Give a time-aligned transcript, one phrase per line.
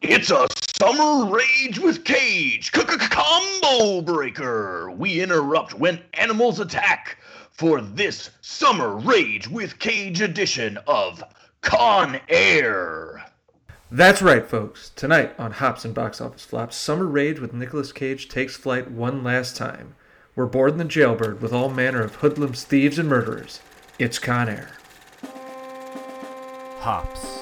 [0.00, 0.46] It's a
[0.80, 4.92] summer rage with Cage combo breaker.
[4.92, 7.18] We interrupt when animals attack
[7.50, 11.24] for this summer rage with Cage edition of
[11.62, 13.24] Con Air.
[13.90, 14.90] That's right, folks.
[14.90, 19.24] Tonight on Hops and Box Office Flops, Summer Rage with Nicolas Cage takes flight one
[19.24, 19.96] last time.
[20.36, 23.60] We're boarding the jailbird with all manner of hoodlums, thieves, and murderers.
[23.98, 24.70] It's Con Air.
[26.78, 27.37] Hops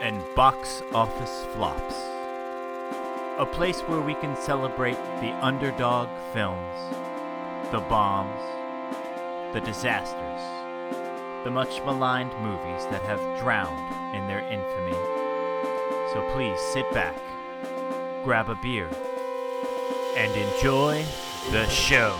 [0.00, 1.94] and Box Office Flops.
[3.38, 6.76] A place where we can celebrate the underdog films,
[7.72, 8.40] the bombs,
[9.52, 10.40] the disasters,
[11.44, 14.92] the much maligned movies that have drowned in their infamy.
[16.12, 17.16] So please sit back,
[18.24, 18.88] grab a beer,
[20.16, 21.04] and enjoy
[21.50, 22.16] the show.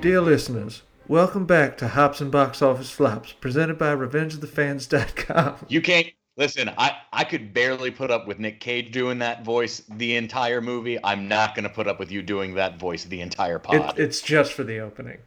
[0.00, 5.56] Dear listeners, welcome back to Hops and Box Office Flops, presented by RevengeOfTheFans.com.
[5.68, 6.70] You can't listen.
[6.78, 10.98] I I could barely put up with Nick Cage doing that voice the entire movie.
[11.02, 13.98] I'm not going to put up with you doing that voice the entire pod.
[13.98, 15.18] It, it's just for the opening.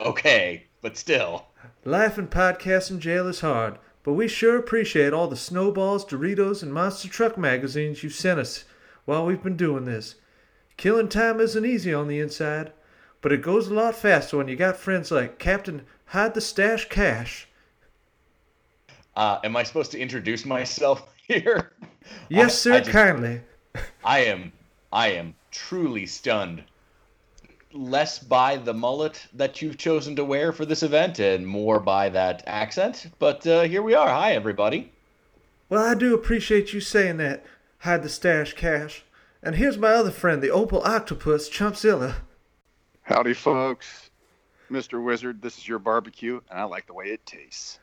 [0.00, 1.46] okay, but still.
[1.84, 6.62] Life and podcast in jail is hard, but we sure appreciate all the snowballs, Doritos,
[6.62, 8.64] and monster truck magazines you've sent us
[9.04, 10.16] while we've been doing this.
[10.76, 12.72] Killing time isn't easy on the inside,
[13.22, 16.88] but it goes a lot faster when you got friends like Captain Hide the Stash
[16.90, 17.48] Cash.
[19.16, 21.72] Uh, am I supposed to introduce myself here?
[22.28, 23.40] Yes, I- sir, I just- kindly.
[24.04, 24.52] I am
[24.92, 26.64] I am truly stunned.
[27.72, 32.10] Less by the mullet that you've chosen to wear for this event and more by
[32.10, 33.06] that accent.
[33.18, 34.08] But uh, here we are.
[34.10, 34.92] Hi, everybody.
[35.70, 37.46] Well, I do appreciate you saying that,
[37.78, 39.04] Hide the Stash Cash.
[39.42, 42.16] And here's my other friend, the Opal Octopus, Chumpzilla.
[43.12, 44.08] Howdy, folks.
[44.70, 45.04] Mr.
[45.04, 47.78] Wizard, this is your barbecue, and I like the way it tastes.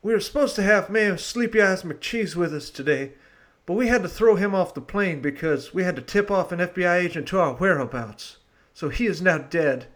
[0.00, 3.12] We were supposed to have Mayor Sleepy Eyes McCheese with us today,
[3.66, 6.52] but we had to throw him off the plane because we had to tip off
[6.52, 8.38] an FBI agent to our whereabouts.
[8.72, 9.88] So he is now dead,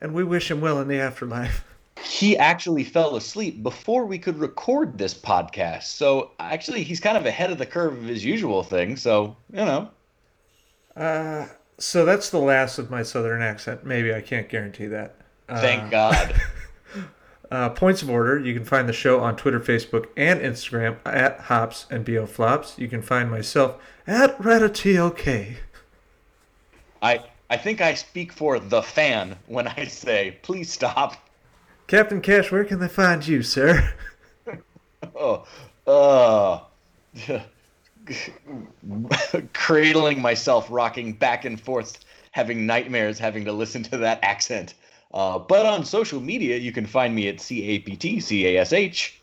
[0.00, 1.64] and we wish him well in the afterlife.
[2.02, 5.84] He actually fell asleep before we could record this podcast.
[5.84, 8.96] So actually, he's kind of ahead of the curve of his usual thing.
[8.96, 9.90] So, you know.
[10.96, 11.46] Uh,
[11.78, 13.84] so that's the last of my southern accent.
[13.84, 15.16] Maybe I can't guarantee that.
[15.48, 16.40] Uh, Thank God.
[17.50, 18.36] Uh, points of order.
[18.38, 22.76] You can find the show on Twitter, Facebook, and Instagram at Hops and Bo Flops.
[22.78, 25.56] You can find myself at Ratatok.
[27.00, 27.20] I
[27.50, 31.16] I think I speak for the fan when I say, please stop.
[31.86, 33.94] Captain Cash, where can they find you, sir?
[35.14, 35.46] Oh,
[35.86, 36.60] uh,
[39.52, 44.74] cradling myself, rocking back and forth, having nightmares, having to listen to that accent.
[45.12, 48.46] Uh, but on social media, you can find me at C A P T C
[48.46, 49.20] A S H.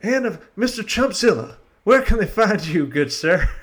[0.00, 0.82] And of Mr.
[0.82, 3.48] Chumpzilla, where can they find you, good sir?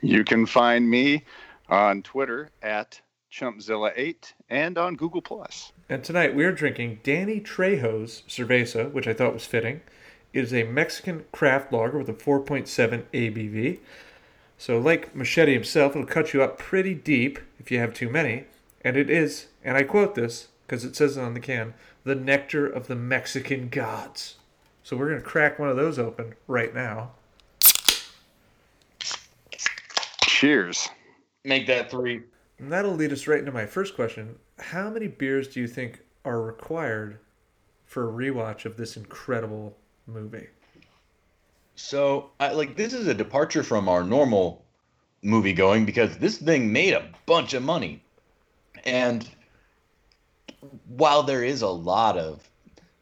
[0.00, 1.24] You can find me
[1.68, 3.00] on Twitter at
[3.32, 5.72] Chumpzilla8 and on Google Plus.
[5.88, 9.80] And tonight we are drinking Danny Trejo's Cerveza, which I thought was fitting.
[10.32, 13.78] It is a Mexican craft lager with a 4.7 ABV.
[14.58, 18.44] So, like Machete himself, it'll cut you up pretty deep if you have too many.
[18.82, 21.74] And it is, and I quote this because it says it on the can,
[22.04, 24.36] the nectar of the Mexican gods.
[24.82, 27.12] So, we're going to crack one of those open right now.
[30.22, 30.88] Cheers.
[31.44, 32.22] Make that three.
[32.58, 34.36] And that'll lead us right into my first question.
[34.58, 37.18] How many beers do you think are required
[37.86, 39.76] for a rewatch of this incredible
[40.08, 40.46] movie?
[41.76, 44.64] So, I, like, this is a departure from our normal
[45.22, 48.02] movie going because this thing made a bunch of money.
[48.84, 49.28] And
[50.88, 52.48] while there is a lot of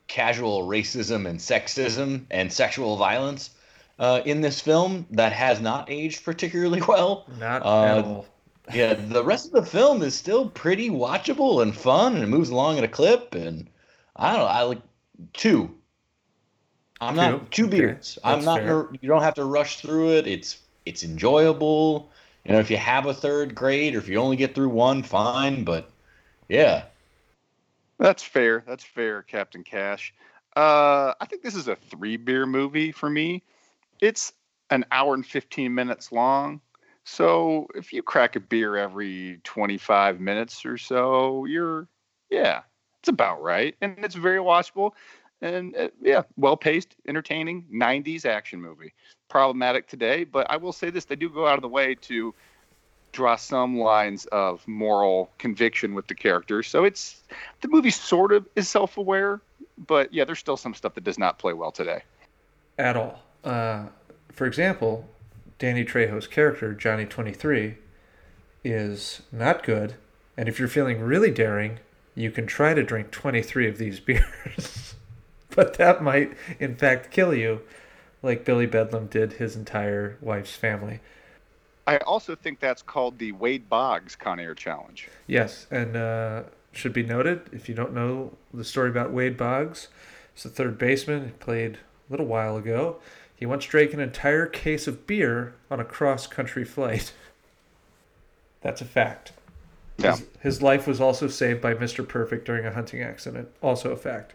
[0.08, 3.50] casual racism and sexism and sexual violence
[3.98, 8.26] uh, in this film that has not aged particularly well, Not Uh, at all.
[8.74, 12.50] yeah, the rest of the film is still pretty watchable and fun, and it moves
[12.50, 13.34] along at a clip.
[13.34, 13.68] And
[14.16, 14.82] I don't know, I like
[15.32, 15.72] two.
[17.00, 17.16] I'm Two?
[17.16, 18.18] not two Okay, beers.
[18.24, 18.62] I'm not.
[18.62, 18.88] fair.
[19.00, 20.26] You don't have to rush through it.
[20.26, 22.10] It's it's enjoyable.
[22.44, 25.02] You know, if you have a third grade, or if you only get through one,
[25.02, 25.64] fine.
[25.64, 25.90] But
[26.48, 26.84] yeah,
[27.98, 28.62] That's fair.
[28.66, 30.14] That's fair, Captain Cash.
[30.54, 33.42] Uh, I think this is a three beer movie for me.
[34.00, 34.32] It's
[34.70, 36.60] an hour and 15 minutes long.
[37.04, 41.88] So if you crack a beer every 25 minutes or so, you're,
[42.30, 42.62] yeah,
[43.00, 43.76] it's about right.
[43.80, 44.92] And it's very watchable.
[45.42, 48.92] And uh, yeah, well paced, entertaining, 90s action movie.
[49.28, 52.34] Problematic today, but I will say this they do go out of the way to
[53.12, 56.68] draw some lines of moral conviction with the characters.
[56.68, 57.22] So it's
[57.60, 59.40] the movie sort of is self-aware
[59.78, 62.02] but yeah, there's still some stuff that does not play well today.
[62.78, 63.22] At all.
[63.44, 63.86] Uh,
[64.32, 65.08] for example,
[65.58, 67.76] Danny Trejo's character, Johnny 23,
[68.64, 69.94] is not good.
[70.36, 71.78] And if you're feeling really daring,
[72.14, 74.94] you can try to drink 23 of these beers.
[75.66, 77.62] but that might, in fact, kill you,
[78.22, 81.00] like Billy Bedlam did his entire wife's family.
[81.86, 85.08] I also think that's called the Wade Boggs Con Air Challenge.
[85.26, 86.42] Yes, and uh,
[86.72, 89.88] should be noted if you don't know the story about Wade Boggs,
[90.34, 91.24] he's a third baseman.
[91.24, 92.96] He played a little while ago.
[93.34, 97.12] He once drank an entire case of beer on a cross country flight.
[98.60, 99.32] That's a fact.
[99.96, 100.12] Yeah.
[100.16, 102.06] His, his life was also saved by Mr.
[102.06, 103.48] Perfect during a hunting accident.
[103.62, 104.34] Also a fact.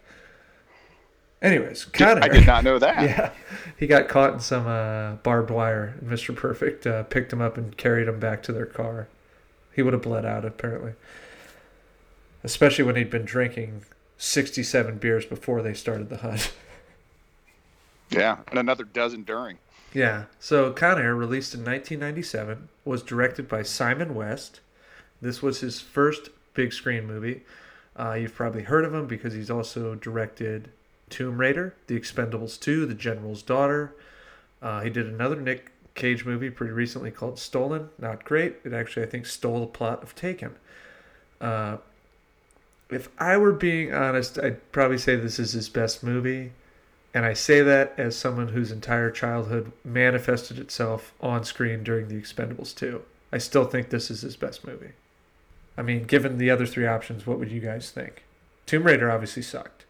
[1.42, 2.24] Anyways, Con Air.
[2.24, 3.02] I did not know that.
[3.02, 3.32] Yeah,
[3.78, 5.96] he got caught in some uh, barbed wire.
[6.04, 6.36] Mr.
[6.36, 9.08] Perfect uh, picked him up and carried him back to their car.
[9.74, 10.94] He would have bled out apparently,
[12.44, 13.84] especially when he'd been drinking
[14.18, 16.54] sixty-seven beers before they started the hunt.
[18.12, 19.58] Yeah, and another dozen during.
[19.94, 20.26] Yeah.
[20.38, 24.60] So Con Air, released in 1997, was directed by Simon West.
[25.22, 27.44] This was his first big screen movie.
[27.98, 30.72] Uh, you've probably heard of him because he's also directed
[31.12, 33.94] Tomb Raider, The Expendables 2, The General's Daughter.
[34.62, 37.90] Uh, he did another Nick Cage movie pretty recently called Stolen.
[38.00, 38.56] Not great.
[38.64, 40.56] It actually, I think, stole the plot of Taken.
[41.40, 41.78] Uh,
[42.90, 46.54] if I were being honest, I'd probably say this is his best movie.
[47.14, 52.16] And I say that as someone whose entire childhood manifested itself on screen during The
[52.16, 53.02] Expendables 2.
[53.34, 54.92] I still think this is his best movie.
[55.78, 58.24] I mean, given the other three options, what would you guys think?
[58.66, 59.86] Tomb Raider obviously sucked.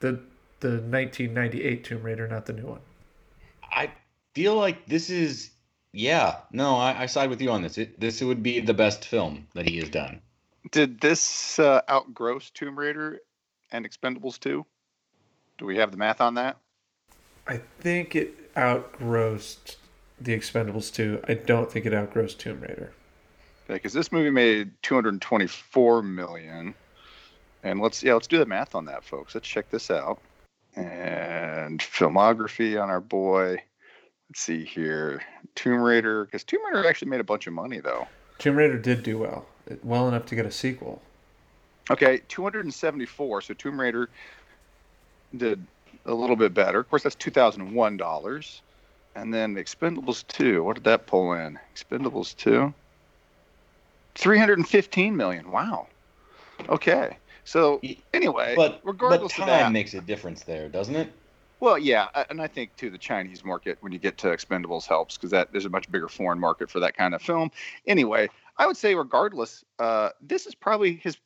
[0.00, 0.20] The
[0.62, 2.80] the 1998 Tomb Raider, not the new one.
[3.64, 3.90] I
[4.34, 5.50] feel like this is
[5.92, 6.36] yeah.
[6.52, 7.76] No, I, I side with you on this.
[7.76, 10.22] It, this would be the best film that he has done.
[10.70, 13.20] Did this uh, outgross Tomb Raider
[13.72, 14.64] and Expendables 2?
[15.58, 16.56] Do we have the math on that?
[17.46, 19.76] I think it outgrossed
[20.20, 21.24] The Expendables 2.
[21.26, 22.92] I don't think it outgrossed Tomb Raider.
[23.66, 26.74] Because this movie made 224 million.
[27.64, 29.34] And let's yeah, let's do the math on that, folks.
[29.34, 30.20] Let's check this out.
[30.74, 33.62] And filmography on our boy.
[34.30, 35.22] Let's see here.
[35.54, 38.06] Tomb Raider, because Tomb Raider actually made a bunch of money though.
[38.38, 39.46] Tomb Raider did do well,
[39.82, 41.02] well enough to get a sequel.
[41.90, 43.42] Okay, 274.
[43.42, 44.08] So Tomb Raider
[45.36, 45.64] did
[46.06, 46.80] a little bit better.
[46.80, 48.62] Of course, that's 2001 dollars.
[49.14, 51.58] And then Expendables 2, what did that pull in?
[51.74, 52.72] Expendables 2,
[54.14, 55.50] 315 million.
[55.50, 55.88] Wow.
[56.68, 57.18] Okay.
[57.44, 57.80] So
[58.14, 61.12] anyway, But regardless but of time that, makes a difference there, doesn't it?
[61.60, 65.16] well, yeah, and I think too the Chinese market when you get to Expendables helps
[65.16, 67.50] because that there's a much bigger foreign market for that kind of film.
[67.86, 68.28] Anyway,
[68.58, 71.16] I would say regardless, uh, this is probably his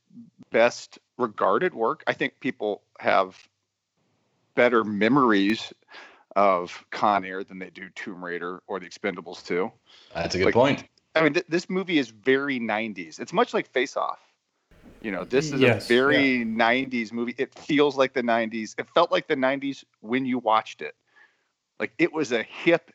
[0.50, 2.02] best regarded work.
[2.06, 3.36] I think people have
[4.54, 5.72] better memories
[6.34, 9.70] of Con Air than they do Tomb Raider or The Expendables 2.
[10.14, 10.84] That's a good Like- point.
[11.14, 13.18] I mean, th- this movie is very 90s.
[13.20, 14.18] It's much like Face Off.
[15.02, 17.34] You know, this is Yes, a very 90s movie.
[17.38, 18.74] It feels like the 90s.
[18.78, 20.94] It felt like the 90s when you watched it.
[21.78, 22.90] Like it was a hip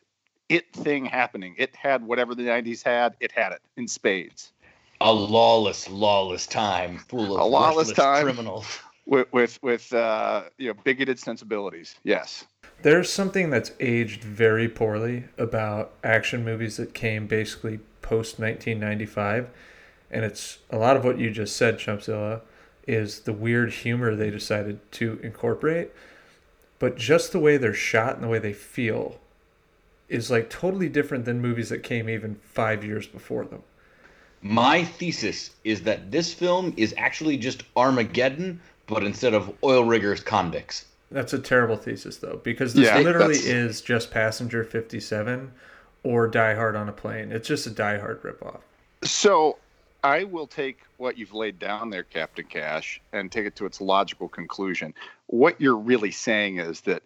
[0.48, 1.54] it thing happening.
[1.56, 4.52] It had whatever the 90s had, it had it in spades.
[5.00, 8.26] A lawless, lawless time full of A lawless time.
[8.26, 8.78] criminals.
[9.06, 11.96] With with with uh, you know, bigoted sensibilities.
[12.04, 12.44] Yes.
[12.82, 19.48] There's something that's aged very poorly about action movies that came basically post 1995,
[20.12, 22.42] and it's a lot of what you just said, Chumpzilla,
[22.86, 25.90] is the weird humor they decided to incorporate,
[26.78, 29.18] but just the way they're shot and the way they feel
[30.08, 33.62] is like totally different than movies that came even five years before them.
[34.42, 40.20] My thesis is that this film is actually just Armageddon, but instead of oil riggers,
[40.20, 40.86] convicts.
[41.12, 45.52] That's a terrible thesis, though, because this Yeah, literally that's- is just Passenger 57
[46.02, 47.30] or Die Hard on a Plane.
[47.30, 48.60] It's just a Die Hard ripoff.
[49.04, 49.58] So
[50.04, 53.80] I will take what you've laid down there, Captain Cash, and take it to its
[53.80, 54.94] logical conclusion.
[55.26, 57.04] What you're really saying is that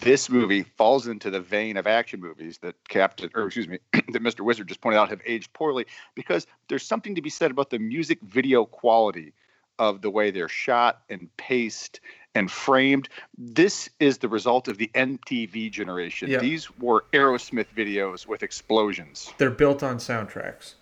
[0.00, 4.22] this movie falls into the vein of action movies that Captain, or excuse me, that
[4.22, 4.40] Mr.
[4.40, 7.78] Wizard just pointed out have aged poorly because there's something to be said about the
[7.78, 9.32] music video quality
[9.78, 12.00] of the way they're shot and paced
[12.34, 13.08] and framed.
[13.36, 16.30] This is the result of the MTV generation.
[16.30, 16.38] Yeah.
[16.38, 19.32] These were Aerosmith videos with explosions.
[19.38, 20.74] They're built on soundtracks.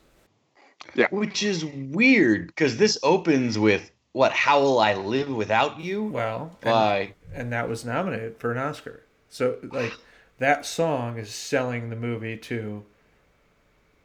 [1.11, 4.33] Which is weird because this opens with what?
[4.33, 6.05] How will I live without you?
[6.05, 9.03] Well, and, By and that was nominated for an Oscar.
[9.29, 9.93] So, like,
[10.39, 12.85] that song is selling the movie to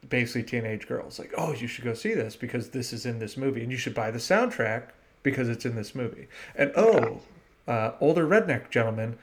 [0.08, 1.18] basically teenage girls.
[1.18, 3.78] Like, oh, you should go see this because this is in this movie, and you
[3.78, 4.88] should buy the soundtrack
[5.22, 6.26] because it's in this movie.
[6.56, 7.20] And oh,
[7.68, 9.18] uh, older redneck gentleman.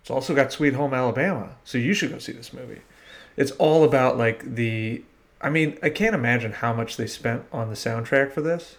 [0.00, 2.82] It's also got Sweet Home Alabama, so you should go see this movie.
[3.36, 5.02] It's all about like the.
[5.44, 8.78] I mean, I can't imagine how much they spent on the soundtrack for this.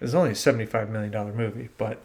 [0.00, 2.00] It's only a seventy-five million dollar movie, but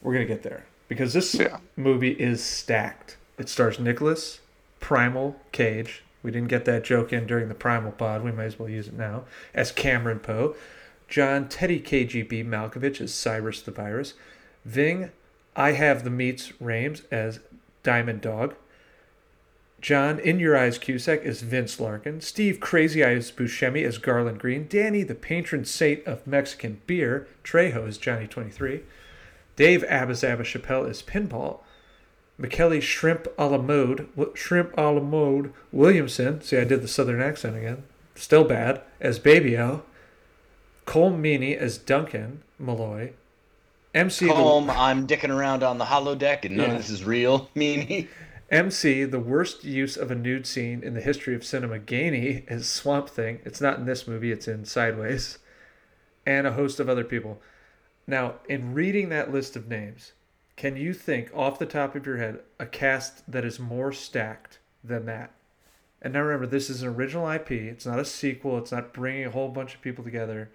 [0.00, 1.58] we're gonna get there because this Yeah.
[1.76, 3.16] movie is stacked.
[3.36, 4.40] It stars Nicolas,
[4.80, 6.04] Primal Cage.
[6.22, 8.22] We didn't get that joke in during the Primal pod.
[8.22, 9.24] We might as well use it now.
[9.52, 10.54] As Cameron Poe,
[11.08, 14.14] John Teddy KGB Malkovich as Cyrus the Virus,
[14.64, 15.10] Ving,
[15.56, 17.40] I Have the Meats Rhames as
[17.82, 18.54] Diamond Dog,
[19.80, 24.66] John In Your Eyes Cusack is Vince Larkin, Steve Crazy Eyes Buscemi is Garland Green,
[24.68, 28.80] Danny the patron saint of Mexican beer, Trejo is Johnny 23,
[29.56, 31.60] Dave Abazaba Chappelle is Pinball,
[32.40, 37.20] Mykelti Shrimp a la mode, Shrimp a la mode, Williamson, see I did the southern
[37.20, 37.84] accent again,
[38.16, 39.84] still bad, as Baby O,
[40.86, 43.12] Colm Meaney as Duncan Malloy,
[43.94, 46.72] MC the, I'm dicking around on the holodeck, and none Yeah.
[46.74, 47.48] of this is real.
[47.56, 48.08] Meaney.
[48.50, 52.66] MC, the worst use of a nude scene in the history of cinema, Gainey is
[52.66, 53.40] Swamp Thing.
[53.44, 55.38] It's not in this movie, it's in Sideways.
[56.24, 57.42] And a host of other people.
[58.06, 60.12] Now, in reading that list of names,
[60.56, 64.58] can you think off the top of your head a cast that is more stacked
[64.82, 65.32] than that?
[66.00, 67.50] And now remember, this is an original IP.
[67.50, 68.56] It's not a sequel.
[68.56, 70.50] It's not bringing a whole bunch of people together.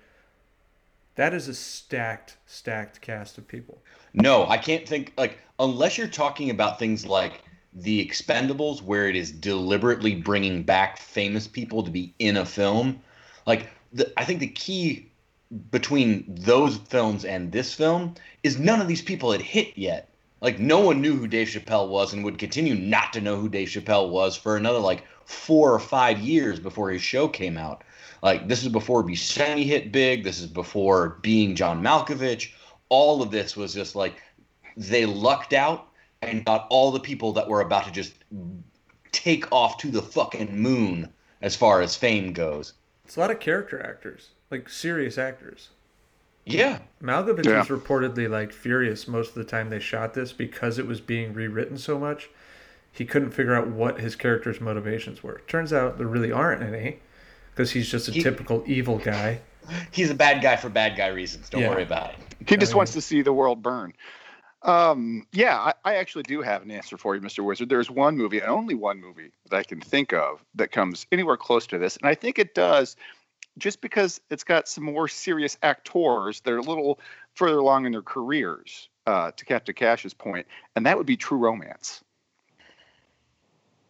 [1.15, 3.77] That is a stacked, stacked cast of people.
[4.15, 7.43] No, I can't think like unless you're talking about things like
[7.75, 13.01] the Expendables, where it is deliberately bringing back famous people to be in a film.
[13.45, 15.09] Like the, I think the key
[15.71, 20.09] between those films and this film is none of these people had hit yet.
[20.41, 23.49] Like no one knew who Dave Chappelle was and would continue not to know who
[23.49, 27.83] Dave Chappelle was for another like four or five years before his show came out.
[28.21, 30.23] Like this is before Buscemi hit big.
[30.23, 32.51] This is before being John Malkovich.
[32.89, 34.15] All of this was just like
[34.75, 35.87] they lucked out
[36.29, 38.13] and got all the people that were about to just
[39.11, 41.09] take off to the fucking moon
[41.41, 42.73] as far as fame goes.
[43.05, 45.69] It's a lot of character actors, like serious actors.
[46.45, 46.79] Yeah.
[47.01, 47.59] Malkovich Yeah.
[47.59, 51.33] was reportedly like furious most of the time they shot this because it was being
[51.33, 52.29] rewritten so much.
[52.91, 55.41] He couldn't figure out what his character's motivations were.
[55.47, 56.99] Turns out there really aren't any
[57.51, 59.39] because he's just a He- typical evil guy.
[59.91, 61.49] He's a bad guy for bad guy reasons.
[61.49, 61.69] Don't Yeah.
[61.69, 62.15] worry about it.
[62.49, 63.93] He just mean- wants to see the world burn.
[64.63, 67.43] Um, yeah, I, I actually do have an answer for you, Mr.
[67.43, 67.69] Wizard.
[67.69, 71.37] There's one movie, and only one movie that I can think of that comes anywhere
[71.37, 72.95] close to this, and I think it does,
[73.57, 76.99] just because it's got some more serious actors that are a little
[77.35, 78.89] further along in their careers.
[79.05, 82.01] Uh, to Captain Cash's point, and that would be True Romance.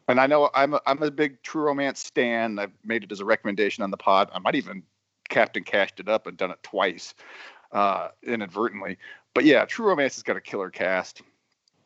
[0.07, 2.57] And I know I'm a, I'm a big True Romance stan.
[2.57, 4.31] I've made it as a recommendation on the pod.
[4.33, 4.81] I might even
[5.29, 7.13] Captain Cashed it up and done it twice
[7.71, 8.97] uh, inadvertently.
[9.33, 11.21] But yeah, True Romance has got a killer cast.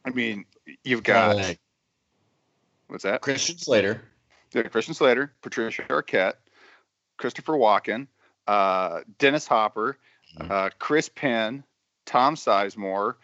[0.05, 0.45] I mean,
[0.83, 1.53] you've got Uh,
[2.87, 3.21] what's that?
[3.21, 4.01] Christian Slater.
[4.53, 6.35] Yeah, Christian Slater, Patricia Arquette,
[7.17, 8.07] Christopher Walken,
[8.47, 9.97] uh, Dennis Hopper,
[10.37, 10.51] Mhm.
[10.51, 11.63] uh, Chris Penn,
[12.05, 13.15] Tom Sizemore,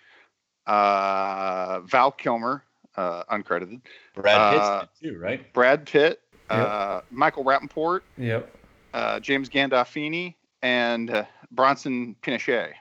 [0.67, 2.63] uh, Val Kilmer,
[2.95, 3.81] uh, uncredited,
[4.13, 5.51] Brad Pitt Uh, too, right?
[5.53, 6.67] Brad Pitt, Yep.
[6.69, 8.55] uh, Michael Rapaport, Yep.
[8.93, 12.73] uh, James Gandolfini, and uh, Bronson Pinochet.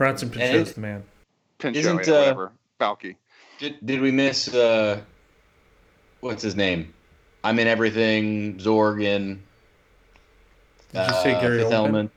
[0.00, 1.02] Bronson And- Pinchot's the man.
[1.58, 2.52] Pinchot, Isn't, yeah, uh, whatever.
[2.78, 3.16] Balky.
[3.58, 4.98] Did, did we miss uh
[6.20, 6.94] what's his name?
[7.44, 9.42] I'm in everything, Zorg in.
[10.94, 11.72] Did you say uh, Gary Fifth Oldman?
[11.74, 12.10] Element.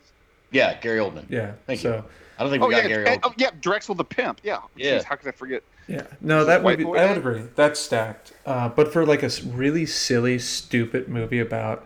[0.51, 1.25] Yeah, Gary Oldman.
[1.29, 1.51] Yeah.
[1.67, 1.91] Thank you.
[1.91, 3.29] I don't think we Oh got yeah, Gary and- Oldman.
[3.31, 4.39] oh yeah, Drexel the Pimp.
[4.43, 4.59] Yeah.
[4.77, 4.99] Yeah.
[4.99, 5.61] Jeez, how could I forget?
[5.89, 6.85] Yeah, no, that White movie.
[6.91, 7.41] boy I would agree.
[7.55, 8.31] That's stacked.
[8.45, 11.85] Uh, but for like a really silly, stupid movie about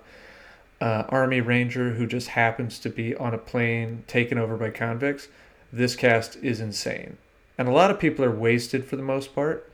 [0.79, 5.27] uh, Army Ranger who just happens to be on a plane taken over by convicts,
[5.71, 7.17] this cast is insane,
[7.57, 9.69] and a lot of people are wasted for the most part.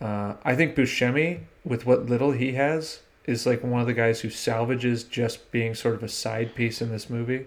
[0.00, 4.20] Uh, I think Buscemi, with what little he has, is like one of the guys
[4.20, 7.46] who salvages just being sort of a side piece in this movie,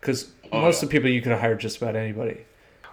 [0.00, 0.86] because Oh, most yeah.
[0.86, 2.44] of the people you could have hired just about anybody.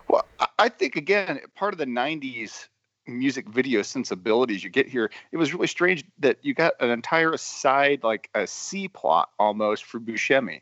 [0.08, 0.26] Well,
[0.60, 2.68] I- think again, part of the '90s
[3.08, 7.38] music video sensibilities you get here, it was really strange that you got an entire
[7.38, 10.62] side, like a C plot almost for Buscemi,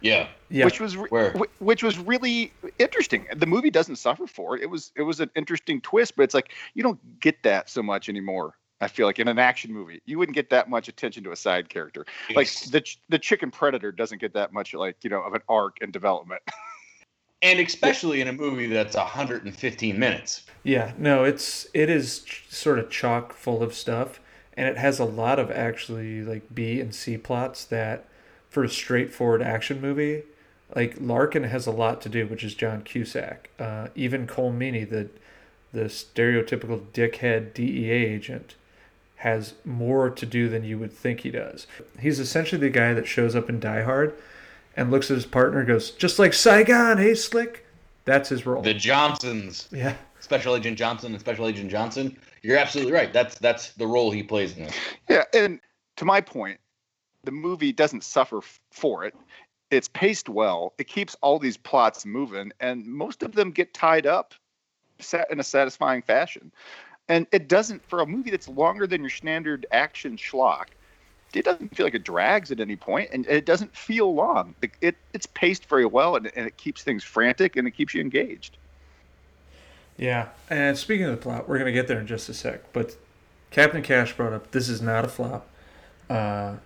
[0.00, 0.28] Yeah.
[0.50, 1.34] Yeah, which was re- Where?
[1.58, 3.26] which was really interesting.
[3.34, 4.62] The movie doesn't suffer for it.
[4.62, 7.82] It was it was an interesting twist, but it's like you don't get that so
[7.82, 8.54] much anymore.
[8.80, 11.36] I feel like in an action movie, you wouldn't get that much attention to a
[11.36, 12.04] side character.
[12.34, 15.42] Like the ch- the chicken predator doesn't get that much like you know of an
[15.48, 16.42] arc and development.
[17.42, 20.44] and especially in a movie that's 115 minutes.
[20.62, 24.20] Yeah, no, it's it is ch- sort of chock full of stuff,
[24.56, 28.06] and it has a lot of actually like B and C plots that,
[28.54, 30.22] for a straightforward action movie,
[30.74, 33.50] like Larkin has a lot to do, which is John Cusack.
[33.58, 35.10] Uh, even Colm Meaney, the
[35.72, 38.54] the stereotypical dickhead DEA agent,
[39.16, 41.66] has more to do than you would think he does.
[41.98, 44.14] He's essentially the guy that shows up in Die Hard
[44.76, 47.66] and looks at his partner and goes, just like Saigon, hey, Slick.
[48.04, 48.62] That's his role.
[48.62, 49.96] The Johnsons, yeah.
[50.20, 52.16] Special Agent Johnson and Special Agent Johnson.
[52.42, 53.12] You're absolutely right.
[53.12, 54.76] That's that's the role he plays in this.
[55.08, 55.58] Yeah, and
[55.96, 56.60] to my point,
[57.24, 58.40] the movie doesn't suffer
[58.70, 59.14] for it.
[59.70, 60.74] It's paced well.
[60.78, 64.34] It keeps all these plots moving, and most of them get tied up
[65.00, 66.52] sa- in a satisfying fashion.
[67.08, 70.66] And it doesn't for a movie that's longer than your standard action schlock.
[71.34, 74.54] It doesn't feel like it drags at any point, and it doesn't feel long.
[74.62, 77.94] It, it it's paced very well, and, and it keeps things frantic, and it keeps
[77.94, 78.56] you engaged.
[79.96, 82.72] Yeah, and speaking of the plot, we're gonna get there in just a sec.
[82.72, 82.96] But
[83.50, 85.48] Captain Cash brought up this is not a flop
[86.08, 86.56] uh,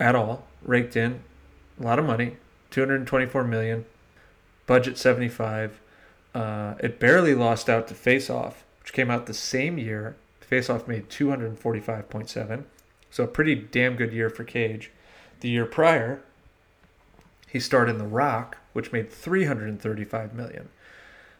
[0.00, 0.44] at all.
[0.62, 1.20] Raked in
[1.78, 2.36] a lot of money,
[2.70, 3.86] two hundred twenty-four million,
[4.66, 5.80] budget seventy-five.
[6.34, 10.16] Uh, it barely lost out to Face Off, which came out the same year.
[10.40, 12.66] Face Off made two hundred forty-five point seven,
[13.10, 14.90] so a pretty damn good year for Cage.
[15.40, 16.20] The year prior,
[17.46, 20.68] he starred in The Rock, which made three hundred thirty-five million.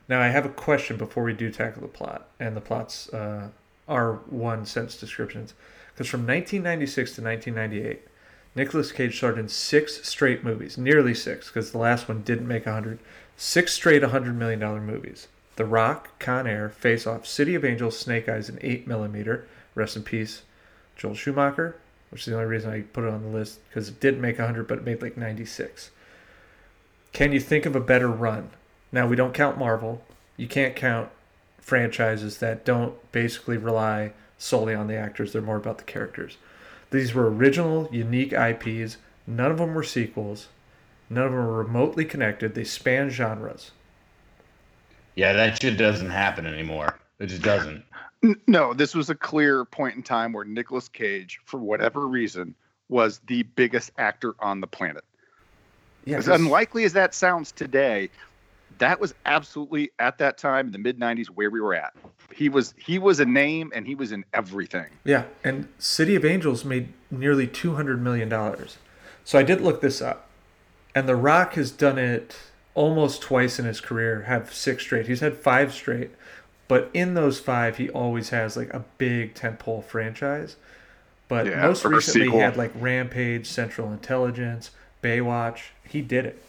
[0.09, 3.51] Now, I have a question before we do tackle the plot, and the plots uh,
[3.87, 5.55] are one sentence descriptions.
[5.93, 8.09] Because from 1996 to 1998,
[8.55, 12.67] Nicolas Cage starred in six straight movies, nearly six, because the last one didn't make
[12.67, 12.99] a 100.
[13.37, 18.29] Six straight $100 million movies The Rock, Con Air, Face Off, City of Angels, Snake
[18.29, 19.43] Eyes, and 8mm.
[19.75, 20.43] Rest in peace,
[20.97, 21.77] Joel Schumacher,
[22.11, 24.39] which is the only reason I put it on the list, because it didn't make
[24.39, 25.91] 100, but it made like 96.
[27.13, 28.51] Can you think of a better run?
[28.93, 30.03] Now, we don't count Marvel.
[30.37, 31.11] You can't count
[31.61, 36.37] franchises that don't basically rely solely on the actors, they're more about the characters.
[36.91, 38.97] These were original, unique IPs.
[39.27, 40.49] None of them were sequels.
[41.09, 42.55] None of them were remotely connected.
[42.55, 43.71] They span genres.
[45.15, 46.99] Yeah, that shit doesn't happen anymore.
[47.19, 47.85] It just doesn't.
[48.47, 52.55] No, this was a clear point in time where Nicolas Cage, for whatever reason,
[52.89, 55.05] was the biggest actor on the planet.
[56.05, 58.11] Yeah, As 'cause- unlikely as that sounds today,
[58.79, 61.95] that was absolutely at that time in the mid '90s where we were at.
[62.41, 64.87] He was he was a name and he was in everything.
[65.05, 68.79] Yeah, and City of Angels made nearly two hundred million dollars.
[69.25, 70.27] So I did look this up,
[70.95, 72.39] and The Rock has done it
[72.75, 74.23] almost twice in his career.
[74.23, 75.07] Have six straight.
[75.07, 76.13] He's had five straight,
[76.67, 80.57] but in those five, he always has like a big tentpole franchise.
[81.29, 84.71] But Yeah, most recently, he had like Rampage, Central Intelligence,
[85.03, 85.65] Baywatch.
[85.87, 86.43] He did it.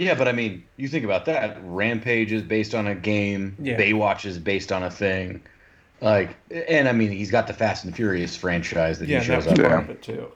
[0.00, 1.58] Yeah, but I mean, you think about that.
[1.62, 3.54] Rampage is based on a game.
[3.60, 3.76] Yeah.
[3.78, 5.42] Baywatch is based on a thing.
[6.00, 9.46] Like, and I mean, he's got the Fast and Furious franchise that Yeah, he shows
[9.46, 9.84] up part on.
[9.84, 10.32] of it too.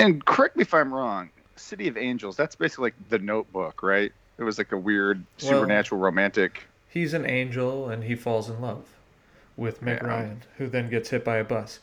[0.00, 1.30] And correct me if I'm wrong.
[1.54, 4.10] City of Angels, that's basically like the Notebook, right?
[4.36, 6.62] It was like a weird Well- supernatural romantic.
[6.88, 8.84] He's an angel, and he falls in love
[9.56, 10.08] with Meg Yeah.
[10.08, 11.78] Ryan, who then gets hit by a bus,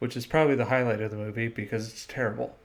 [0.00, 2.58] which is probably the highlight of the movie because it's terrible.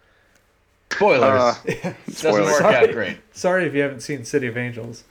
[0.95, 1.23] Spoilers.
[1.41, 2.75] Uh, Doesn't work Sorry.
[2.75, 3.17] out great.
[3.33, 5.03] Sorry if you haven't seen City of Angels.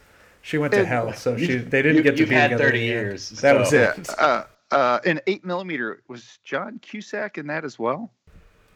[0.43, 2.35] She went to It- hell, so You- she they didn't you- get to you've be
[2.35, 2.65] had together.
[2.65, 3.07] 30 in the end.
[3.07, 3.93] years, That was so- Yeah.
[3.97, 4.09] it.
[4.19, 8.11] Uh, uh, in eight millimeter was John Cusack in that as well.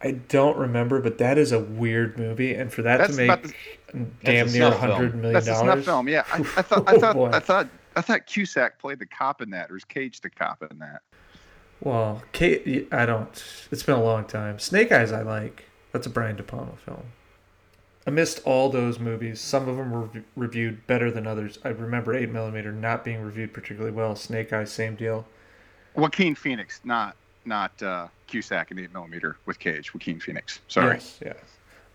[0.00, 3.42] I don't remember, but that is a weird movie, and for that That's to about
[3.44, 3.54] make
[3.92, 5.32] the, damn near snuff a hundred film.
[5.32, 6.08] that's a snuff film.
[6.08, 7.30] Yeah, I, I thought Oh, I thought boy.
[7.32, 10.62] I thought I thought Cusack played the cop in that, or is Cage the cop
[10.70, 11.00] in that?
[11.80, 13.44] Well, Kate, I don't.
[13.72, 14.60] It's been a long time.
[14.60, 15.64] Snake Eyes, I like.
[15.92, 17.04] That's a Brian De Palma film.
[18.06, 21.58] Amidst all those movies, some of them were re- reviewed better than others.
[21.64, 24.16] I remember 8mm not being reviewed particularly well.
[24.16, 25.26] Snake Eyes, same deal.
[25.94, 29.92] Joaquin Phoenix, not not uh, Cusack in eight millimeter with Cage.
[29.94, 30.60] Joaquin Phoenix.
[30.68, 30.94] Sorry.
[30.94, 31.36] Yes, yes.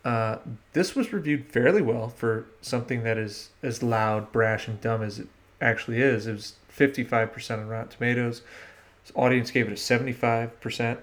[0.04, 0.38] Uh,
[0.74, 5.20] this was reviewed fairly well for something that is as loud, brash, and dumb as
[5.20, 5.28] it
[5.62, 6.28] actually is.
[6.28, 8.42] It was 55% on Rotten Tomatoes.
[9.08, 10.98] The audience gave it a 75%.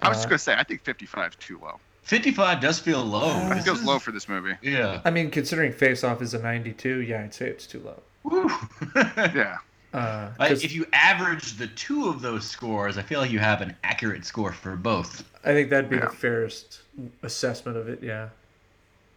[0.00, 1.78] I was just Uh, gonna say I think 55 is too low.
[2.06, 3.28] 55 does feel low.
[3.30, 4.54] I it was is- low for this movie.
[4.62, 5.00] Yeah.
[5.04, 8.00] I mean, considering Face Off is a 92, yeah, I'd say it's too low.
[8.22, 8.48] Woo.
[9.34, 9.58] Yeah.
[9.92, 13.74] Uh, if you average the two of those scores, I feel like you have an
[13.82, 15.24] accurate score for both.
[15.42, 16.02] I think that'd be Yeah.
[16.06, 16.82] the fairest
[17.22, 18.28] assessment of it, yeah.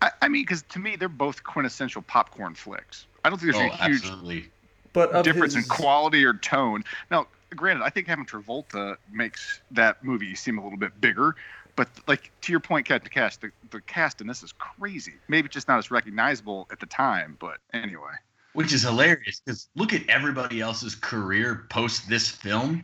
[0.02, 3.06] I, I mean, because to me they're both quintessential popcorn flicks.
[3.26, 4.50] I don't think Oh, there's a huge absolutely.
[4.94, 6.84] But difference his, in quality or tone.
[7.12, 11.36] Now, granted, I think having Travolta makes that movie seem a little bit bigger.
[11.80, 15.14] But like to your point, Captain Cash, the, the cast in this is crazy.
[15.30, 18.12] Maybe just not as recognizable at the time, but anyway.
[18.52, 22.84] Which is hilarious because look at everybody else's career post this film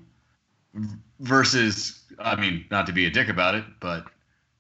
[1.20, 4.06] versus, I mean, not to be a dick about it, but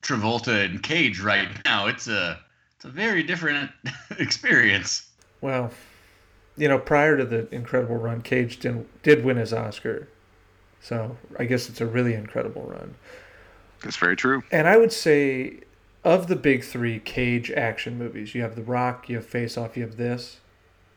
[0.02, 1.88] Travolta and Cage right now.
[1.88, 2.38] It's a
[2.76, 3.72] it's a very different
[4.20, 5.12] experience.
[5.40, 5.72] Well,
[6.58, 10.10] you know, prior to the incredible run, Cage did, did win his Oscar.
[10.82, 12.96] So I guess it's a really incredible run.
[13.86, 14.44] That's very true.
[14.52, 15.60] And I would say,
[16.04, 19.78] of the big three Cage action movies, you have The Rock, you have Face Off,
[19.78, 20.40] you have this.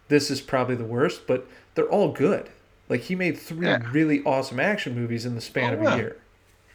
[0.08, 2.48] This is probably the worst, but they're all good.
[2.88, 3.86] Like he made three Yeah.
[3.92, 5.94] really awesome action movies in the span Oh, of yeah.
[5.94, 6.16] a year.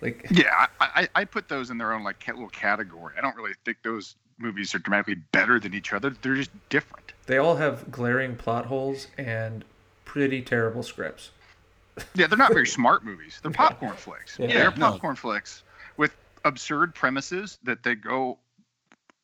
[0.01, 3.15] Like Yeah, I, I, I put those in their own like little category.
[3.17, 6.11] I don't really think those movies are dramatically better than each other.
[6.21, 7.13] They're just different.
[7.25, 9.65] they all have glaring plot holes and
[10.05, 11.31] pretty terrible scripts.
[12.13, 13.39] Yeah, they're not very smart movies.
[13.41, 14.37] They're popcorn flicks.
[14.39, 14.47] Yeah.
[14.47, 14.91] they're no.
[14.91, 15.72] popcorn flicks with
[16.43, 18.39] absurd premises that they go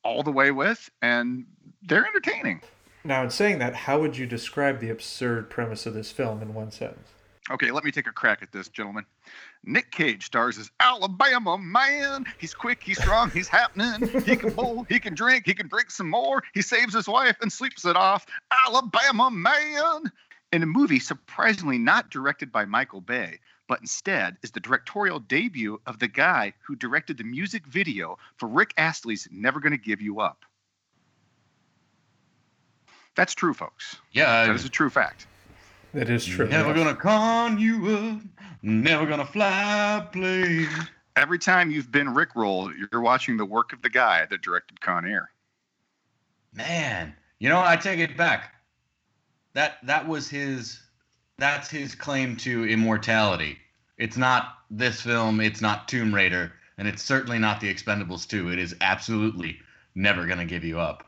[0.04, 1.46] all the way with, and
[1.82, 2.62] they're entertaining.
[3.04, 6.54] Now, in saying that, how would you describe the absurd premise of this film in
[6.54, 7.10] one sentence?
[7.52, 9.06] Okay, let me take a crack at this, gentlemen.
[9.64, 12.26] Nick Cage stars as Alabama man.
[12.38, 14.08] He's quick, he's strong, he's happening.
[14.24, 16.44] He can bowl, he can drink, he can drink some more.
[16.54, 18.26] He saves his wife and sleeps it off.
[18.68, 20.12] Alabama man.
[20.52, 25.80] In a movie surprisingly not directed by Michael Bay, but instead is the directorial debut
[25.86, 30.20] of the guy who directed the music video for Rick Astley's Never Gonna Give You
[30.20, 30.44] Up.
[33.16, 33.98] That's true, folks.
[34.12, 35.28] Yeah, That is a true fact.
[35.94, 36.48] That is true.
[36.48, 36.78] never yes.
[36.78, 38.22] gonna con you up,
[38.62, 40.68] never gonna fly plane.
[41.16, 45.06] Every time you've been Rickrolled, you're watching the work of the guy that directed Con
[45.06, 45.30] Air.
[46.54, 48.56] Man, you know, I take it back.
[49.54, 50.80] That that was his
[51.40, 53.58] that's his claim to immortality.
[53.98, 58.52] It's not this film, it's not Tomb Raider, and it's certainly not The Expendables 2.
[58.52, 59.60] It is absolutely
[59.96, 61.06] never going to give you up.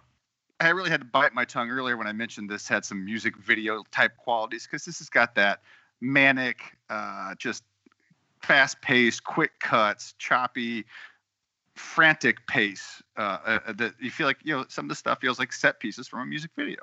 [0.59, 3.35] I really had to bite my tongue earlier when I mentioned this had some music
[3.37, 5.61] video type qualities because this has got that
[6.01, 7.63] manic, uh, just
[8.41, 10.85] fast paced, quick cuts, choppy,
[11.75, 15.39] frantic pace uh, uh, that you feel like, you know, some of the stuff feels
[15.39, 16.77] like set pieces from a music video.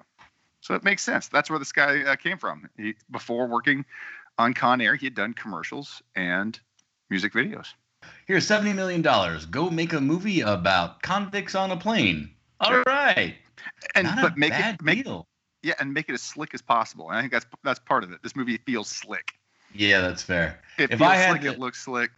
[0.61, 1.29] So it makes sense.
[1.29, 2.69] That's where this guy uh, came from.
[2.77, 3.85] He, before working
[4.39, 6.59] on Con Air, he had done commercials and
[7.11, 7.69] music videos.
[8.27, 9.03] Here's $70 million.
[9.51, 12.31] Go make a movie about convicts on a plane.
[12.61, 13.37] All right.
[13.95, 15.27] And Not but make it make deal.
[15.63, 17.09] yeah, and make it as slick as possible.
[17.09, 18.23] And I think that's that's part of it.
[18.23, 19.33] This movie feels slick.
[19.75, 20.61] Yeah, that's fair.
[20.79, 21.53] It If feels I had slick.
[21.55, 22.11] It looks slick.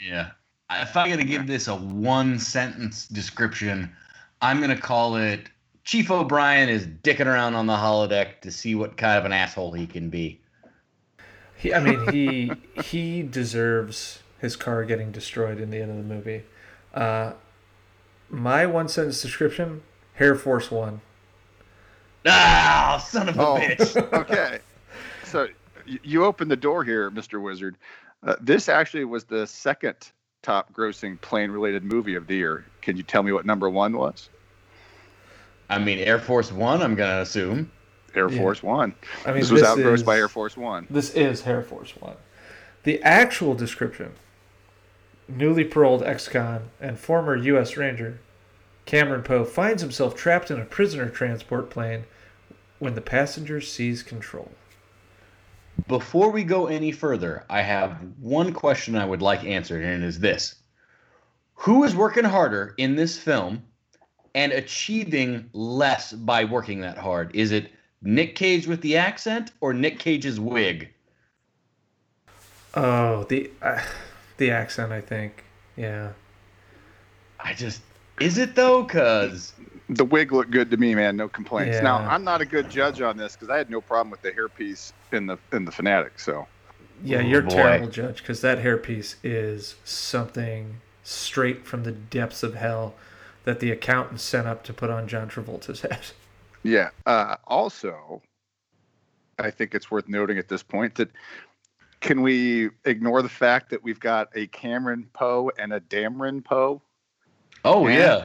[0.00, 0.30] Yeah.
[0.70, 3.90] If I got to give this a one sentence description,
[4.40, 5.48] I'm going to call it
[5.84, 9.72] Chief O'Brien is dicking around on the holodeck to see what kind of an asshole
[9.72, 10.40] he can be.
[11.56, 16.02] He, I mean, he he deserves his car getting destroyed in the end of the
[16.02, 16.42] movie.
[16.92, 17.32] Uh,
[18.30, 19.82] my one sentence description:
[20.14, 21.00] Hair Force One.
[22.26, 23.56] Ah, son of a Oh.
[23.56, 24.12] bitch.
[24.14, 24.60] okay.
[25.24, 25.48] So
[26.02, 27.42] you opened the door here, Mr.
[27.42, 27.76] Wizard.
[28.22, 29.96] Uh, this actually was the second
[30.42, 32.64] top grossing plane related movie of the year.
[32.80, 34.30] Can you tell me what number one was?
[35.68, 37.70] I mean, Air Force One, I'm going to assume.
[38.14, 38.38] Air Yeah.
[38.38, 38.94] Force One.
[39.26, 40.86] I mean, this was this outgrossed is, by Air Force One.
[40.88, 42.16] This is Air Force One.
[42.84, 44.12] The actual description:
[45.28, 47.76] newly paroled ex-con and former U.S.
[47.76, 48.20] Ranger
[48.86, 52.04] Cameron Poe finds himself trapped in a prisoner transport plane
[52.78, 54.52] when the passenger seize control.
[55.88, 60.06] Before we go any further, I have one question I would like answered, and it
[60.06, 60.56] is this
[61.54, 63.64] Who is working harder in this film
[64.34, 67.34] and achieving less by working that hard?
[67.34, 67.70] Is it
[68.02, 70.90] Nick Cage with the accent or Nick Cage's wig?
[72.74, 73.80] Oh, the uh,
[74.36, 75.44] the accent, I think.
[75.76, 76.10] Yeah.
[77.40, 77.82] I just.
[78.20, 78.82] Is it though?
[78.82, 79.52] Because.
[79.90, 81.14] The wig looked good to me, man.
[81.14, 81.82] No complaints.
[81.82, 84.30] Now I'm not a good judge on this because I had no problem with the
[84.32, 86.18] hairpiece in the in the fanatic.
[86.18, 86.46] So
[87.04, 92.42] Yeah, Oh, you're a terrible judge because that hairpiece is something straight from the depths
[92.42, 92.94] of hell
[93.44, 96.00] that the accountant sent up to put on John Travolta's head.
[96.62, 96.90] yeah.
[97.06, 98.22] Uh, also,
[99.38, 101.10] I think it's worth noting at this point that
[102.00, 106.82] can we ignore the fact that we've got a Cameron Poe and a Dameron Poe?
[107.64, 107.96] Oh, Yeah.
[107.98, 108.24] yeah.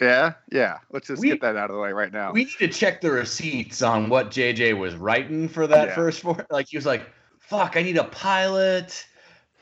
[0.00, 0.78] Yeah, yeah.
[0.90, 2.30] Let's just We- get that out of the way right now.
[2.32, 5.94] We need to check the receipts on what JJ was writing for that Yeah.
[5.94, 6.46] first four.
[6.50, 7.08] Like, he was like,
[7.40, 9.06] fuck, I need a pilot,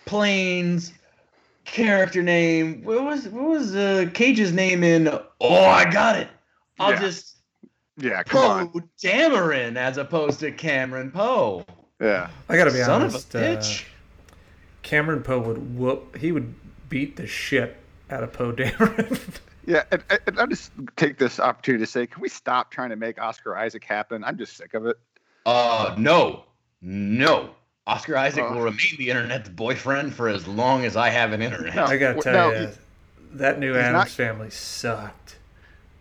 [0.04, 0.92] planes,
[1.66, 2.82] character name.
[2.82, 5.08] What was what was uh, Cage's name in?
[5.08, 6.28] Oh, I got it.
[6.78, 7.00] I'll Yeah.
[7.00, 7.36] just
[7.98, 8.88] yeah, come on.
[9.02, 11.64] Dameron as opposed to Cameron Poe.
[12.00, 13.34] Yeah, I gotta be Son honest.
[13.34, 13.84] of a uh, bitch.
[14.82, 16.16] Cameron Poe would whoop.
[16.16, 16.54] He would
[16.88, 17.76] beat the shit
[18.10, 19.18] out of Poe Dameron.
[19.66, 19.82] yeah.
[19.90, 22.96] And, and- and I just take this opportunity to say, can we stop trying to
[22.96, 24.22] make Oscar Isaac happen?
[24.24, 24.96] I'm just sick of it.
[25.46, 26.44] Uh, no,
[26.82, 27.50] no.
[27.86, 28.54] Oscar Isaac Oh.
[28.54, 31.74] will remain the internet's boyfriend for as long as I have an internet.
[31.76, 31.84] No.
[31.84, 32.72] I gotta tell no, you, he-
[33.34, 35.38] that new Addams not- family sucked.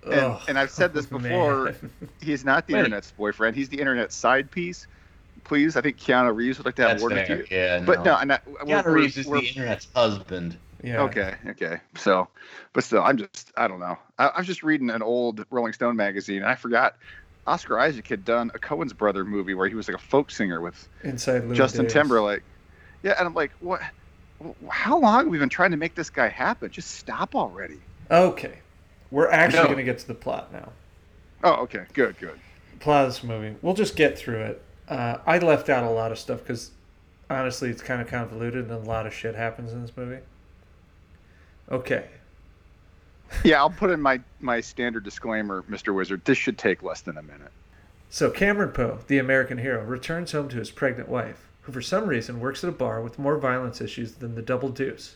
[0.03, 1.65] And, Ugh, and I've said this before.
[1.65, 1.91] man.
[2.21, 2.79] He's not the Wait.
[2.81, 3.55] internet's boyfriend.
[3.55, 4.87] He's the internet's side piece.
[5.43, 7.45] Please, I think Keanu Reeves would like to have That's a word with you.
[7.55, 10.57] Yeah, But no, and I, we're- Keanu we're- Reeves is we're- the internet's husband.
[10.83, 11.01] Yeah.
[11.01, 11.77] Okay, okay.
[11.95, 12.27] So,
[12.73, 13.97] but still, I'm just, I don't know.
[14.19, 16.95] I, I was just reading an old Rolling Stone magazine, and I forgot
[17.47, 20.61] Oscar Isaac had done a Coen's brother movie where he was like a folk singer
[20.61, 21.93] with Inside Llewyn Justin Davis.
[21.93, 22.43] Timberlake.
[23.03, 23.81] Yeah, and I'm like, what?
[24.69, 26.69] How long have we been trying to make this guy happen?
[26.71, 27.79] Just stop already.
[28.09, 28.59] Okay.
[29.11, 29.65] We're actually No.
[29.65, 30.71] going to get to the plot now.
[31.43, 32.39] Oh, okay, good, good.
[32.79, 33.55] plot of this movie.
[33.61, 34.61] We'll just get through it.
[34.89, 36.71] Uh, I left out a lot of stuff because
[37.29, 40.21] honestly, it's kind of convoluted and a lot of shit happens in this movie.
[41.71, 42.05] Okay.
[43.43, 45.93] Yeah, I'll put in my my standard disclaimer, Mr.
[45.93, 46.25] Wizard.
[46.25, 47.51] This should take less than a minute.
[48.09, 52.07] So Cameron Poe, the American hero, returns home to his pregnant wife, who for some
[52.07, 55.15] reason works at a bar with more violence issues than the Double Deuce.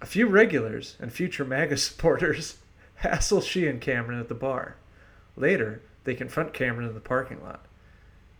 [0.00, 2.58] A few regulars and future MAGA supporters
[2.96, 4.76] hassle she and Cameron at the bar.
[5.36, 7.64] Later, they confront Cameron in the parking lot.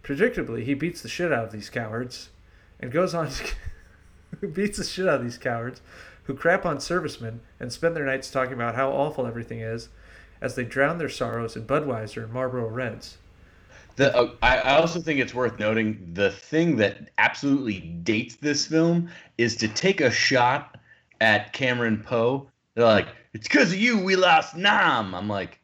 [0.03, 2.31] Predictably, he beats the shit out of these cowards
[2.81, 5.81] and goes on to beats the shit out of these cowards
[6.29, 9.89] who crap on servicemen and spend their nights talking about how awful everything is
[10.43, 13.17] as they drown their sorrows in Budweiser and Marlboro Reds.
[13.97, 19.09] The, uh, I, also think it's worth noting the thing that absolutely dates this film
[19.39, 20.79] is to take a shot
[21.23, 22.49] at Cameron Poe.
[22.75, 25.59] They're like, "It's because of you we lost Nam." I'm like,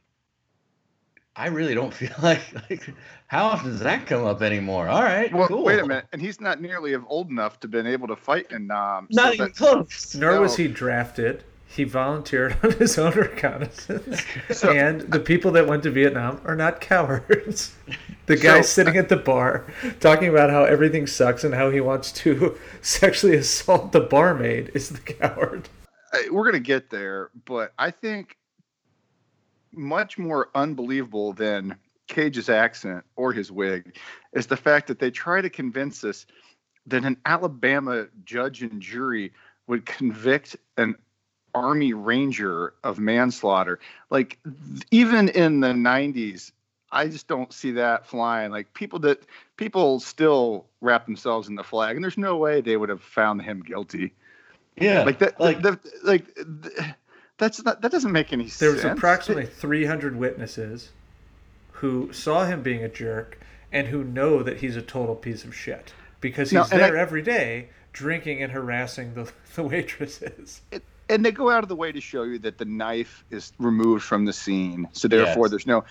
[1.36, 2.92] I really don't feel like like
[3.34, 4.86] how often does that come up anymore?
[4.88, 5.64] All right, Well, cool.
[5.64, 8.46] wait a minute, and he's not nearly of old enough to been able to fight
[8.52, 9.08] in um, Nam.
[9.10, 10.14] so Not even that- close.
[10.14, 11.42] Nor was he drafted.
[11.66, 14.22] He volunteered on his own reconnaissance.
[14.52, 17.74] So- and the people that went to Vietnam are not cowards.
[18.26, 19.66] The guy So- sitting at the bar
[20.00, 24.88] talking about how everything sucks and how he wants to sexually assault the barmaid is
[24.88, 25.68] the coward.
[26.12, 28.38] Uh, we're gonna get there, but I think
[29.74, 33.96] much more unbelievable than Cage's accent or his wig
[34.32, 36.26] is the fact that they try to convince us
[36.86, 39.32] that an Alabama judge and jury
[39.66, 40.96] would convict an
[41.54, 43.78] army ranger of manslaughter.
[44.10, 44.38] Like
[44.90, 46.52] even in the 90s,
[46.92, 48.50] I just don't see that flying.
[48.50, 49.22] Like people that
[49.56, 53.42] people still wrap themselves in the flag, and there's no way they would have found
[53.42, 54.12] him guilty
[54.76, 56.90] Yeah, like that Like like the, like th-
[57.38, 60.90] that's not that doesn't make any sense There was approximately 300 witnesses
[61.84, 63.38] who saw him being a jerk
[63.70, 65.92] and who know that he's a total piece of shit
[66.22, 70.62] because he's No, there I- every day drinking and harassing the, the waitresses.
[71.10, 74.02] and they go out of the way to show you that the knife is removed
[74.02, 75.50] from the scene so therefore Yes.
[75.50, 75.84] there's no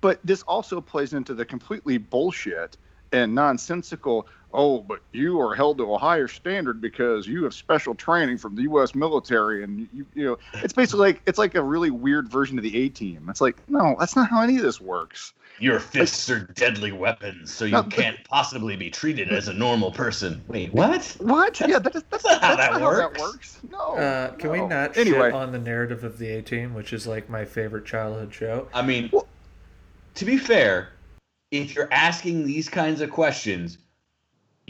[0.00, 2.76] but this also plays into the completely bullshit
[3.12, 7.94] and nonsensical oh but you are held to a higher standard because you have special
[7.94, 11.62] training from the US military and you you know it's basically like it's like a
[11.62, 14.62] really weird version of the A team it's like no that's not how any of
[14.62, 19.46] this works your fists are deadly weapons, so you No, can't possibly be treated as
[19.46, 20.42] a normal person.
[20.48, 21.04] Wait, what?
[21.18, 23.20] what yeah that is, that's, not how that's that not how that works.
[23.20, 26.72] works no Uh, can we not anyway shit on the narrative of the A Team,
[26.72, 28.68] which is like my favorite childhood show?
[28.72, 29.26] I mean, Well-
[30.14, 30.88] to be fair,
[31.50, 33.76] if you're asking these kinds of questions,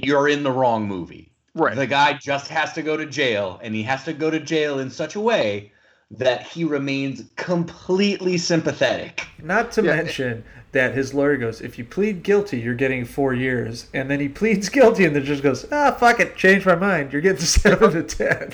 [0.04, 1.32] you're in the wrong movie.
[1.54, 4.38] right The guy just has to go to jail, and he has to go to
[4.40, 5.72] jail in such a way
[6.12, 9.26] that he remains completely sympathetic.
[9.42, 9.96] Not to Yeah.
[9.96, 14.20] mention that his lawyer goes, "If you plead guilty, you're getting four years," and then
[14.20, 17.12] he pleads guilty, and then just goes, "Ah, fuck it, change my mind.
[17.12, 18.52] You're getting seven to ten.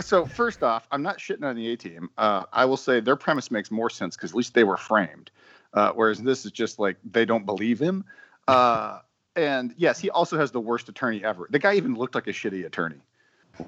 [0.00, 2.10] so first off, I'm not shitting on the A team.
[2.18, 5.30] Uh, I will say their premise makes more sense because at least they were framed,
[5.74, 8.04] uh, whereas this is just like they don't believe him.
[8.48, 8.98] Uh,
[9.36, 11.46] and yes, he also has the worst attorney ever.
[11.50, 12.96] The guy even looked like a shitty attorney.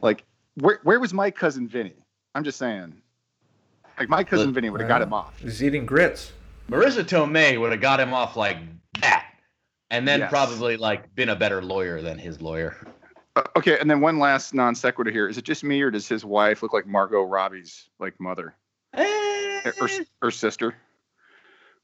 [0.02, 1.94] Like, where where was my cousin Vinny?
[2.35, 2.94] I'm just saying.
[3.98, 5.38] Like my cousin Look, Vinny would have got him off.
[5.40, 6.33] He's eating grits.
[6.70, 8.59] Marisa Tomei would have got him off like
[9.00, 9.26] that,
[9.90, 10.31] and then Yes.
[10.31, 12.76] probably like been a better lawyer than his lawyer.
[13.37, 16.07] Uh, okay, and then one last non sequitur here: is it just me or does
[16.09, 18.54] his wife look like Margot Robbie's like mother
[18.94, 19.88] Eh, or
[20.22, 20.74] or sister?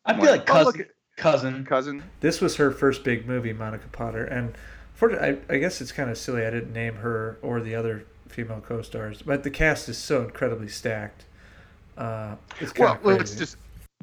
[0.05, 0.87] I feel like Oh, cousin.
[1.17, 1.65] Look at- cousin.
[1.65, 2.03] cousin.
[2.21, 4.55] This was her first big movie, Monica Potter, and
[4.95, 8.05] for I, I guess it's kind of silly I didn't name her or the other
[8.29, 11.25] female co-stars, but the cast is so incredibly stacked.
[11.97, 13.57] Uh, it's kind Well, of well, it's just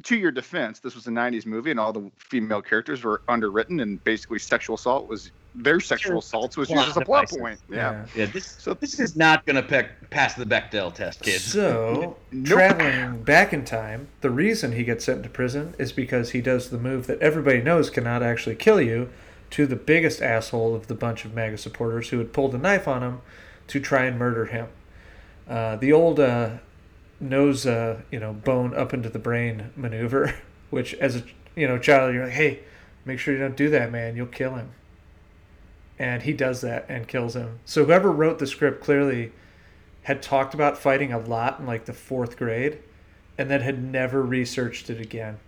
[0.04, 0.80] to your defense.
[0.80, 4.76] This was a '90s movie, and all the female characters were underwritten, and basically sexual
[4.76, 6.18] assault was their sexual Sure.
[6.18, 7.38] assaults was Plot used as a plot devices.
[7.38, 7.60] point.
[7.68, 7.76] Yeah.
[7.76, 8.06] yeah.
[8.24, 11.44] Yeah, this So- this is not gonna pe- pass the Bechdel test, kids.
[11.44, 12.46] So, Nope.
[12.46, 16.70] traveling back in time, the reason he gets sent to prison is because he does
[16.70, 19.10] the move that everybody knows cannot actually kill you
[19.50, 22.88] to the biggest asshole of the bunch of MAGA supporters who had pulled a knife
[22.88, 23.20] on him
[23.68, 24.68] to try and murder him.
[25.46, 26.50] Uh, the old uh,
[27.20, 30.34] nose, uh, you know, bone up into the brain maneuver,
[30.70, 31.22] which as a
[31.54, 32.60] you know child, you're like, hey,
[33.04, 34.16] make sure you don't do that, man.
[34.16, 34.70] You'll kill him.
[36.02, 37.60] And he does that and kills him.
[37.64, 39.30] So whoever wrote the script clearly
[40.02, 42.80] had talked about fighting a lot in like the fourth grade,
[43.38, 45.38] and then had never researched it again.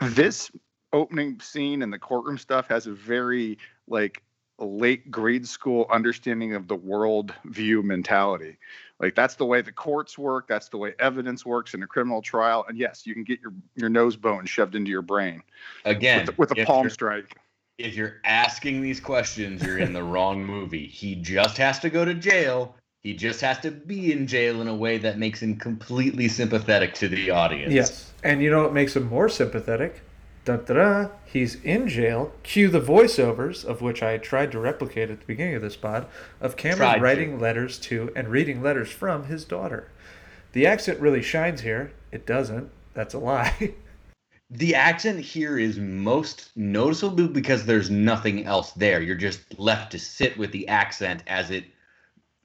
[0.00, 0.50] This
[0.92, 4.20] opening scene and the courtroom stuff has a very like
[4.58, 8.58] late grade school understanding of the world view mentality.
[8.98, 10.48] Like that's the way the courts work.
[10.48, 12.66] That's the way evidence works in a criminal trial.
[12.68, 15.44] And yes, you can get your your nose bone shoved into your brain
[15.84, 17.36] Again, with, with a palm you're- strike.
[17.82, 20.86] If you're asking these questions, you're in the wrong movie.
[20.86, 22.74] He just has to go to jail.
[23.02, 26.92] He just has to be in jail in a way that makes him completely sympathetic
[26.94, 27.72] to the audience.
[27.72, 28.12] Yes.
[28.22, 30.02] And you know what makes him more sympathetic?
[30.44, 31.08] Da da da.
[31.24, 32.32] He's in jail.
[32.42, 36.06] Cue the voiceovers, of which I tried to replicate at the beginning of this pod,
[36.40, 37.00] of Tried Cameron to.
[37.00, 39.88] writing letters to and reading letters from his daughter.
[40.52, 41.92] The accent really shines here.
[42.12, 42.70] It doesn't.
[42.92, 43.74] That's a lie.
[44.50, 49.00] The accent here is most noticeable because there's nothing else there.
[49.00, 51.64] You're just left to sit with the accent as it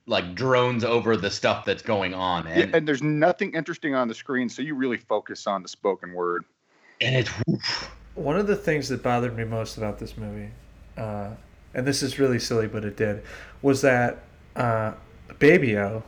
[0.05, 2.45] like drones over the stuff that's going on.
[2.45, 5.67] Yeah, And, and there's nothing interesting on the screen, so you really focus on the
[5.67, 6.45] spoken word.
[7.01, 7.91] and it's woof.
[8.13, 10.51] One of the things that bothered me most about this movie,
[10.97, 11.31] uh,
[11.73, 13.23] and this is really silly, but it did,
[13.61, 14.19] was that
[14.55, 14.93] uh,
[15.39, 16.03] Baby-O,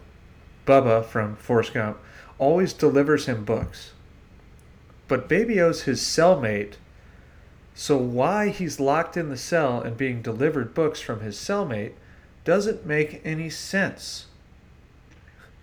[0.65, 1.97] Bubba from Forrest Gump,
[2.37, 3.91] always delivers him books.
[5.07, 6.73] But Baby-O's his cellmate,
[7.73, 11.93] so why he's locked in the cell and being delivered books from his cellmate
[12.43, 14.25] doesn't make any sense.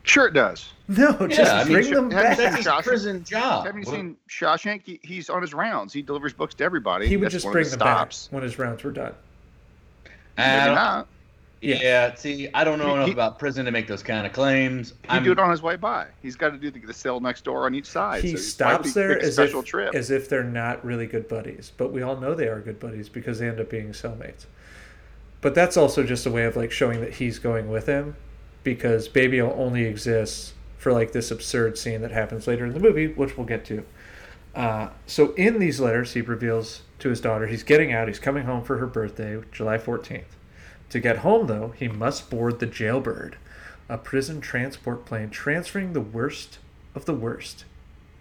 [0.02, 0.70] Sure, it does.
[0.87, 2.37] No, just I mean, bring sure, them haven't back.
[2.37, 3.64] That's his Shawshank- prison job.
[3.64, 4.83] Haven't you Well, seen Shawshank?
[4.85, 5.94] He, he's on his rounds.
[5.94, 7.07] He delivers books to everybody.
[7.09, 8.26] He would That's just bring the them stops.
[8.26, 9.14] back when his rounds were done.
[10.37, 11.09] I Maybe not.
[11.64, 14.33] Yeah, see, I don't know He- enough he- about prison to make those kind of
[14.33, 14.90] claims.
[15.03, 16.07] He'd I'm do it on his way by.
[16.22, 18.22] He's got to do the, the cell next door on each side.
[18.22, 19.94] he so stops might there as special if, trip.
[19.94, 23.09] as if they're not really good buddies, but we all know they are good buddies
[23.09, 24.46] because they end up being cellmates.
[25.40, 28.16] But that's also just a way of like showing that he's going with him,
[28.62, 33.09] because Baby only exists for like this absurd scene that happens later in the movie,
[33.09, 33.85] which we'll get to.
[34.55, 38.07] Uh, so in these letters, he reveals to his daughter he's getting out.
[38.09, 40.37] He's coming home for her birthday, July fourteenth.
[40.90, 43.35] To get home, though, he must board the Jailbird,
[43.88, 46.59] a prison transport plane transferring the worst
[46.94, 47.64] of the worst,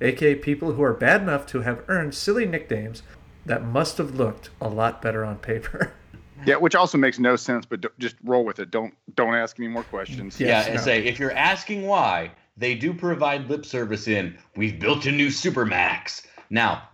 [0.02, 3.04] aka people who are bad enough to have earned silly nicknames
[3.46, 5.94] that must have looked a lot better on paper.
[6.46, 7.66] yeah, which also makes no sense.
[7.66, 8.72] But d- just roll with it.
[8.72, 10.40] Don't don't ask any more questions.
[10.40, 10.48] Yeah.
[10.48, 10.82] yeah, Yes, and no.
[10.82, 15.28] say if you're asking why, they do provide lip service in we've built a new
[15.28, 16.26] supermax.
[16.50, 16.88] Now,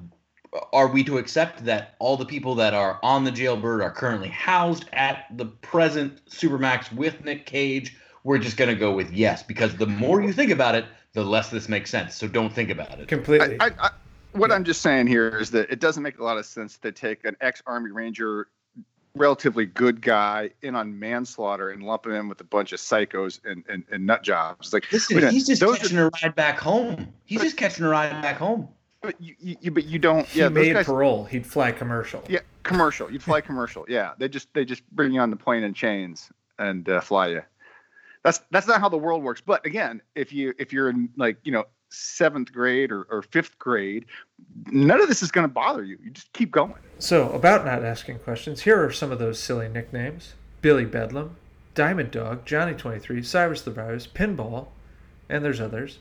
[0.74, 4.30] are we to accept that all the people that are on the jailbird are currently
[4.30, 7.96] housed at the present supermax with Nick Cage?
[8.24, 11.50] We're just gonna go with yes because the more you think about it, the less
[11.50, 12.16] this makes sense.
[12.16, 13.08] So don't think about it.
[13.08, 13.60] Completely.
[13.60, 13.90] I, I, I,
[14.34, 16.92] what I'm just saying here is that it doesn't make a lot of sense to
[16.92, 18.48] take an ex-army ranger,
[19.16, 23.40] relatively good guy, in on manslaughter and lump him in with a bunch of psychos
[23.44, 24.72] and, and, and nut jobs.
[24.72, 27.12] Like Listen, he's just catching are, a ride back home.
[27.26, 28.70] He's just catching a ride back home.
[29.02, 30.26] But you, you, but you don't.
[30.28, 31.24] he yeah, made guys, parole.
[31.26, 32.24] He'd fly commercial.
[32.28, 33.10] Yeah, commercial.
[33.12, 33.86] You'd fly commercial.
[33.88, 37.28] Yeah, they just they just bring you on the plane in chains and uh, fly
[37.28, 37.42] you.
[38.24, 39.42] That's that's not how the world works.
[39.42, 43.58] But again, if you if you're in like you know seventh grade or, or fifth
[43.58, 44.06] grade,
[44.68, 45.98] none of this is going to bother you.
[46.04, 46.76] You just keep going.
[47.00, 51.38] So, about not asking questions, here are some of those silly nicknames Billy Bedlam,
[51.74, 54.68] Diamond Dog, Johnny 23, Cyrus the Virus, Pinball,
[55.30, 56.00] and there's others.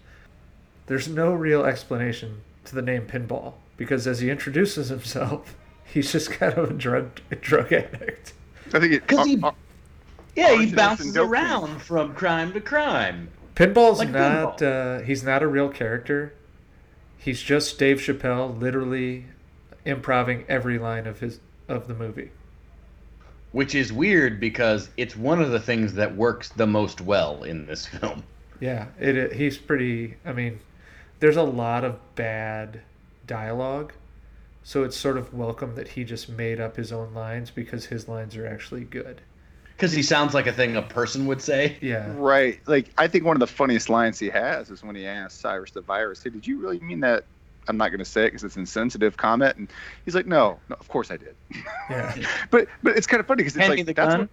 [0.87, 6.31] There's no real explanation to the name Pinball because as he introduces himself, he's just
[6.31, 8.33] kind of a drug, a drug addict.
[8.75, 9.07] I think it.
[9.07, 9.53] 'Cause he- uh, uh,
[10.37, 13.29] Yeah, he is bounces dope around from crime to crime.
[13.57, 16.33] Pinball's Like not, Uh, he's not a real character.
[17.17, 19.27] He's just Dave Chappelle literally
[19.85, 22.31] improving every line of his of the movie.
[23.53, 27.67] Which is weird because it's one of the things that works the most well in
[27.67, 28.23] this film.
[28.61, 30.17] Yeah, it, it he's pretty.
[30.25, 30.61] I mean,
[31.21, 32.81] there's a lot of bad
[33.27, 33.93] dialogue,
[34.63, 38.09] so it's sort of welcome that he just made up his own lines because his
[38.09, 39.21] lines are actually good.
[39.77, 41.77] Because he sounds like a thing a person would say.
[41.81, 42.61] Yeah, right.
[42.67, 45.71] Like I think one of the funniest lines he has is when he asks Cyrus
[45.71, 47.25] the Virus, "Hey, did you really mean that?"
[47.69, 49.69] I'm not going to say it because it's an insensitive comment, and
[50.05, 51.37] he's like, "No, no, of course I did."
[51.91, 52.17] yeah,
[52.51, 54.21] But but it's kind of funny because it's Hand me like the that's gun.
[54.23, 54.29] what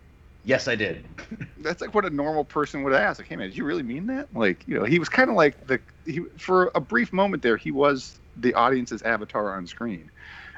[0.46, 1.04] Yes, I did.
[1.60, 3.20] that's like what a normal person would ask.
[3.20, 4.28] Like, hey man, did you really mean that?
[4.36, 7.58] Like, you know, he was kind of like the he for a brief moment there,
[7.58, 10.10] he was the audience's avatar on screen,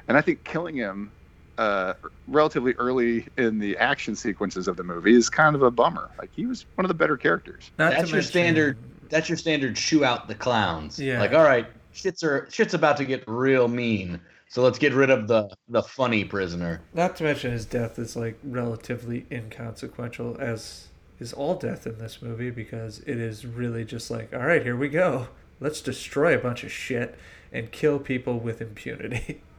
[0.07, 1.11] and I think killing him
[1.57, 1.93] uh,
[2.27, 6.11] relatively early in the action sequences of the movie is kind of a bummer.
[6.19, 7.71] Like, he was one of the better characters.
[7.79, 8.77] not That's your mention- standard
[9.09, 10.99] that's your standard shoo out the clowns.
[10.99, 11.19] Yeah.
[11.21, 14.19] Like, all right, shit's are shit's about to get real mean.
[14.49, 16.81] So let's get rid of the the funny prisoner.
[16.93, 20.87] Not to mention his death is like relatively inconsequential, as
[21.19, 24.77] is all death in this movie, because it is really just like, all right, here
[24.77, 25.27] we go.
[25.59, 27.17] Let's destroy a bunch of shit
[27.51, 29.41] and kill people with impunity.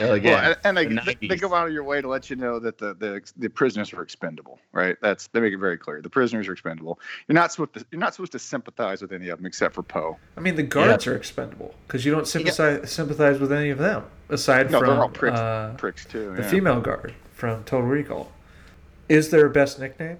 [0.00, 0.30] Hell yeah.
[0.30, 1.40] Well, and, and they, the they, they 90s.
[1.42, 4.00] go out of your way to let you know that the, the the prisoners are
[4.00, 4.96] expendable, right?
[5.02, 6.00] That's they make it very clear.
[6.00, 6.98] The prisoners are expendable.
[7.28, 9.82] You're not supposed to you're not supposed to sympathize with any of them except for
[9.82, 10.16] Poe.
[10.38, 14.04] I mean, the guards are expendable because you don't sympathize sympathize with any of them
[14.30, 16.34] aside No, from they're all pricks, uh, pricks too.
[16.34, 16.48] the yeah.
[16.48, 18.32] female guard from Total Recall.
[19.10, 20.18] Is there a best nickname?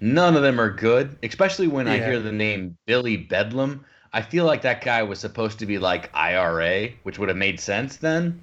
[0.00, 3.84] None of them are good, especially when I hear the name Billy Bedlam.
[4.12, 7.60] I feel like that guy was supposed to be like IRA, which would have made
[7.60, 8.40] sense then,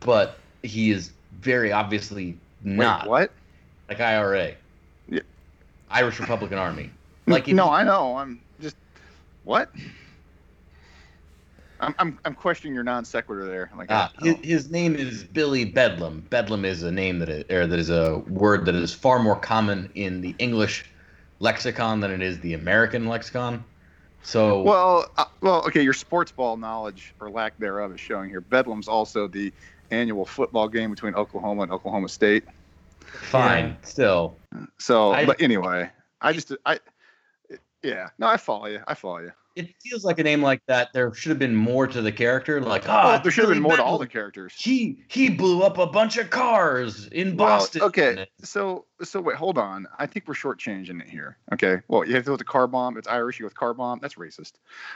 [0.00, 3.30] but he is very obviously Wait, not what?
[3.88, 4.54] like IRA.
[5.08, 5.20] Yeah.
[5.90, 6.90] Irish Republican Army.
[7.26, 8.16] Like no, I know.
[8.16, 8.76] I'm just
[9.44, 9.70] what?
[11.80, 13.70] I'm I'm, I'm questioning your non sequitur there.
[13.76, 16.26] Like, Ah, his, his name is Billy Bedlam.
[16.30, 19.36] Bedlam is a name that is, or that is a word that is far more
[19.36, 20.86] common in the English
[21.38, 23.64] lexicon than it is the American lexicon.
[24.22, 25.82] So well, uh, well, okay.
[25.82, 28.40] Your sports ball knowledge or lack thereof is showing here.
[28.40, 29.52] Bedlam's also the
[29.90, 32.44] annual football game between Oklahoma and Oklahoma State.
[33.02, 33.74] fine, Yeah.
[33.82, 34.38] still.
[34.78, 35.90] So, I- but anyway,
[36.20, 36.78] I just I,
[37.82, 38.80] yeah, no, I follow you.
[38.86, 39.32] I follow you.
[39.56, 40.92] It feels like a name like that.
[40.92, 42.60] There should have been more to the character.
[42.60, 44.54] Like, Oh, ah, there should have been more to all the characters.
[44.56, 47.82] He he blew up a bunch of cars in Well, Boston.
[47.82, 49.86] okay, so so wait, hold on.
[49.98, 51.36] I think we're shortchanging it here.
[51.52, 52.96] Okay, well, you have to go with the car bomb.
[52.96, 53.38] It's Irish.
[53.40, 53.98] You go with car bomb.
[54.00, 54.52] That's racist.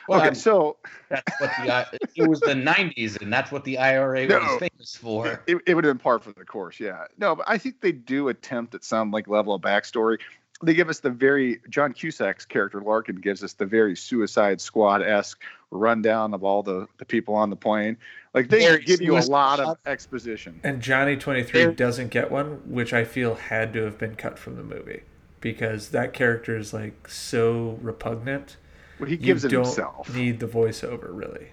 [0.09, 0.77] Well, okay, I'm- so
[1.09, 4.39] that's what the it was the '90s, and that's what the IRA No.
[4.39, 5.43] was famous for.
[5.47, 6.79] it, it would have been par for the course.
[6.79, 10.19] Yeah, no, but I think they do attempt at some like level of backstory.
[10.63, 15.03] They give us the very John Cusack's character Larkin gives us the very Suicide Squad
[15.03, 17.97] esque rundown of all the the people on the plane.
[18.33, 20.61] Like they Very give you a lot of exposition.
[20.63, 24.39] And Johnny Twenty Three doesn't get one, which I feel had to have been cut
[24.39, 25.03] from the movie
[25.41, 28.57] because that character is like so repugnant.
[28.99, 30.15] Well, he You gives it don't himself.
[30.15, 31.49] need the voiceover really.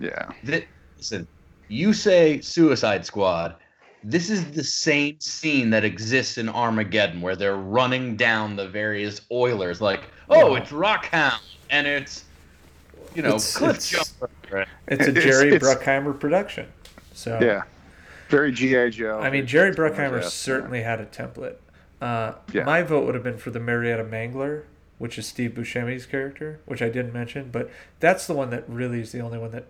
[0.00, 0.30] Yeah.
[0.44, 0.66] Th-
[0.96, 1.26] listen,
[1.68, 3.56] you say Suicide Squad.
[4.08, 9.20] This is the same scene that exists in Armageddon, where they're running down the various
[9.32, 10.62] Oilers, like, oh, Yeah.
[10.62, 11.40] it's Rockhound,
[11.70, 12.24] and it's,
[13.16, 14.66] you know, It's- Cliff it's- Jumper.
[14.86, 16.66] It's a Jerry it's- Bruckheimer production.
[17.14, 17.62] So Yeah.
[18.28, 19.18] Very GI Joe.
[19.18, 21.56] I mean, Jerry Bruckheimer Transformers-esque, certainly had a template.
[22.00, 22.62] Uh, Yeah.
[22.62, 24.62] My vote would have been for the Marietta Mangler,
[24.98, 29.00] which is Steve Buscemi's character, which I didn't mention, but that's the one that really
[29.00, 29.64] is the only one that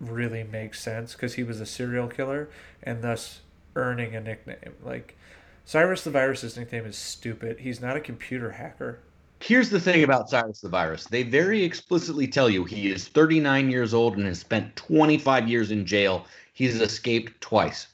[0.00, 2.48] really makes sense because he was a serial killer
[2.82, 3.40] and thus
[3.78, 4.74] earning a nickname.
[4.82, 5.16] Like
[5.64, 7.60] Cyrus the Virus's nickname is stupid.
[7.60, 9.00] He's not a computer hacker.
[9.40, 11.04] Here's the thing about Cyrus the Virus.
[11.04, 15.70] They very explicitly tell you he is 39 years old and has spent 25 years
[15.70, 16.26] in jail.
[16.52, 17.86] He's escaped twice.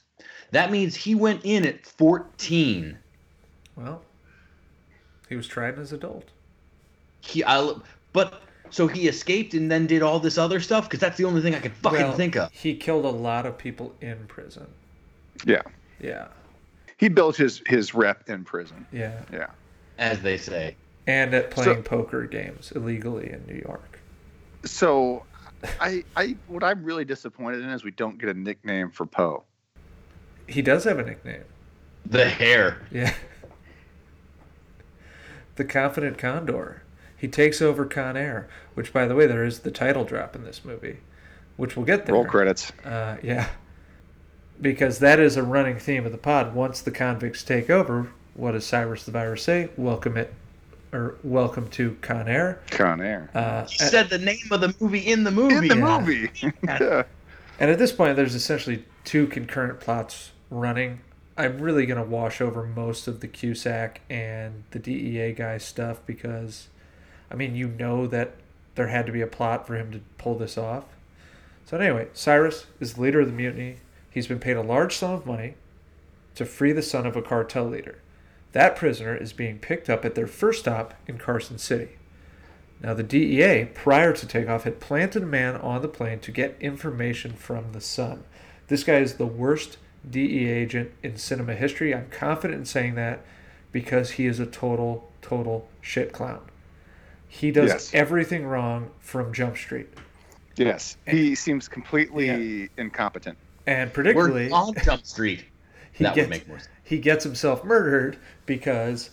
[0.51, 2.97] That means he went in at 14.
[3.75, 4.01] Well,
[5.29, 6.29] he was tried as an adult.
[7.19, 7.73] He, I,
[8.13, 11.41] but so he escaped and then did all this other stuff because that's the only
[11.41, 12.51] thing I could fucking Well, think of.
[12.51, 14.67] He killed a lot of people in prison.
[15.45, 15.61] Yeah.
[15.99, 16.27] Yeah,
[16.97, 18.85] He built his his rep in prison.
[18.91, 19.21] yeah.
[19.31, 19.47] Yeah.
[19.97, 20.75] as they say.
[21.07, 23.99] and at So- playing poker games illegally in New York.
[24.65, 25.23] So,
[25.79, 29.43] I I what I'm really disappointed in is we don't get a nickname for Poe.
[30.47, 31.43] He does have a nickname.
[32.05, 32.81] The hair.
[32.91, 33.13] Yeah.
[35.55, 36.81] the Confident Condor.
[37.17, 40.43] He takes over Con Air, which, by the way, there is the title drop in
[40.43, 40.97] this movie,
[41.55, 42.13] which we'll get there.
[42.13, 42.71] Roll credits.
[42.83, 43.47] Uh, yeah.
[44.61, 46.55] Because that is a running theme of the pod.
[46.55, 49.69] Once the convicts take over, what does Cyrus the Virus say?
[49.75, 50.33] Welcome it,
[50.93, 52.61] or welcome to Con Air.
[52.71, 53.29] Con Air.
[53.33, 55.55] Uh, He said the name of the movie in the movie.
[55.55, 55.99] in the yeah.
[55.99, 56.29] movie.
[56.63, 57.03] yeah.
[57.59, 60.99] And at this point, there's essentially two concurrent plots running.
[61.37, 65.99] I'm really going to wash over most of the Cusack and the DEA guy stuff
[66.05, 66.69] because,
[67.29, 68.35] I mean, you know that
[68.75, 70.85] there had to be a plot for him to pull this off.
[71.65, 73.77] So, anyway, Cyrus is the leader of the mutiny.
[74.15, 75.55] He's been paid a large sum of money
[76.35, 77.97] to free the son of a cartel leader.
[78.53, 81.97] That prisoner is being picked up at their first stop in Carson City.
[82.81, 86.55] Now, the DEA, prior to takeoff, had planted a man on the plane to get
[86.61, 88.23] information from the son.
[88.67, 91.93] This guy is the worst DEA agent in cinema history.
[91.93, 93.19] I'm confident in saying that
[93.73, 96.39] because he is a total, total shit clown.
[97.27, 97.91] He does Yes.
[97.93, 99.93] everything wrong from Jump Street.
[100.55, 100.95] Yes.
[101.05, 103.37] He seems completely incompetent.
[103.67, 105.45] And We're predictably, on Jump Street.
[105.91, 106.69] he that gets, would make more sense.
[106.83, 109.09] he gets himself murdered because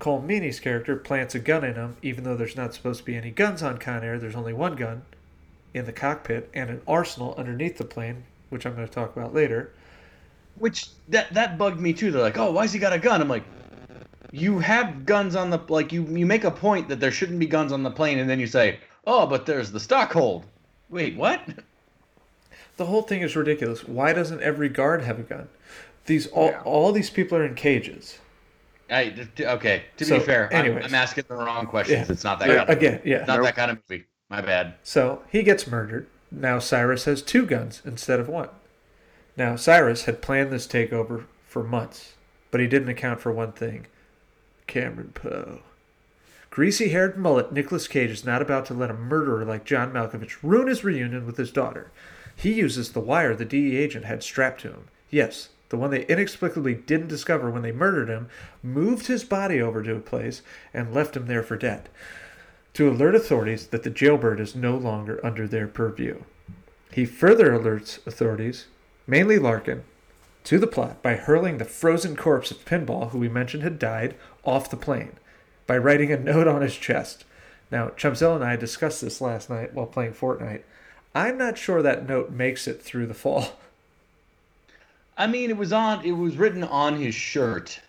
[0.00, 3.16] Colm Meaney's character plants a gun in him, even though there's not supposed to be
[3.16, 4.18] any guns on Con Air.
[4.18, 5.02] There's only one gun
[5.74, 9.34] in the cockpit and an arsenal underneath the plane, which I'm going to talk about
[9.34, 9.72] later.
[10.58, 12.10] Which that that bugged me too.
[12.10, 13.44] They're like, "Oh, why's he got a gun?" I'm like,
[14.32, 17.46] "You have guns on the like you you make a point that there shouldn't be
[17.46, 20.46] guns on the plane, and then you say, "Oh, but there's the stock hold."
[20.88, 21.42] Wait, what?
[22.76, 23.86] The whole thing is ridiculous.
[23.86, 25.48] Why doesn't every guard have a gun?
[26.06, 26.60] These all Yeah.
[26.62, 28.18] all these people are in cages.
[28.88, 30.78] I, okay, to So, be fair, I'm.
[30.78, 32.06] I'm asking the wrong questions.
[32.06, 32.12] Yeah.
[32.12, 33.24] It's not that Yeah, kind of again, yeah.
[33.24, 33.46] not Nope.
[33.46, 34.04] that kind of movie.
[34.28, 34.74] My bad.
[34.84, 36.06] So he gets murdered.
[36.30, 38.48] Now Cyrus has two guns instead of one.
[39.36, 42.14] Now Cyrus had planned this takeover for months,
[42.50, 43.86] but he didn't account for one thing
[44.66, 45.60] Cameron Poe.
[46.50, 50.36] Greasy haired mullet Nicolas Cage is not about to let a murderer like John Malkovich
[50.42, 51.90] ruin his reunion with his daughter.
[52.36, 54.88] He uses the wire the DE agent had strapped to him.
[55.10, 58.28] Yes, the one they inexplicably didn't discover when they murdered him,
[58.62, 61.88] moved his body over to a place and left him there for dead
[62.76, 66.20] to alert authorities that the jailbird is no longer under their purview.
[66.92, 68.66] He further alerts authorities,
[69.06, 69.82] mainly Larkin,
[70.44, 74.14] to the plot by hurling the frozen corpse of Pinball, who we mentioned had died,
[74.44, 75.12] off the plane
[75.66, 77.24] by writing a note on his chest.
[77.70, 80.62] Now, Chumzell and I discussed this last night while playing Fortnite.
[81.16, 83.56] I'm not sure that note makes it through the fall.
[85.16, 86.04] I mean, it was on.
[86.04, 87.80] It was written on his shirt.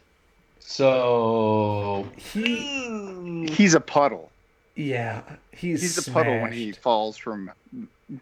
[0.60, 4.32] So He, He's a puddle.
[4.76, 5.22] yeah,
[5.52, 7.52] he's He's a puddle when he falls from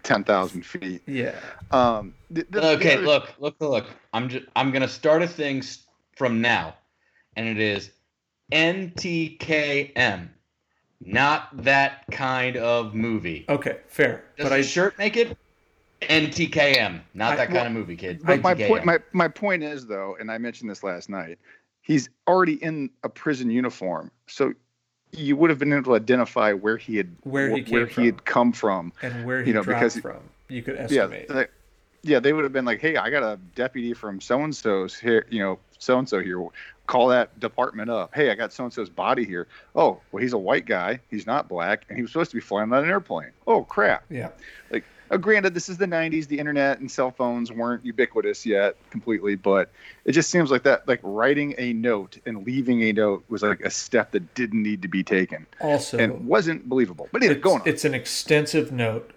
[0.01, 1.01] ten thousand feet.
[1.05, 1.35] Yeah,
[1.71, 3.85] Um, the- the- the okay, other- look, look, look.
[4.13, 4.47] I'm just.
[4.55, 5.61] I'm gonna start a thing
[6.15, 6.73] from now,
[7.35, 7.91] and it is
[8.51, 10.29] NTKM,
[11.01, 13.45] not that kind of movie.
[13.49, 14.23] okay, fair.
[14.37, 15.37] Does but the I shirt make it?
[16.01, 18.21] NTKM, not I- that well, kind of movie, kid.
[18.23, 21.39] But my point, my, my point is though, and I mentioned this last night,
[21.81, 24.53] he's already in a prison uniform, so
[25.11, 28.25] you would have been able to identify where he had Where he where he had
[28.25, 28.91] come from.
[29.01, 30.19] and where he you know, dropped because- from,
[30.49, 31.27] you could Yeah, estimate.
[31.29, 31.47] they,
[32.03, 34.95] yeah, they would have been like, "Hey, I got a deputy from so and so's
[34.99, 36.45] here, you know, so and so here.
[36.87, 38.13] Call that department up.
[38.13, 39.47] Hey, I got so and so's body here.
[39.75, 40.99] Oh, well, he's a white guy.
[41.09, 43.31] He's not black, and he was supposed to be flying on an airplane.
[43.47, 44.03] Oh, crap.
[44.09, 44.29] yeah.
[44.69, 46.27] Like, uh, granted, this is the 90s.
[46.27, 49.69] The internet and cell phones weren't ubiquitous yet completely, but
[50.03, 53.61] it just seems like that, like writing a note and leaving a note was like
[53.61, 57.07] a step that didn't need to be taken Also, and wasn't believable.
[57.11, 57.67] But anyway, it's, going on.
[57.67, 59.11] it's an extensive note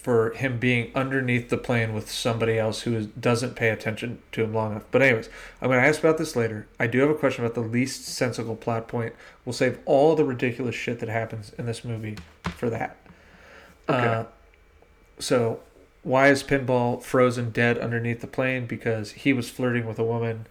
[0.00, 4.44] for him being underneath the plane with somebody else who is, doesn't pay attention to
[4.44, 4.84] him long enough.
[4.92, 5.28] But anyways,
[5.60, 6.68] I'm going to ask about this later.
[6.78, 9.12] I do have a question about the least sensible plot point.
[9.44, 12.96] We'll save all the ridiculous shit that happens in this movie for that.
[13.88, 14.06] Okay.
[14.06, 14.24] Uh,
[15.18, 15.60] so,
[16.04, 18.66] why is Pinball frozen dead underneath the plane?
[18.66, 20.46] Because he was flirting with a woman.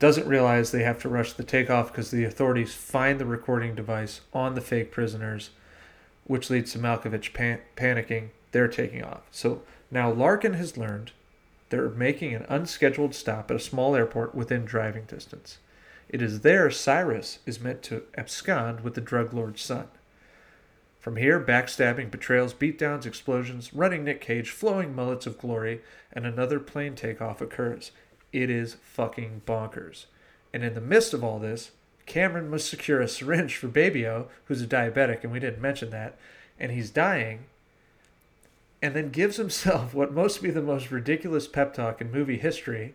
[0.00, 4.22] Doesn't realize they have to rush the takeoff because the authorities find the recording device
[4.34, 5.50] on the fake prisoners,
[6.24, 8.30] which leads to Malkovich pan- panicking.
[8.52, 9.22] They're taking off.
[9.30, 11.12] So now Larkin has learned
[11.70, 15.58] they're making an unscheduled stop at a small airport within driving distance.
[16.08, 19.88] It is there Cyrus is meant to abscond with the drug lord's son.
[21.00, 25.80] From here, backstabbing, betrayals, beatdowns, explosions, running Nick Cage, flowing mullets of glory,
[26.12, 27.90] and another plane takeoff occurs.
[28.32, 30.04] It is fucking bonkers.
[30.52, 31.72] And in the midst of all this,
[32.06, 36.16] Cameron must secure a syringe for Baby-O, who's a diabetic, and we didn't mention that,
[36.58, 37.46] and he's dying,
[38.82, 42.94] and then gives himself what must be the most ridiculous pep talk in movie history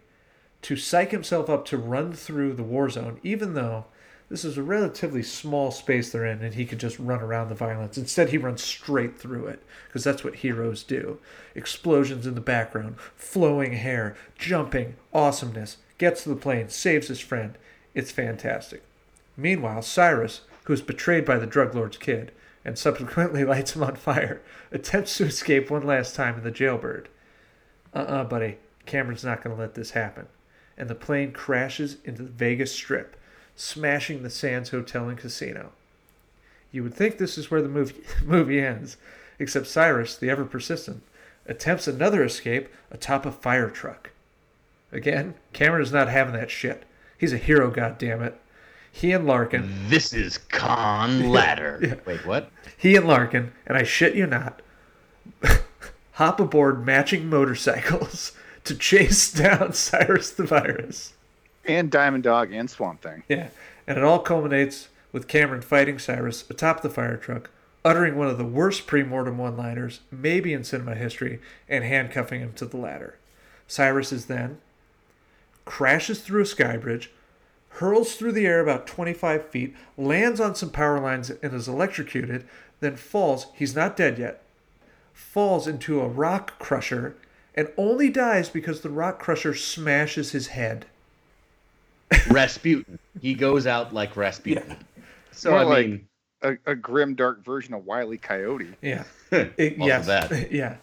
[0.62, 3.86] to psych himself up to run through the war zone, even though
[4.30, 7.56] this is a relatively small space they're in and he could just run around the
[7.56, 7.98] violence.
[7.98, 11.20] Instead, he runs straight through it because that's what heroes do.
[11.56, 17.58] Explosions in the background, flowing hair, jumping, awesomeness, gets to the plane, saves his friend.
[17.94, 18.84] It's fantastic.
[19.38, 22.34] Meanwhile, Cyrus, who is betrayed by the drug lord's kid
[22.68, 24.42] and subsequently lights him on fire,
[24.72, 27.08] attempts to escape one last time in the jailbird.
[27.96, 28.58] Uh uh buddy.
[28.86, 30.28] Cameron's not going to let this happen.
[30.78, 33.18] And the plane crashes into the Vegas Strip,
[33.56, 35.72] smashing the Sands Hotel and Casino.
[36.72, 38.98] You would think this is where the movie, movie ends,
[39.40, 41.04] except Cyrus, the ever persistent,
[41.46, 44.12] attempts another escape atop a fire truck.
[44.92, 46.84] Again, Cameron is not having that shit.
[47.18, 48.34] He's a hero, goddammit.
[48.98, 51.80] He and Larkin, This is Con Ladder.
[51.84, 51.96] Yeah.
[52.06, 52.50] Wait, what?
[52.78, 54.62] he and Larkin, and I shit you not,
[56.14, 58.32] hop aboard matching motorcycles
[58.64, 61.14] to chase down Cyrus the Virus.
[61.66, 63.24] and Diamond Dog and Swamp Thing.
[63.28, 63.50] Yeah,
[63.86, 67.50] and it all culminates with Cameron fighting Cyrus atop the fire truck,
[67.86, 71.40] uttering one of the worst pre-mortem one-liners maybe in cinema history,
[71.70, 73.18] and handcuffing him to the ladder.
[73.68, 74.58] Cyrus is then
[75.66, 77.12] crashes through a sky bridge,
[77.78, 82.46] hurls through the air about 25 feet, lands on some power lines and is electrocuted,
[82.80, 83.48] then falls.
[83.56, 84.42] He's not dead yet.
[85.14, 87.16] Falls into a rock crusher
[87.56, 90.86] and only dies because the rock crusher smashes his head.
[92.30, 93.00] Rasputin.
[93.22, 94.78] He goes out like Rasputin.
[95.32, 96.08] So More I like- mean,
[96.44, 98.18] A, a grim, dark version of Wile E.
[98.18, 98.74] Coyote.
[98.82, 99.04] Yeah.
[99.32, 100.06] also It- yes.
[100.08, 100.52] that.
[100.52, 100.78] yeah.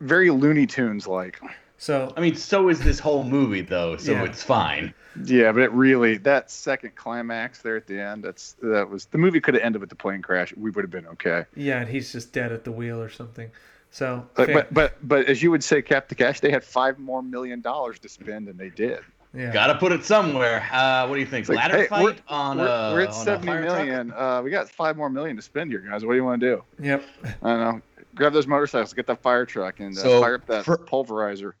[0.00, 1.40] Very Looney Tunes like.
[1.78, 4.24] So I mean, so is this whole movie though, so Yeah.
[4.24, 4.94] it's fine.
[5.24, 8.24] Yeah, but it really that second climax there at the end.
[8.24, 10.54] That's that was the movie could have ended with the plane crash.
[10.56, 11.44] We would have been okay.
[11.54, 13.50] yeah, and he's just dead at the wheel or something.
[13.90, 16.98] So But fa- but but, but as you would say, Captain Cash, they had five
[16.98, 19.00] more million dollars to spend, and they did.
[19.34, 19.52] yeah.
[19.52, 20.66] Gotta put it somewhere.
[20.72, 21.40] Uh, what do you think?
[21.42, 23.62] It's like, Ladder hey, fight we're- on we're, uh, we're at on a seventy fire
[23.62, 24.12] million.
[24.12, 26.04] Uh, we got five more million to spend here, guys.
[26.04, 26.62] What do you want to do?
[26.82, 27.04] Yep.
[27.42, 27.82] I don't know.
[28.14, 31.52] Grab those motorcycles, get that fire truck, and uh, So, fire up that for- pulverizer.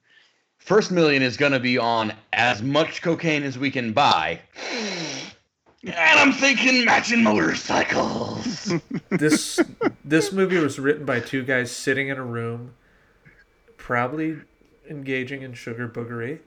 [0.58, 4.40] First million is gonna be on as much cocaine as we can buy.
[5.84, 8.72] And I'm thinking matching motorcycles.
[9.08, 9.60] This
[10.04, 12.74] this movie was written by two guys sitting in a room,
[13.76, 14.38] probably
[14.90, 16.40] engaging in sugar boogery,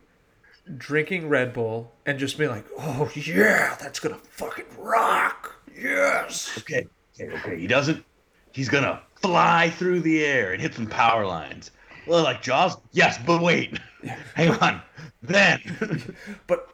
[0.78, 6.52] drinking Red Bull, and just being like, "Oh yeah, that's gonna fucking rock." Yes.
[6.58, 6.86] okay,
[7.20, 7.58] okay, okay.
[7.58, 8.04] He doesn't.
[8.52, 11.72] He's gonna fly through the air and hit some power lines.
[12.10, 12.76] Well, like Jaws.
[12.92, 13.78] Yes, but wait.
[14.36, 14.82] Hang on.
[15.22, 16.16] Then
[16.48, 16.68] But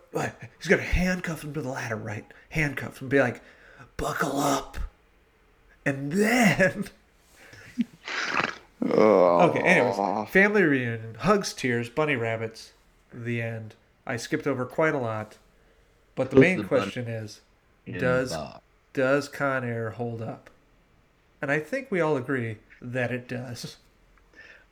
[0.60, 2.26] he's gonna handcuff him to the ladder, right?
[2.50, 3.42] Handcuff him, be like,
[3.98, 4.78] "Buckle up,"
[5.86, 6.86] and then.
[8.88, 12.74] Oh, Okay, anyways, family reunion, hugs, tears, bunny rabbits,
[13.12, 13.74] the end.
[14.06, 15.38] I skipped over quite a lot,
[16.14, 17.42] but the Who's main the question is,
[17.98, 18.62] does the-
[18.94, 20.52] does Con Air hold up?
[21.42, 23.78] And I think we all agree that it does.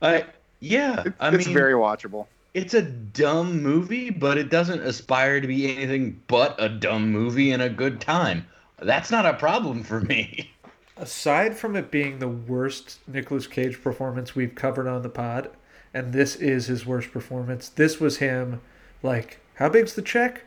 [0.00, 0.26] I
[0.64, 1.02] yeah.
[1.06, 2.26] It- I it's mean, very watchable.
[2.54, 7.50] it's a dumb movie, but it doesn't aspire to be anything but a dumb movie
[7.50, 8.46] and a good time.
[8.80, 10.50] That's not a problem for me.
[10.96, 15.50] Aside from it being the worst Nicolas Cage performance we've covered on the pod,
[15.92, 18.60] and this is his worst performance, this was him
[19.02, 20.42] like, how big's the check?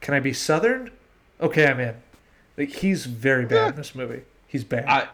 [0.00, 0.90] Can I be Southern?
[1.40, 1.94] Okay, I'm in.
[2.56, 4.22] Like he's very bad in this movie.
[4.48, 4.86] He's bad.
[4.86, 5.08] I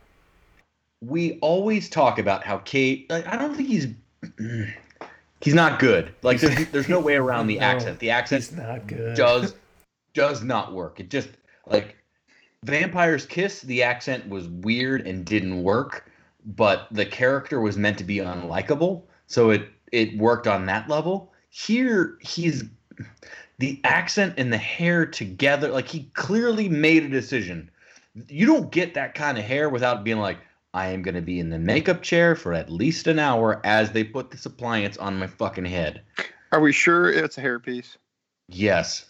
[1.03, 3.09] we always talk about how Kate.
[3.11, 3.89] Like, I don't think he's
[5.41, 6.15] he's not good.
[6.23, 7.99] Like there's there's no way around the No, accent.
[7.99, 9.17] The accent not good.
[9.17, 9.55] does
[10.15, 11.01] does not work.
[11.01, 11.29] It just
[11.67, 11.97] like
[12.65, 13.63] Vampire's Kiss.
[13.63, 16.11] The accent was weird and didn't work,
[16.45, 21.33] but the character was meant to be unlikable, so it it worked on that level.
[21.51, 22.65] Here he's
[23.59, 25.69] the accent and the hair together.
[25.69, 27.71] Like he clearly made a decision.
[28.29, 30.39] You don't get that kind of hair without being like.
[30.77, 33.93] I am going to be in the makeup chair for at least an hour as
[33.93, 36.03] they put this appliance on my fucking head.
[36.53, 37.97] Are we sure it's a hairpiece?
[38.49, 39.07] Yes.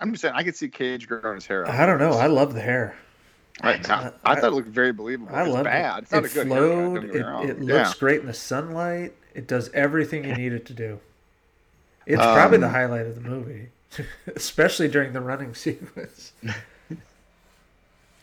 [0.00, 1.74] I'm just saying I could see Cage growing his hair out.
[1.74, 2.12] I don't know.
[2.12, 2.96] I love the hair.
[3.60, 5.36] I, I, I thought it looked very believable.
[5.36, 5.98] I it's love bad.
[5.98, 6.02] it.
[6.04, 7.02] It's not it a good flowed.
[7.02, 7.02] haircut.
[7.02, 7.48] Don't get me it wrong.
[7.48, 7.74] it yeah.
[7.84, 9.12] looks great in the sunlight.
[9.34, 10.98] It does everything you need it to do.
[12.06, 13.68] It's probably the Um, highlight of the movie,
[14.34, 16.32] especially during the running sequence.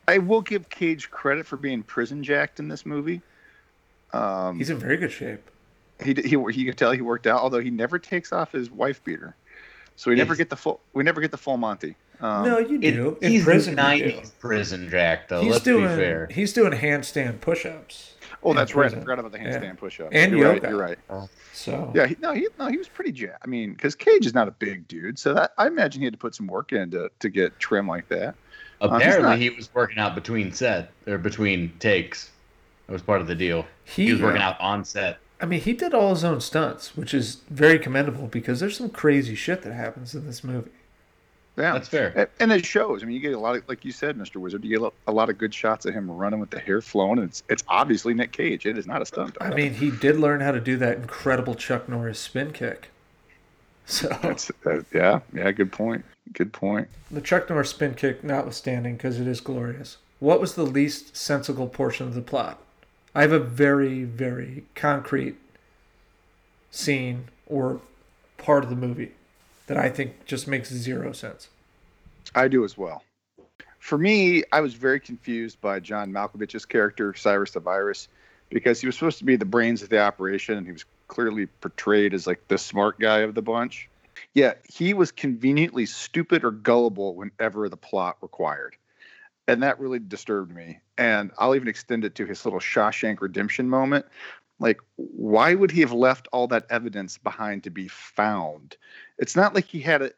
[0.09, 3.21] I will give Cage credit for being prison jacked in this movie.
[4.13, 5.41] Um, He's in very good shape.
[6.03, 9.03] he he he could tell he worked out, although he never takes off his wife
[9.03, 9.35] beater,
[9.95, 11.95] so we never get the full we never get the full Monty.
[12.21, 13.17] Um, no, you It- do.
[13.21, 15.41] in he's prison, you nineties prison Jack though.
[15.41, 15.87] He's let's doing.
[15.87, 16.27] be fair.
[16.31, 18.15] He's doing handstand push-ups.
[18.43, 18.85] oh, in that's right.
[18.85, 19.01] I prison.
[19.01, 19.57] forgot about the Yeah.
[19.59, 20.09] handstand push-up.
[20.11, 20.61] And you're yoga.
[20.75, 20.97] right.
[21.09, 21.29] You're right.
[21.53, 23.41] So Yeah, he, no, he no, he was pretty jacked.
[23.43, 26.13] I mean, because Cage is not a big dude, so that I imagine he had
[26.13, 28.35] to put some work in to, to get trim like that.
[28.81, 32.31] He's Apparently, not- he was working out between set or between takes.
[32.87, 33.65] That was part of the deal.
[33.85, 34.05] he.
[34.05, 35.19] He was working uh, out on set.
[35.41, 38.89] I mean, he did all his own stunts, which is very commendable because there's some
[38.89, 40.71] crazy shit that happens in this movie.
[41.55, 42.29] Yeah, That's fair.
[42.39, 43.03] And it shows.
[43.03, 44.37] I mean, you get a lot of, like you said, Mr.
[44.37, 47.19] Wizard, you get a lot of good shots of him running with the hair flowing.
[47.19, 48.65] And it's it's obviously Nick Cage.
[48.65, 49.37] It is not a stunt.
[49.41, 52.89] I mean, he did learn how to do that incredible Chuck Norris spin kick.
[53.89, 56.05] So That's, that, yeah, yeah, good point.
[56.31, 56.87] Good point.
[57.09, 59.97] the Chuck Norris spin kick notwithstanding, because it is glorious.
[60.19, 62.59] What was the least sensible portion of the plot?
[63.15, 65.37] I have a very, very concrete
[66.69, 67.81] scene or
[68.37, 69.13] part of the movie
[69.65, 71.49] that I think just makes zero sense.
[72.35, 73.03] I do as well.
[73.79, 78.07] For me, I was very confused by John Malkovich's character, Cyrus the Virus,
[78.49, 81.47] because he was supposed to be the brains of the operation and he was clearly
[81.47, 83.89] portrayed as like the smart guy of the bunch.
[84.33, 88.75] Yet he was conveniently stupid or gullible whenever the plot required.
[89.47, 90.79] And that really disturbed me.
[90.97, 94.05] And I'll even extend it to his little Shawshank redemption moment.
[94.59, 98.77] Like, why would he have left all that evidence behind to be found?
[99.17, 100.11] It's not like he had a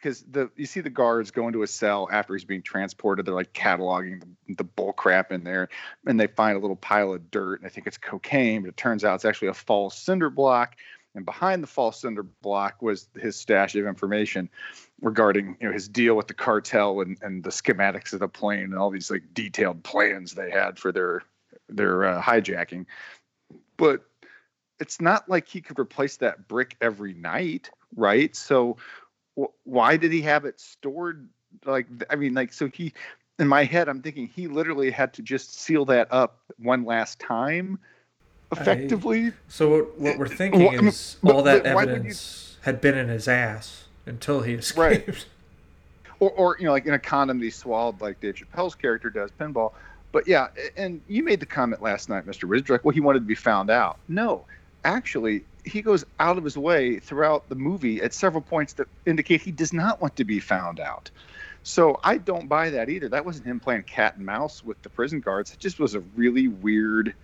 [0.00, 3.26] because the you see the guards go into a cell after he's being transported.
[3.26, 5.68] They're like cataloging the, the bull crap in there,
[6.06, 8.76] and they find a little pile of dirt, and I think it's cocaine, but it
[8.76, 10.76] turns out it's actually a false cinder block.
[11.14, 14.48] And behind the false cinder block was his stash of information
[15.00, 18.64] regarding you know his deal with the cartel and, and the schematics of the plane
[18.64, 21.22] and all these like detailed plans they had for their
[21.68, 22.86] their uh, hijacking.
[23.76, 24.04] But
[24.80, 28.34] it's not like he could replace that brick every night, right?
[28.36, 28.76] So
[29.64, 31.28] why did he have it stored
[31.64, 32.92] like I mean like so he
[33.38, 37.18] in my head I'm thinking he literally had to just seal that up one last
[37.18, 37.78] time
[38.52, 39.32] effectively.
[39.48, 42.80] So what, what we're thinking Well, I mean, is all that would you- evidence had
[42.80, 45.08] been in his ass until he escaped.
[45.08, 45.26] Right.
[46.20, 49.10] or, or you know, like in a condom that he swallowed, like Dave Chappelle's character
[49.10, 49.72] does, Pinball.
[50.10, 52.44] But yeah, and you made the comment last night, Mr.
[52.48, 53.98] Wizard, well, he wanted to be found out.
[54.08, 54.44] No,
[54.84, 59.40] actually, he goes out of his way throughout the movie at several points that indicate
[59.40, 61.10] he does not want to be found out.
[61.62, 63.08] So I don't buy that either.
[63.08, 65.52] That wasn't him playing cat and mouse with the prison guards.
[65.52, 67.14] It just was a really weird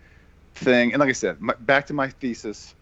[0.54, 0.92] thing.
[0.92, 2.74] And like I said, my, back to my thesis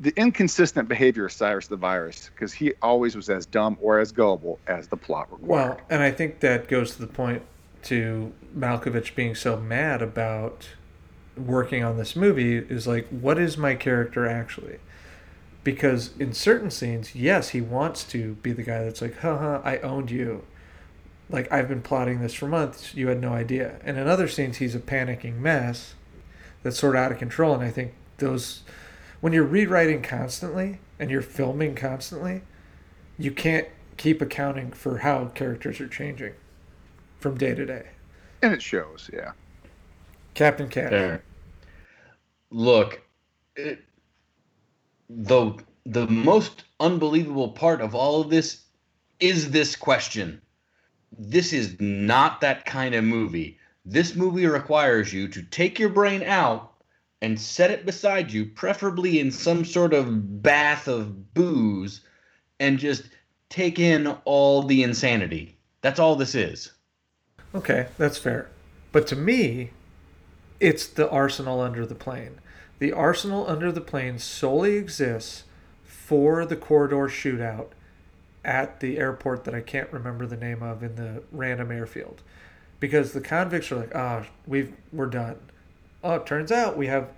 [0.00, 4.12] the inconsistent behavior of Cyrus the Virus, because he always was as dumb or as
[4.12, 5.48] gullible as the plot required.
[5.48, 7.42] Well, and I think that goes to the point
[7.84, 10.68] to Malkovich being so mad about
[11.36, 14.78] working on this movie is like, what is my character actually?
[15.64, 19.78] Because in certain scenes, yes, he wants to be the guy that's like, haha, I
[19.78, 20.44] owned you.
[21.30, 22.94] Like, I've been plotting this for months.
[22.94, 23.80] You had no idea.
[23.84, 25.94] And in other scenes, he's a panicking mess
[26.62, 27.54] that's sort of out of control.
[27.54, 28.62] And I think those,
[29.20, 32.42] when you're rewriting constantly and you're filming constantly,
[33.18, 36.34] you can't keep accounting for how characters are changing
[37.20, 37.86] from day to day.
[38.42, 39.32] and it shows, yeah.
[40.34, 40.90] Captain Cat.
[40.90, 41.24] Fair.
[42.50, 43.02] Look,
[43.56, 43.80] it,
[45.08, 45.54] the
[45.84, 48.62] the most unbelievable part of all of this
[49.20, 50.40] is this question.
[51.18, 53.58] This is not that kind of movie.
[53.84, 56.72] This movie requires you to take your brain out
[57.20, 62.00] and set it beside you, preferably in some sort of bath of booze,
[62.58, 63.04] and just
[63.48, 65.56] take in all the insanity.
[65.82, 66.72] That's all this is.
[67.54, 68.50] Okay, that's fair.
[68.92, 69.70] But to me,
[70.62, 72.38] it's the arsenal under the plane.
[72.78, 75.42] The arsenal under the plane solely exists
[75.84, 77.70] for the corridor shootout
[78.44, 82.22] at the airport that I can't remember the name of in the random airfield.
[82.78, 85.36] Because the convicts are like, ah, we've we're done.
[86.04, 87.08] Oh, it turns out we have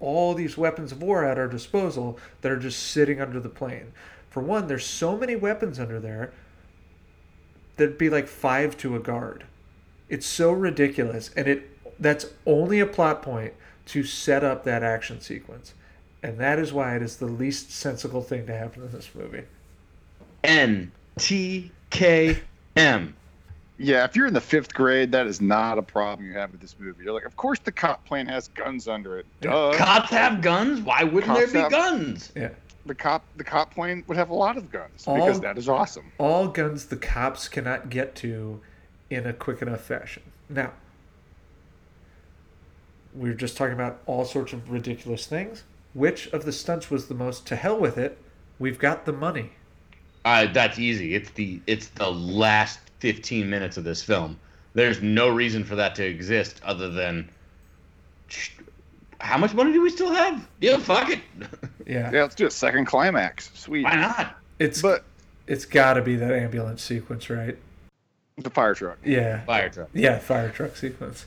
[0.00, 3.92] all these weapons of war at our disposal that are just sitting under the plane.
[4.30, 6.32] For one, there's so many weapons under there
[7.76, 9.44] that'd be like five to a guard.
[10.08, 11.73] It's so ridiculous, and it
[12.04, 13.54] that's only a plot point
[13.86, 15.74] to set up that action sequence,
[16.22, 19.42] and that is why it is the least sensible thing to happen in this movie.
[20.44, 22.38] N T K
[22.76, 23.14] M.
[23.76, 26.60] Yeah, if you're in the fifth grade, that is not a problem you have with
[26.60, 27.02] this movie.
[27.04, 29.26] You're like, of course the cop plane has guns under it.
[29.40, 29.72] Duh.
[29.76, 30.80] Cops have guns.
[30.80, 32.32] Why wouldn't Cops there be have- guns?
[32.36, 32.50] Yeah,
[32.86, 35.68] The cop the cop plane would have a lot of guns All- because that is
[35.68, 36.04] awesome.
[36.18, 38.60] all guns the cops cannot get to
[39.10, 40.22] in a quick enough fashion.
[40.48, 40.72] Now,
[43.14, 45.64] we were just talking about all sorts of ridiculous things.
[45.94, 48.18] Which of the stunts was the most to hell with it?
[48.58, 49.50] We've got the money.
[50.24, 51.14] Uh, that's easy.
[51.14, 54.38] It's the it's the last 15 minutes of this film.
[54.72, 57.28] There's no reason for that to exist other than
[59.20, 60.46] how much money do we still have?
[60.60, 61.20] Yeah, fuck it.
[61.86, 63.50] Yeah, Yeah, let's do a second climax.
[63.52, 63.84] Sweet.
[63.84, 64.36] Why not?
[64.58, 65.04] it's But
[65.46, 67.58] it's got to be that ambulance sequence, right?
[68.38, 68.96] the fire truck.
[69.04, 69.90] Yeah, Fire truck.
[69.92, 71.26] yeah, fire truck sequence.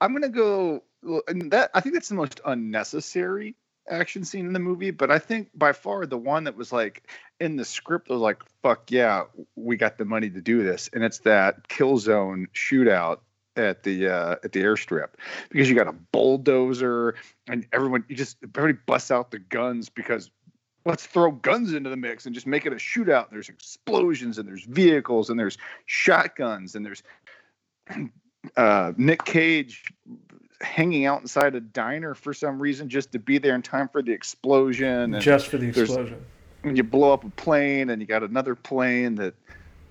[0.00, 0.82] I'm gonna go.
[1.28, 3.56] And that I think that's the most unnecessary
[3.88, 4.90] action scene in the movie.
[4.90, 7.08] But I think by far the one that was like
[7.40, 11.04] in the script was like, "Fuck yeah, we got the money to do this," and
[11.04, 13.20] it's that kill zone shootout
[13.56, 15.10] at the uh, at the airstrip
[15.50, 17.14] because you got a bulldozer
[17.48, 20.30] and everyone you just everybody busts out the guns because
[20.84, 23.30] let's throw guns into the mix and just make it a shootout.
[23.30, 27.02] There's explosions and there's vehicles and there's shotguns and there's
[28.56, 29.84] uh, Nick Cage
[30.60, 34.02] hanging out inside a diner for some reason just to be there in time for
[34.02, 35.14] the explosion.
[35.14, 36.24] And Just for the explosion.
[36.62, 39.34] when you blow up a plane and you got another plane that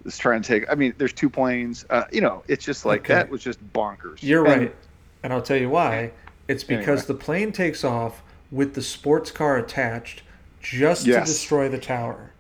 [0.06, 0.70] is trying to take.
[0.72, 1.86] I mean, there's two planes.
[1.90, 3.14] Uh, you know, it's just like Okay.
[3.16, 4.18] that was just bonkers.
[4.22, 4.76] You're And- right.
[5.24, 6.12] And I'll tell you why.
[6.48, 7.06] It's because Anyway.
[7.08, 10.22] the plane takes off with the sports car attached
[10.62, 12.32] just to destroy the tower.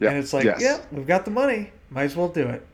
[0.00, 0.60] Yeah, And it's like, yes.
[0.60, 1.70] yeah, we've got the money.
[1.90, 2.64] Might as well do it.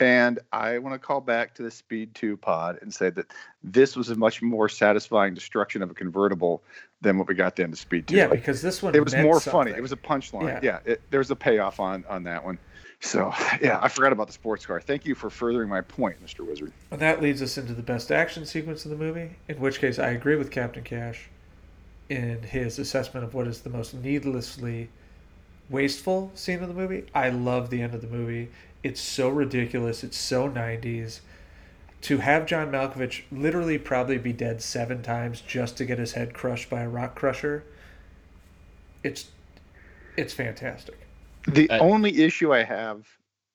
[0.00, 3.26] And I want to call back to the Speed 2 pod and say that
[3.62, 6.62] this was a much more satisfying destruction of a convertible
[7.00, 8.16] than what we got down to Speed Two.
[8.16, 9.70] Yeah, Like, because this one it was more funny.
[9.70, 10.62] It was a punchline.
[10.62, 10.80] Yeah.
[10.84, 12.58] Yeah, it, there was a payoff on on that one.
[13.00, 14.80] So yeah, I forgot about the sports car.
[14.80, 16.46] Thank you for furthering my point, Mr.
[16.46, 16.72] Wizard.
[16.90, 19.98] And that leads us into the best action sequence of the movie, in which case
[19.98, 21.28] I agree with Captain Cash
[22.08, 24.88] in his assessment of what is the most needlessly
[25.68, 27.06] wasteful scene of the movie.
[27.14, 28.50] I love the end of the movie.
[28.82, 30.04] It's so ridiculous.
[30.04, 31.20] It's so 90s.
[32.02, 36.34] To have John Malkovich literally probably be dead seven times just to get his head
[36.34, 37.64] crushed by a rock crusher,
[39.04, 39.30] it's
[40.16, 41.08] it's fantastic.
[41.46, 43.06] The Uh, only issue I have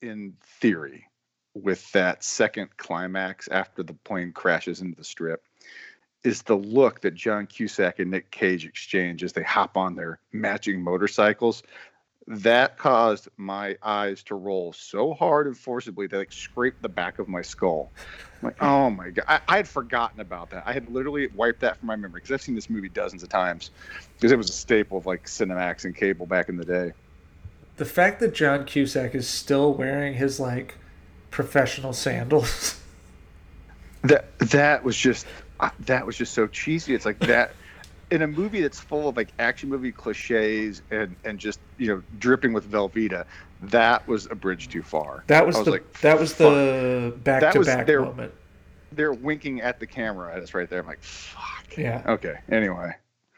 [0.02, 1.06] in theory
[1.54, 5.44] with that second climax after the plane crashes into the strip
[6.24, 10.22] is the look that John Cusack and Nick Cage exchange as they hop on their
[10.34, 11.64] matching motorcycles.
[12.30, 17.18] That caused my eyes to roll so hard and forcibly that like scraped the back
[17.18, 17.92] of my skull.
[18.40, 20.62] I'm like, oh my god, I, I had forgotten about that.
[20.68, 23.30] I had literally wiped that from my memory because I've seen this movie dozens of
[23.30, 23.72] times
[24.14, 26.92] because it was a staple of like Cinemax and cable back in the day.
[27.78, 30.76] The fact that John Cusack is still wearing his like
[31.32, 32.80] professional sandals.
[34.04, 35.26] that that was just
[35.60, 37.54] uh, that was just so cheesy it's like that
[38.12, 42.02] in a movie that's full of like action movie cliches and and just you know
[42.20, 43.26] dripping with velveeta
[43.62, 47.54] that was a bridge too far That was, was the like, that was the back
[47.54, 48.34] to back their- moment.
[48.92, 52.02] they're winking at the camera at us right there i'm like fuck Yeah.
[52.08, 52.92] okay anyway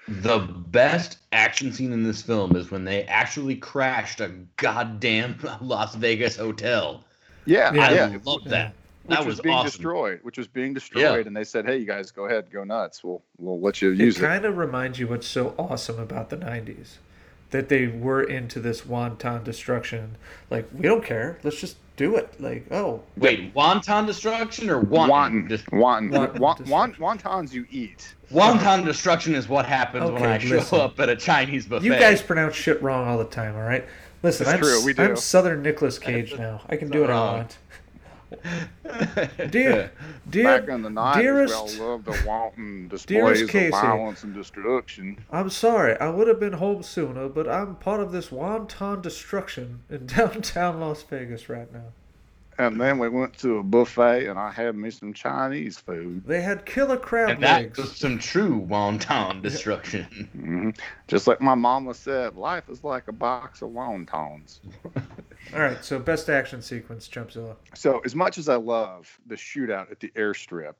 [0.07, 5.95] The best action scene in this film is when they actually crashed a goddamn Las
[5.95, 7.03] Vegas hotel.
[7.45, 7.91] yeah Yeah.
[7.91, 8.73] yeah, I love that.
[9.03, 9.67] Which That was, was being awesome.
[9.67, 13.03] destroyed which was being destroyed and they said hey you guys go ahead go nuts.
[13.03, 14.23] We'll we'll let you use it.
[14.23, 16.97] it kind of reminds you what's so awesome about the 90s
[17.51, 20.15] that they were into this wanton destruction.
[20.49, 21.37] Like we don't care.
[21.43, 22.39] Let's just do it.
[22.39, 23.03] Like oh.
[23.17, 25.09] Wait, wonton destruction or wanton?
[25.49, 25.59] wanton.
[25.73, 26.11] wanton.
[26.39, 27.03] Wanton Wan- destruction.
[27.03, 28.15] wontons you eat.
[28.31, 31.85] Wonton destruction is what happens when Okay, I show up at a Chinese buffet.
[31.85, 33.85] you guys pronounce shit wrong all the time all right?
[34.23, 35.01] Listen It's I'm, true, we do.
[35.03, 36.61] I'm southern Nicolas Cage now.
[36.69, 37.57] I can do what I want
[39.49, 39.91] dear
[40.29, 43.69] dear Back in the nineties, dearest- we all loved the wanton Dearest displays of Casey.
[43.71, 45.17] violence and destruction.
[45.31, 49.81] I'm sorry, I would have been home sooner, but I'm part of this wanton destruction
[49.89, 51.85] in downtown Las Vegas right now.
[52.57, 56.23] And then we went to a buffet, and I had me some Chinese food.
[56.27, 57.77] They had killer crab and that legs.
[57.79, 60.03] was some true wonton destruction.
[60.33, 60.69] hmm
[61.07, 64.59] Just like my mama said, life is like a box of wontons.
[65.53, 67.55] All right, so best action sequence, Jumpzilla.
[67.73, 70.75] So, as much as I love the shootout at the airstrip,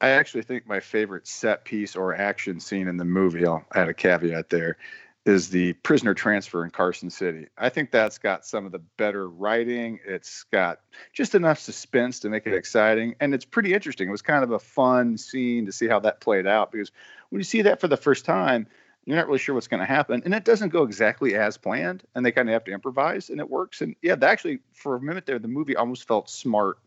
[0.00, 3.88] I actually think my favorite set piece or action scene in the movie, I'll add
[3.88, 4.78] a caveat there,
[5.24, 7.46] is the prisoner transfer in Carson City.
[7.56, 10.00] I think that's got some of the better writing.
[10.04, 10.80] It's got
[11.12, 13.14] just enough suspense to make it exciting.
[13.20, 14.08] And it's pretty interesting.
[14.08, 16.90] It was kind of a fun scene to see how that played out because
[17.30, 18.66] when you see that for the first time,
[19.04, 20.22] you're not really sure what's going to happen.
[20.24, 22.04] And it doesn't go exactly as planned.
[22.14, 23.80] And they kind of have to improvise and it works.
[23.80, 26.78] And yeah, that actually, for a minute there, the movie almost felt smart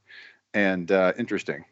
[0.54, 1.66] and uh, interesting.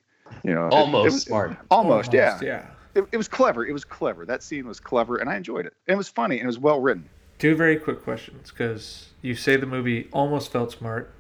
[0.44, 1.58] You know, Almost it was- smart.
[1.72, 2.40] Almost, yeah.
[2.42, 2.66] Yeah.
[2.96, 3.66] It, it was clever.
[3.66, 4.26] It was clever.
[4.26, 5.74] That scene was clever, and I enjoyed it.
[5.88, 7.10] It was funny, and it was well written.
[7.40, 11.12] Two very quick questions, because you say the movie almost felt smart.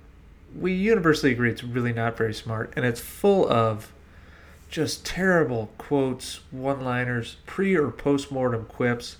[0.56, 3.93] We universally agree it's really not very smart, and it's full of
[4.74, 9.18] just terrible quotes, one liners, pre or post mortem quips.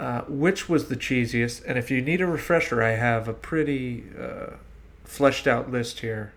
[0.00, 1.64] Uh, which was the cheesiest?
[1.64, 4.54] And if you need a refresher, I have a pretty uh,
[5.04, 6.32] fleshed out list here.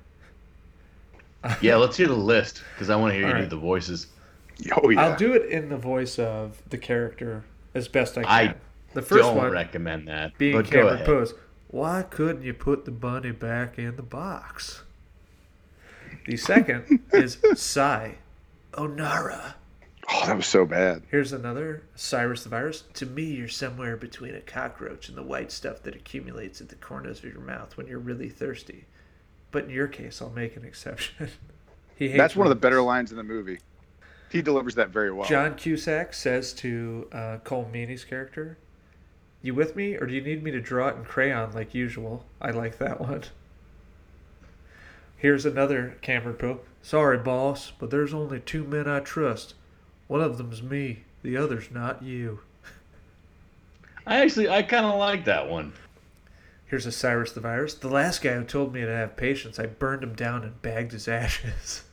[1.62, 4.08] Yeah, let's hear the list because I want to hear you All do the voices.
[4.76, 5.02] Oh yeah.
[5.02, 7.44] I'll do it in the voice of the character
[7.74, 8.32] as best I can.
[8.32, 8.56] I
[8.94, 10.38] the first Don't one recommend that.
[10.38, 11.06] being but go Cameron.
[11.06, 11.34] Pose.
[11.68, 14.84] Why couldn't you put the bunny back in the box?
[16.26, 18.16] The second is Sai
[18.74, 19.54] Onara.
[20.08, 21.02] Oh, that was so bad.
[21.10, 22.84] Here's another Cyrus the Virus.
[22.94, 26.76] To me, you're somewhere between a cockroach and the white stuff that accumulates at the
[26.76, 28.86] corners of your mouth when you're really thirsty.
[29.52, 31.30] But in your case, I'll make an exception.
[31.96, 33.60] he hates That's one of the better lines in the movie.
[34.30, 35.28] He delivers that very well.
[35.28, 38.58] John Cusack says to uh, Colm Meaney's character,
[39.42, 42.26] "You with me, or do you need me to draw it in crayon like usual?"
[42.42, 43.24] I like that one.
[45.18, 46.60] Here's another Cameron Poe.
[46.82, 49.56] Sorry, boss, but there's only two men I trust.
[50.08, 51.04] One of them's me.
[51.24, 52.42] The other's not you.
[54.08, 55.74] I actually, I kind of like that one.
[56.68, 57.74] Here's a Cyrus the Virus.
[57.74, 60.92] The last guy who told me to have patience, I burned him down and bagged
[60.92, 61.84] his ashes.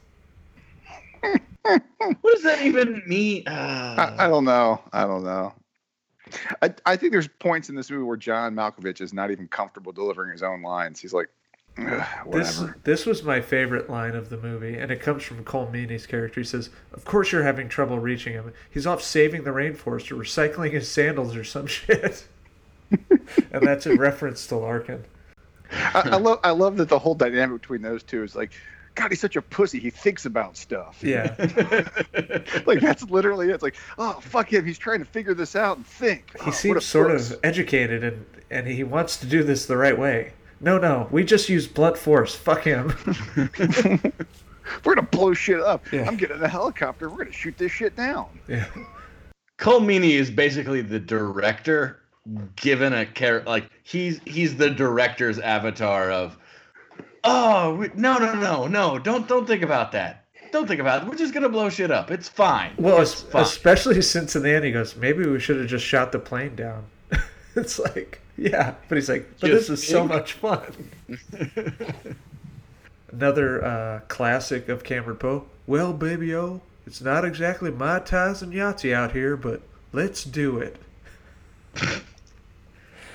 [1.63, 3.45] What does that even mean?
[3.47, 4.17] Ah.
[4.19, 4.83] I, I don't know.
[4.93, 5.55] I don't know.
[6.61, 9.93] I, I think there's points in this movie where John Malkovich is not even comfortable
[9.93, 10.99] delivering his own lines.
[10.99, 11.29] He's like,
[11.79, 15.73] Ugh, This this was my favorite line of the movie, and it comes from Colm
[15.73, 16.41] Meaney's character.
[16.41, 18.53] He says, "Of course you're having trouble reaching him.
[18.71, 22.25] He's off saving the rainforest or recycling his sandals or some shit."
[22.91, 25.03] and that's a reference to Larkin.
[25.71, 28.53] I, I love I love that the whole dynamic between those two is like,
[28.95, 29.79] God, he's such a pussy.
[29.81, 30.99] He thinks about stuff.
[31.03, 31.35] Yeah,
[32.67, 33.55] like that's literally it.
[33.55, 34.67] It's like, oh fuck him.
[34.67, 36.39] He's trying to figure this out and think.
[36.45, 37.31] he Oh, seems sort puss.
[37.31, 40.35] of educated, and and he wants to do this the right way.
[40.63, 42.35] No, no, we just use blunt force.
[42.35, 42.95] Fuck him.
[44.85, 45.91] We're gonna blow shit up.
[45.93, 46.07] Yeah.
[46.07, 47.09] I'm getting a helicopter.
[47.11, 48.27] We're gonna shoot this shit down.
[48.49, 48.65] yeah,
[49.59, 51.99] Colm Meaney is basically the director
[52.55, 56.39] given a character like he's he's the director's avatar of
[57.25, 61.09] oh we, no no no no don't don't think about that don't think about it
[61.09, 63.43] we're just gonna blow shit up it's fine Well, it's es- fine.
[63.43, 66.55] especially since in the end he goes, maybe we should have just shot the plane
[66.55, 66.85] down.
[67.57, 70.11] it's like, yeah, but he's like, but Just this is so think.
[70.11, 70.91] much fun.
[73.13, 75.45] Another uh, classic of Cameron Poe.
[75.67, 79.61] Well, baby, oh, it's not exactly mai tais and Yahtzee out here, but
[79.93, 80.77] let's do it.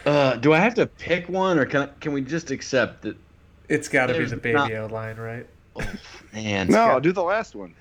[0.05, 3.17] uh, do I have to pick one or can I, can we just accept that
[3.69, 5.47] It's got to be the baby o line, right?
[6.33, 7.73] man No, I'll do the last one.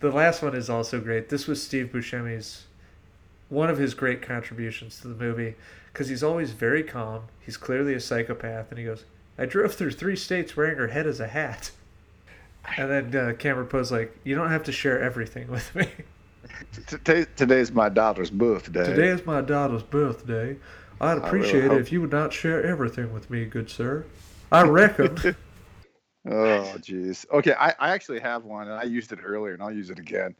[0.00, 1.28] The last one is also great.
[1.28, 2.64] This was Steve Buscemi's
[3.48, 5.54] one of his great contributions to the movie
[5.94, 7.22] because he's always very calm.
[7.40, 9.04] He's clearly a psychopath, and he goes,
[9.38, 11.70] "I drove through three states wearing her head as a hat."
[12.78, 15.86] And then uh, Cameron Poe's like, "You don't have to share everything with me.
[16.86, 18.86] Today, today's my daughter's birthday.
[18.86, 20.56] Today is my daughter's birthday.
[20.98, 24.06] I'd really appreciate it hope- if you would not share everything with me, good sir.
[24.52, 25.36] I reckon."
[26.26, 27.30] Oh, jeez.
[27.30, 29.98] Okay, I, I actually have one, and I used it earlier, and I'll use it
[29.98, 30.34] again.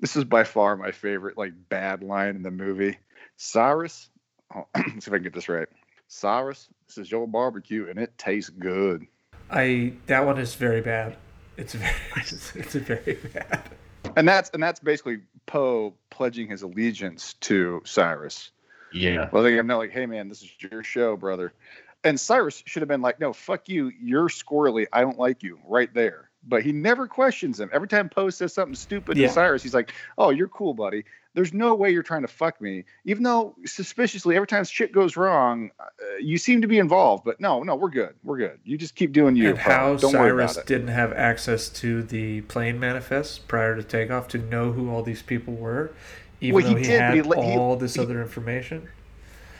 [0.00, 2.96] This is by far my favorite, like, bad line in the movie.
[3.36, 4.15] Cyrus, let's
[4.76, 5.68] see if I can get this right.
[6.08, 9.06] Cyrus, this is your barbecue, and it tastes good.
[9.50, 11.16] I that one is very bad.
[11.56, 13.62] It's very it's very bad.
[14.16, 18.50] And that's and that's basically Poe pledging his allegiance to Cyrus.
[18.92, 21.52] yeah Well, they know, like, hey, man, this is your show, brother.
[22.04, 23.90] And Cyrus should have been like, no, fuck you.
[24.00, 24.86] You're squirrely.
[24.92, 26.30] I don't like you right there.
[26.48, 27.68] But he never questions him.
[27.72, 29.26] Every time Poe says something stupid Yeah.
[29.26, 31.04] to Cyrus, he's like, oh, you're cool, buddy.
[31.36, 32.84] There's no way you're trying to fuck me.
[33.04, 35.84] Even though suspiciously, every time shit goes wrong, uh,
[36.18, 37.24] you seem to be involved.
[37.26, 38.14] But no, no, we're good.
[38.24, 38.58] We're good.
[38.64, 39.50] You just keep doing you.
[39.50, 40.66] and how Don't worry Cyrus about it.
[40.66, 45.20] didn't have access to the plane manifest prior to takeoff to know who all these
[45.20, 45.92] people were,
[46.40, 48.88] even Well, he though he, did, had he let- he- all this he- other information.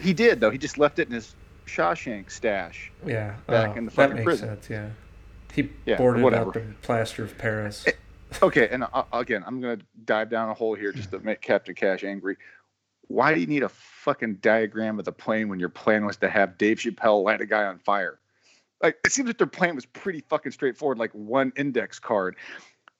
[0.01, 0.51] He did, though.
[0.51, 1.35] He just left it in his
[1.67, 2.91] Shawshank stash.
[3.05, 4.49] Yeah, back oh, in the that fucking makes prison.
[4.49, 4.71] sense.
[4.71, 4.89] Yeah,
[5.53, 7.85] he Yeah, boarded up in plaster of Paris.
[8.43, 11.75] Okay, and uh, again, I'm gonna dive down a hole here just to make Captain
[11.75, 12.37] Cash angry.
[13.09, 16.29] Why do you need a fucking diagram of the plane when your plan was to
[16.29, 18.19] have Dave Chappelle light a guy on fire?
[18.83, 22.37] Like it seems like their plan was pretty fucking straightforward, like one index card.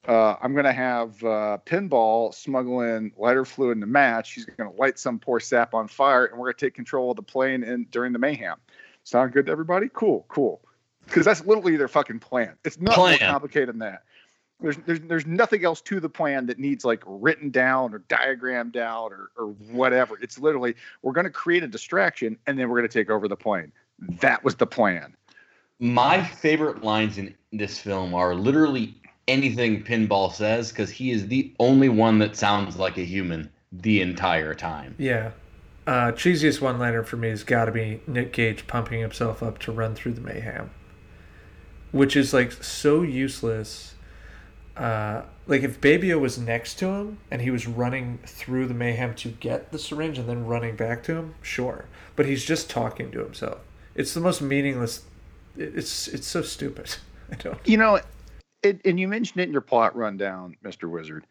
[0.07, 4.33] Uh, I'm gonna have uh, Pinball smuggle in lighter fluid in the match.
[4.33, 7.23] He's gonna light some poor sap on fire, and we're gonna take control of the
[7.23, 8.57] plane in during the mayhem.
[9.03, 9.89] Sound good to everybody?
[9.93, 10.61] Cool, cool.
[11.05, 12.57] Because that's literally their fucking plan.
[12.65, 14.03] It's not more complicated than that.
[14.61, 18.77] There's, there's there's nothing else to the plan that needs like written down or diagrammed
[18.77, 20.19] out or or whatever.
[20.23, 23.29] It's literally we're going to create a distraction and then we're going to take over
[23.29, 23.71] the plane.
[24.21, 25.15] That was the plan.
[25.79, 28.95] my favorite lines in this film are literally
[29.29, 34.01] anything pinball says because he is the only one that sounds like a human the
[34.01, 35.33] entire time Yeah.
[35.87, 39.59] Uh, cheesiest one liner for me has got to be Nick Cage pumping himself up
[39.61, 40.71] to run through the mayhem,
[41.93, 43.95] which is like so useless.
[44.77, 49.15] Uh, like if Baby-O was next to him and he was running through the mayhem
[49.15, 51.87] to get the syringe and then running back to him, sure.
[52.15, 53.59] But he's just talking to himself.
[53.95, 55.05] It's the most meaningless.
[55.57, 56.95] It's it's so stupid.
[57.33, 57.59] I don't.
[57.65, 58.01] You know,
[58.63, 60.91] it, and you mentioned it in your plot rundown, Mr.
[60.91, 61.27] Wizard,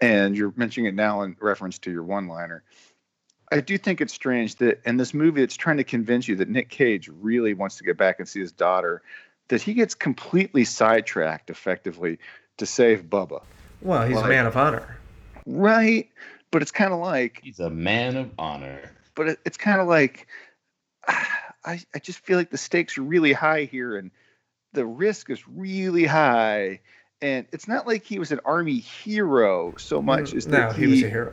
[0.00, 2.62] and you're mentioning it now in reference to your one-liner.
[3.52, 6.48] I do think it's strange that in this movie, it's trying to convince you that
[6.48, 9.02] Nick Cage really wants to get back and see his daughter,
[9.48, 12.18] that he gets completely sidetracked effectively
[12.58, 13.42] to save Bubba.
[13.82, 14.96] Well, he's a man of honor.
[15.44, 16.08] Right.
[16.50, 19.88] But it's kind of like, he's a man of honor but it, it's kind of
[19.88, 20.28] like,
[21.08, 24.12] I, I just feel like the stakes are really high here and
[24.72, 26.80] the risk is really high.
[27.20, 30.76] And it's not like he was an army hero so much as Mm, no, that
[30.76, 31.32] he was a hero.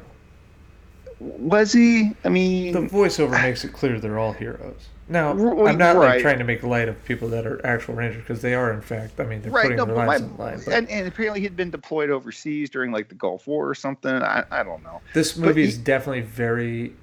[1.19, 2.11] Was he?
[2.24, 4.88] I mean, The voiceover makes it clear they're all heroes.
[5.09, 8.21] Now, R- I'm not like trying to make light of people that are actual rangers
[8.21, 9.19] because they are, in fact.
[9.19, 9.63] I mean, they're right?
[9.63, 10.61] putting No, their lives my, on the line.
[10.63, 14.11] But and, and apparently he'd been deployed overseas during like the Gulf War or something.
[14.13, 15.01] I, I don't know.
[15.13, 16.93] this but movie he- is definitely very.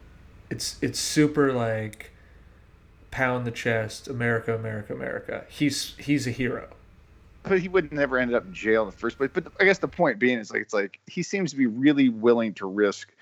[0.48, 2.10] It's it's super like
[3.10, 5.44] pound the chest, America, America, America.
[5.48, 6.68] He's he's a hero.
[7.42, 9.30] But he would never ended up in jail in the first place.
[9.32, 12.08] But I guess the point being is like it's like he seems to be really
[12.08, 13.12] willing to risk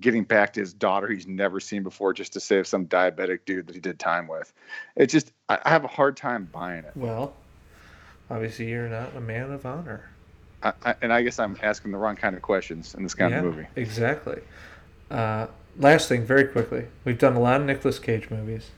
[0.00, 3.66] getting back to his daughter he's never seen before just to save some diabetic dude
[3.66, 4.52] that he did time with.
[4.96, 6.92] It's just I I have a hard time buying it.
[6.94, 7.34] Well,
[8.30, 10.08] obviously you're not a man of honor.
[10.62, 13.30] I, I, and I guess I'm asking the wrong kind of questions in this kind
[13.30, 13.66] yeah, of movie.
[13.76, 14.40] Exactly.
[15.10, 15.46] Uh,
[15.76, 18.70] last thing, very quickly, we've done a lot of Nicolas Cage movies.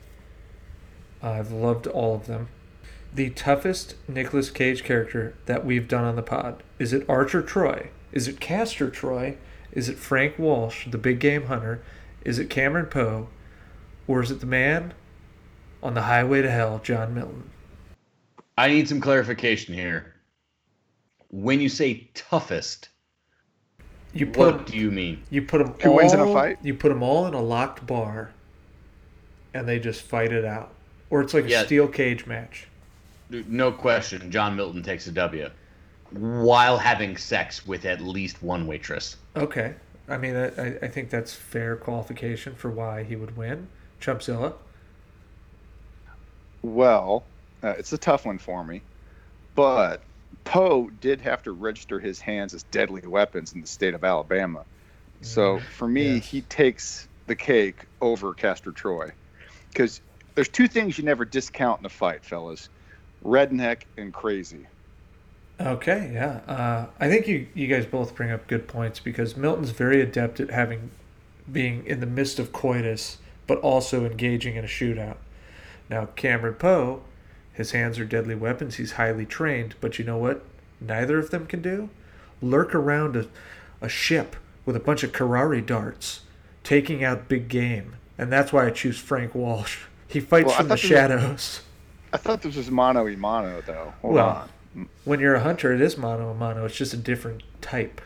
[1.23, 2.49] I've loved all of them.
[3.13, 7.89] The toughest Nicolas Cage character that we've done on the pod is it Archer Troy?
[8.11, 9.37] Is it Castor Troy?
[9.73, 11.81] Is it Frank Walsh, the big game hunter?
[12.25, 13.29] Is it Cameron Poe?
[14.07, 14.93] Or is it the man
[15.81, 17.49] on the highway to hell, John Milton?
[18.57, 20.13] I need some clarification here.
[21.29, 22.89] When you say toughest,
[24.13, 25.23] You put what do you mean?
[25.29, 26.57] you put them Who all, wins in a fight?
[26.61, 28.31] You put them all in a locked bar,
[29.53, 30.73] and they just fight it out,
[31.09, 32.67] or it's like a steel cage match.
[33.29, 35.49] No question, John Milton takes a W
[36.11, 39.17] while having sex with at least one waitress.
[39.35, 39.75] Okay,
[40.09, 43.67] I mean, I, I- I think that's fair qualification for why he would win.
[43.99, 44.53] Chumpzilla.
[46.63, 47.23] Well,
[47.63, 48.81] uh, it's a tough one for me,
[49.55, 50.01] but
[50.43, 54.65] Poe did have to register his hands as deadly weapons in the state of Alabama.
[55.21, 56.25] So for me, Yes.
[56.27, 59.11] he takes the cake over Castor Troy,
[59.69, 60.01] because
[60.35, 62.69] there's two things you never discount in a fight, fellas:
[63.23, 64.65] redneck and crazy.
[65.67, 66.39] Okay, yeah.
[66.47, 70.39] Uh, I think you, you guys both bring up good points because Milton's very adept
[70.39, 70.91] at having
[71.51, 75.17] being in the midst of coitus, but also engaging in a shootout.
[75.89, 77.01] Now, Cameron Poe,
[77.53, 78.75] his hands are deadly weapons.
[78.75, 80.43] He's highly trained, but you know what?
[80.79, 81.89] Neither of them can do
[82.41, 83.27] lurk around a,
[83.81, 84.35] a ship
[84.65, 86.21] with a bunch of curare darts,
[86.63, 89.79] taking out big game, and that's why I choose Frank Walsh.
[90.07, 91.61] He fights Well, from the there was- shadows.
[92.11, 93.93] I thought this was mano y mano, though.
[94.01, 94.49] Hold Well, on.
[95.03, 96.65] When you're a hunter, it is mano a mano.
[96.65, 97.99] It's just a different type.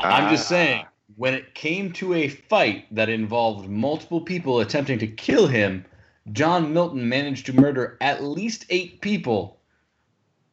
[0.00, 0.48] I'm just Ah.
[0.48, 5.84] saying, when it came to a fight that involved multiple people attempting to kill him,
[6.32, 9.60] John Milton managed to murder at least eight people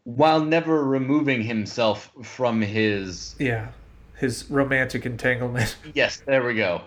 [0.03, 3.35] while never removing himself from his.
[3.39, 3.69] Yeah,
[4.17, 5.75] his romantic entanglement.
[5.93, 6.81] Yes, there we go.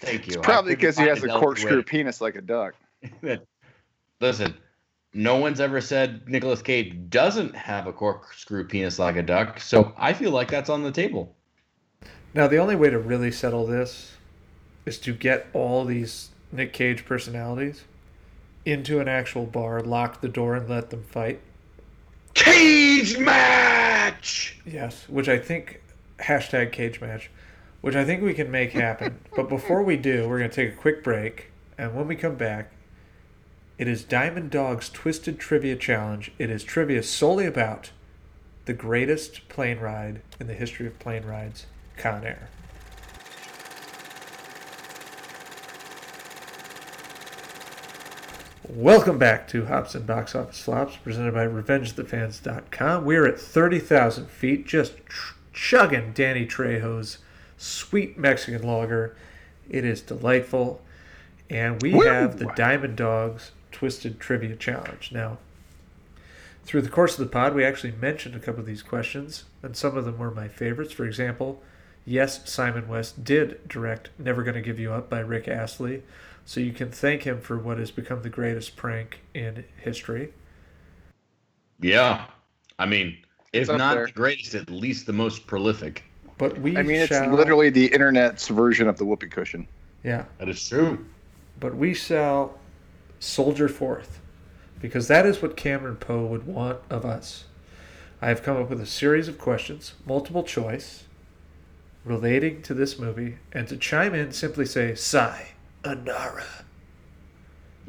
[0.00, 0.34] Thank you.
[0.34, 2.74] It's probably because he has a corkscrew penis like a duck.
[4.20, 4.54] Listen,
[5.12, 9.92] no one's ever said Nicolas Cage doesn't have a corkscrew penis like a duck, so
[9.96, 11.34] I feel like that's on the table.
[12.32, 14.12] Now, the only way to really settle this
[14.86, 17.84] is to get all these Nick Cage personalities
[18.64, 21.40] into an actual bar, lock the door, and let them fight.
[22.34, 24.58] Cage match.
[24.64, 25.82] Yes, which I think
[26.18, 27.30] hashtag cage match,
[27.80, 29.18] which I think we can make happen.
[29.36, 32.36] but before we do, we're going to take a quick break, and when we come
[32.36, 32.70] back,
[33.80, 36.30] it is Diamond Dog's Twisted Trivia Challenge.
[36.38, 37.92] It is trivia solely about
[38.66, 41.64] the greatest plane ride in the history of plane rides,
[41.96, 42.50] Con Air.
[48.68, 53.06] Welcome back to Hops and Box Office Flops, presented by RevengeTheFans.com.
[53.06, 57.16] We're at 30,000 feet, just ch- chugging Danny Trejo's
[57.56, 59.16] sweet Mexican lager.
[59.70, 60.82] It is delightful.
[61.48, 62.02] And we Woo!
[62.02, 65.10] have the Diamond Dogs Twisted Trivia Challenge.
[65.10, 65.38] Now,
[66.64, 69.74] through the course of the pod, we actually mentioned a couple of these questions, and
[69.74, 70.92] some of them were my favorites.
[70.92, 71.62] For example,
[72.04, 76.02] yes, Simon West did direct Never Gonna Give You Up by Rick Astley,
[76.44, 80.34] so you can thank him for what has become the greatest prank in history.
[81.80, 82.26] Yeah,
[82.78, 83.16] I mean,
[83.54, 84.08] if It's not there.
[84.08, 86.04] the greatest, at least the most prolific.
[86.36, 89.66] But we I mean, it's literally the internet's version of the whoopee cushion.
[90.04, 90.26] yeah.
[90.36, 91.02] That is true.
[91.58, 92.59] But we shall
[93.20, 94.18] soldier forth,
[94.80, 97.44] because that is what Cameron Poe would want of us.
[98.20, 101.04] I have come up with a series of questions, multiple choice,
[102.04, 105.50] relating to this movie, and to chime in, simply say, Sai,
[105.84, 106.44] Anara.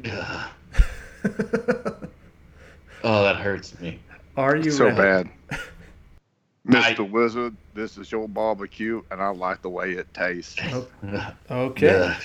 [0.04, 0.50] Ugh.
[3.04, 3.98] Oh, that hurts me.
[4.36, 4.96] Are you so ready?
[4.96, 5.30] bad.
[6.70, 7.10] I- Mr.
[7.10, 10.56] Wizard, this is your barbecue, and I like the way it tastes.
[10.72, 10.86] Ugh.
[11.50, 11.88] Okay.
[11.88, 12.22] Ugh.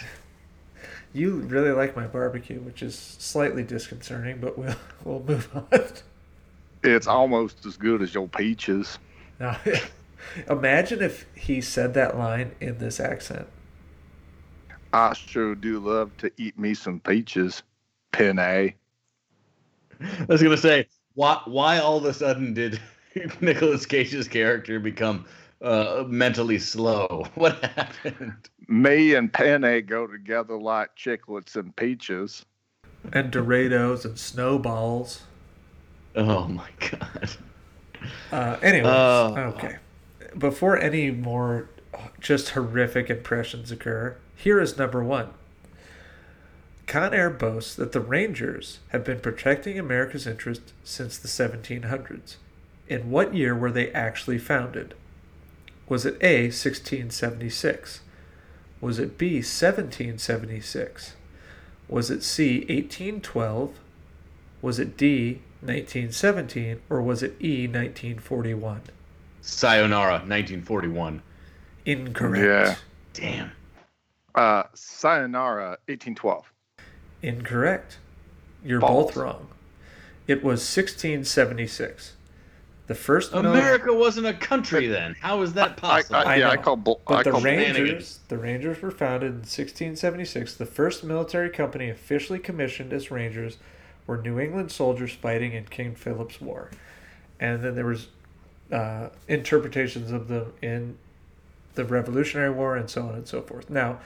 [1.17, 5.81] You really like my barbecue, which is slightly disconcerting, but we'll we'll move on.
[6.83, 8.99] It's almost as good as your peaches.
[9.39, 9.57] Now,
[10.49, 13.47] imagine if he said that line in this accent.
[14.93, 17.63] I sure do love to eat me some peaches.
[18.11, 18.39] Penne.
[18.39, 18.75] I
[20.27, 21.41] was gonna say, why?
[21.45, 22.79] Why all of a sudden did
[23.41, 25.25] Nicholas Cage's character become
[25.61, 27.25] uh, mentally slow?
[27.35, 28.49] What happened?
[28.67, 32.45] Me and penne go together like chiclets and peaches.
[33.13, 35.21] and Doritos and snowballs.
[36.15, 37.29] Oh my god.
[38.31, 39.35] Uh, anyways, Oh.
[39.55, 39.77] okay.
[40.37, 45.29] Before any more uh, just horrific impressions occur, here is number one.
[46.85, 52.35] Con Air boasts that the Rangers have been protecting America's interest since the 1700s.
[52.87, 54.93] In what year were they actually founded?
[55.89, 58.01] Was it A, 1676?
[58.81, 61.13] Was it B, 1776?
[61.87, 63.73] Was it C, 1812?
[64.61, 66.81] Was it D, 1917?
[66.89, 68.81] Or was it E, 1941?
[69.41, 71.21] Sayonara, 1941.
[71.85, 72.43] Incorrect.
[72.43, 72.75] Yeah.
[73.13, 73.51] Damn.
[74.35, 76.51] Uh, Sayonara, 1812.
[77.21, 77.97] Incorrect.
[78.63, 79.07] You're Balls.
[79.07, 79.47] both wrong.
[80.27, 82.16] It was 1676.
[82.87, 85.15] The first mili- America wasn't a country then.
[85.19, 86.15] How is that possible?
[86.15, 86.61] I, I yeah, I know.
[86.61, 87.01] call bull.
[87.05, 88.19] But I the call Rangers, shenanigans.
[88.29, 90.55] the Rangers were founded in 1676.
[90.55, 93.57] The first military company officially commissioned as Rangers
[94.07, 96.71] were New England soldiers fighting in King Philip's War,
[97.41, 98.07] and then there was
[98.71, 100.97] uh, interpretations of them in
[101.75, 103.69] the Revolutionary War and so on and so forth.
[103.69, 103.99] Now,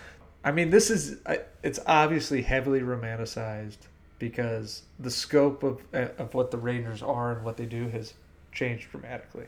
[0.43, 1.17] I mean, this is
[1.61, 3.77] it's obviously heavily romanticized
[4.17, 8.15] because the scope of of what the Rangers are and what they do has
[8.52, 9.45] changed dramatically.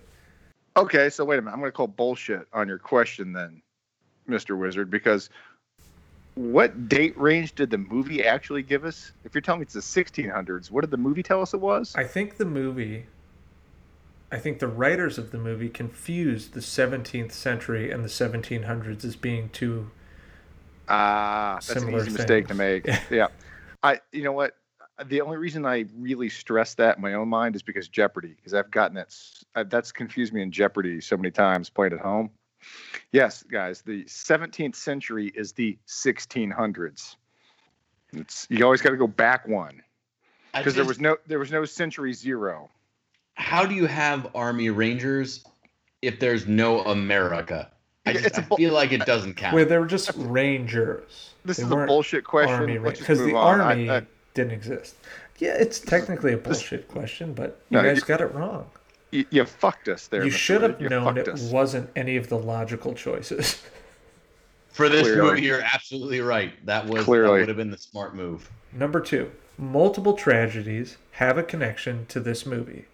[0.76, 1.54] Okay, so wait a minute.
[1.54, 3.62] I'm going to call bullshit on your question then,
[4.28, 4.58] Mr.
[4.58, 5.30] Wizard, because
[6.36, 9.12] what date range did the movie actually give us?
[9.24, 11.94] If you're telling me it's the 1600s, what did the movie tell us it was?
[11.96, 13.06] I think the movie,
[14.32, 19.16] I think the writers of the movie confused the 17th century and the 1700s as
[19.16, 19.92] being two.
[20.90, 22.88] Ah, that's Similar an easy mistake to make.
[23.12, 23.28] yeah.
[23.84, 24.58] I, you know what?
[25.06, 28.54] The only reason I really stress that in my own mind is because Jeopardy, because
[28.54, 29.16] I've gotten that.
[29.56, 32.30] uh, That's confused me in Jeopardy so many times playing at home.
[33.12, 37.16] Yes, guys, the 17th century is the 1600s.
[38.14, 39.82] It's you always got to go back one
[40.54, 42.70] because there was no there was no century zero.
[43.34, 45.44] How do you have Army Rangers
[46.04, 47.72] if there's no America?
[48.06, 49.56] I, just, it's a I bu- feel like it doesn't count.
[49.56, 51.34] Where they were just rangers.
[51.44, 52.54] This They is a bullshit question.
[52.54, 53.60] Army Let's just because move the on.
[53.62, 54.96] I- army I- didn't exist.
[55.40, 58.70] Yeah, it's technically a bullshit question, but you No, guys you- got it wrong.
[59.12, 60.24] you, you fucked us there.
[60.24, 60.36] you Mr.
[60.36, 61.42] should have You known it us.
[61.44, 63.62] wasn't any of the logical choices.
[64.72, 65.30] For this Clearly.
[65.32, 66.54] movie, you're absolutely right.
[66.66, 67.40] That was that Clearly.
[67.42, 68.50] would have been the smart move.
[68.72, 72.86] Number two, multiple tragedies have a connection to this movie.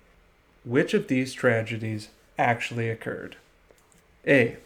[0.66, 3.38] Which of these tragedies actually occurred?
[4.28, 4.58] A.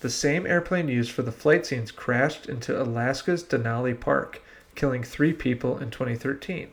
[0.00, 4.42] The same airplane used for the flight scenes crashed into Alaska's Denali Park,
[4.76, 6.68] killing three people in 2013.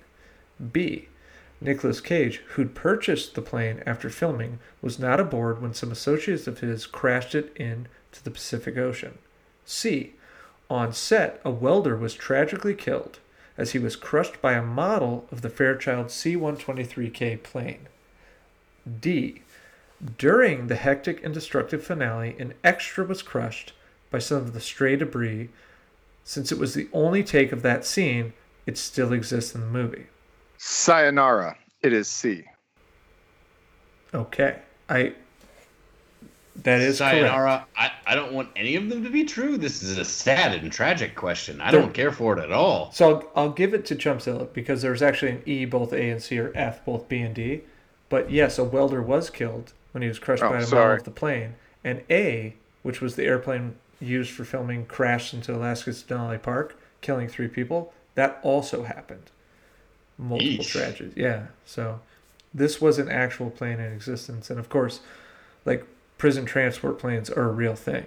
[0.71, 1.07] B.
[1.59, 6.59] Nicolas Cage, who'd purchased the plane after filming, was not aboard when some associates of
[6.59, 9.17] his crashed it into the Pacific Ocean.
[9.65, 10.13] C.
[10.69, 13.19] On set, a welder was tragically killed
[13.57, 17.88] as he was crushed by a model of the Fairchild C 123K plane.
[18.99, 19.41] D.
[20.17, 23.73] During the hectic and destructive finale, an extra was crushed
[24.11, 25.49] by some of the stray debris.
[26.24, 28.34] Since it was the only take of that scene,
[28.66, 30.06] it still exists in the movie.
[30.58, 31.58] Sayonara.
[31.82, 32.45] It is C.
[34.14, 34.60] Okay.
[34.90, 35.14] I.
[36.64, 37.16] That is correct.
[37.16, 37.66] Sayonara.
[37.76, 39.58] I, I don't want any of them to be true.
[39.58, 41.60] This is a sad and tragic question.
[41.60, 42.91] I There- don't care for it at all.
[42.94, 46.22] So I'll, I'll give it to Chumpzilla because there's actually an E, both A and
[46.22, 47.64] C, or F, both B and D.
[48.10, 50.98] But yes, a welder was killed when he was crushed Oh, by a model sorry.
[50.98, 51.56] of the plane.
[51.84, 57.27] And A, which was the airplane used for filming, crashed into Alaska's Denali Park, killing
[57.27, 57.93] three people.
[58.15, 59.31] That also happened.
[60.17, 60.67] Multiple Eesh.
[60.67, 61.13] tragedies.
[61.15, 61.47] Yeah.
[61.65, 61.99] So
[62.53, 64.49] this was an actual plane in existence.
[64.49, 64.99] And of course,
[65.65, 65.85] like
[66.17, 68.05] prison transport planes are a real thing.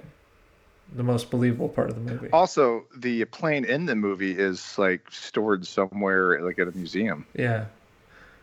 [0.94, 2.30] The most believable part of the movie.
[2.30, 7.26] Also, the plane in the movie is like stored somewhere, like at a museum.
[7.34, 7.64] Yeah.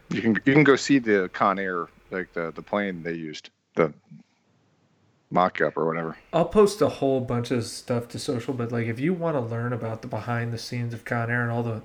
[0.09, 3.49] You can you can go see the Con Air, like the the plane they used,
[3.75, 3.93] the
[5.33, 6.15] mock-up or whatever.
[6.31, 9.41] I'll post a whole bunch of stuff to social, but like if you want to
[9.41, 11.81] learn about the behind the scenes of Con Air and all the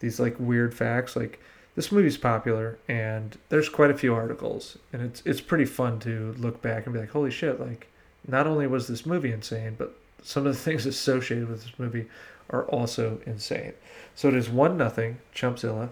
[0.00, 1.40] these like weird facts, like
[1.74, 6.34] this movie's popular and there's quite a few articles and it's it's pretty fun to
[6.38, 7.88] look back and be like, holy shit, like
[8.28, 12.06] not only was this movie insane, but some of the things associated with this movie
[12.50, 13.72] are also insane.
[14.14, 15.88] So it is one nothing, Chumpzilla.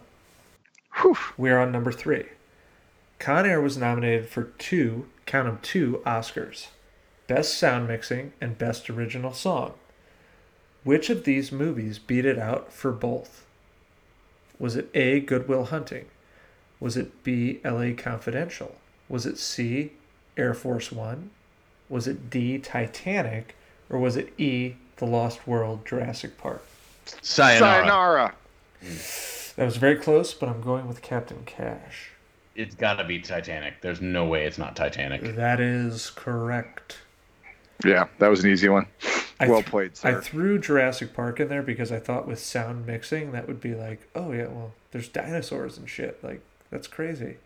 [1.01, 1.17] Whew.
[1.39, 2.27] We are on number three.
[3.19, 6.67] Con Air was nominated for two, count 'em two Oscars
[7.31, 9.75] Best Sound Mixing and Best Original Song.
[10.83, 13.47] Which of these movies beat it out for both?
[14.59, 15.21] Was it A.
[15.21, 16.07] Good Will Hunting?
[16.81, 17.61] Was it B.
[17.65, 18.75] LA Confidential?
[19.09, 19.93] Was it C.
[20.37, 21.31] Air Force One?
[21.89, 22.59] Was it D.
[22.59, 23.55] Titanic?
[23.89, 24.75] Or was it E.
[24.97, 26.65] The Lost World Jurassic Park?
[27.23, 27.85] Sayonara.
[27.85, 28.35] Sayonara.
[28.83, 29.55] Hmm.
[29.55, 32.11] That was very close, but I'm going with Captain Cash.
[32.57, 33.83] It's got to be Titanic.
[33.83, 35.37] There's no way it's not Titanic.
[35.37, 36.97] That is correct.
[37.85, 38.87] Yeah, that was an easy one.
[39.41, 42.87] I well th- played, I threw Jurassic Park in there because I thought with sound
[42.87, 46.23] mixing that would be like, oh yeah, well, there's dinosaurs and shit.
[46.23, 47.37] Like that's crazy.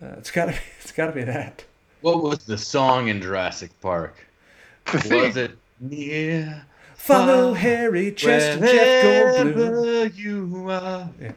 [0.00, 0.58] Uh, it's gotta be.
[0.80, 1.64] It's gotta be that.
[2.00, 4.14] What was the song in Jurassic Park?
[4.92, 6.62] Was it Yeah?
[6.94, 9.54] Follow Harry, Chester, Jeff Goldblum.
[9.54, 11.10] Wherever you are.
[11.20, 11.32] Yeah.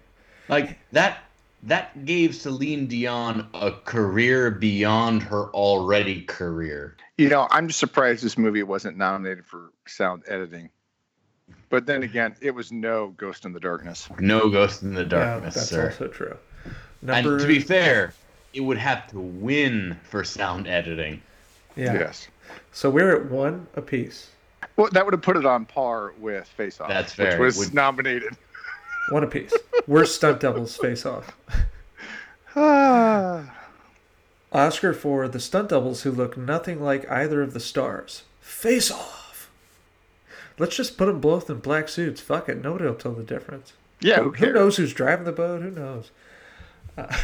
[0.47, 1.23] Like that
[1.63, 6.95] that gave Celine Dion a career beyond her already career.
[7.17, 10.69] You know, I'm just surprised this movie wasn't nominated for sound editing.
[11.69, 14.07] But then again, it was no Ghost and the Darkness.
[14.19, 15.87] No Ghost in the Yeah, Darkness, that's sir.
[15.89, 16.37] also true.
[17.07, 18.13] And to be fair,
[18.53, 21.21] it would have to win for sound editing.
[21.75, 21.93] yeah.
[21.93, 22.27] Yes.
[22.71, 24.29] So we're at one apiece.
[24.75, 27.31] Well, that would have put it on par with Face Off, That's fair.
[27.31, 28.35] which was Would- nominated.
[29.09, 29.53] One apiece.
[29.87, 31.35] Worst stunt doubles face off.
[34.51, 38.23] Oscar for the stunt doubles who look nothing like either of the stars.
[38.41, 39.49] Face off.
[40.57, 42.19] Let's just put them both in black suits.
[42.21, 42.61] Fuck it.
[42.61, 43.73] Nobody will tell the difference.
[44.01, 44.53] yeah, who Who cares?
[44.55, 45.61] knows who's driving the boat?
[45.61, 46.11] Who knows?
[46.97, 47.15] Uh,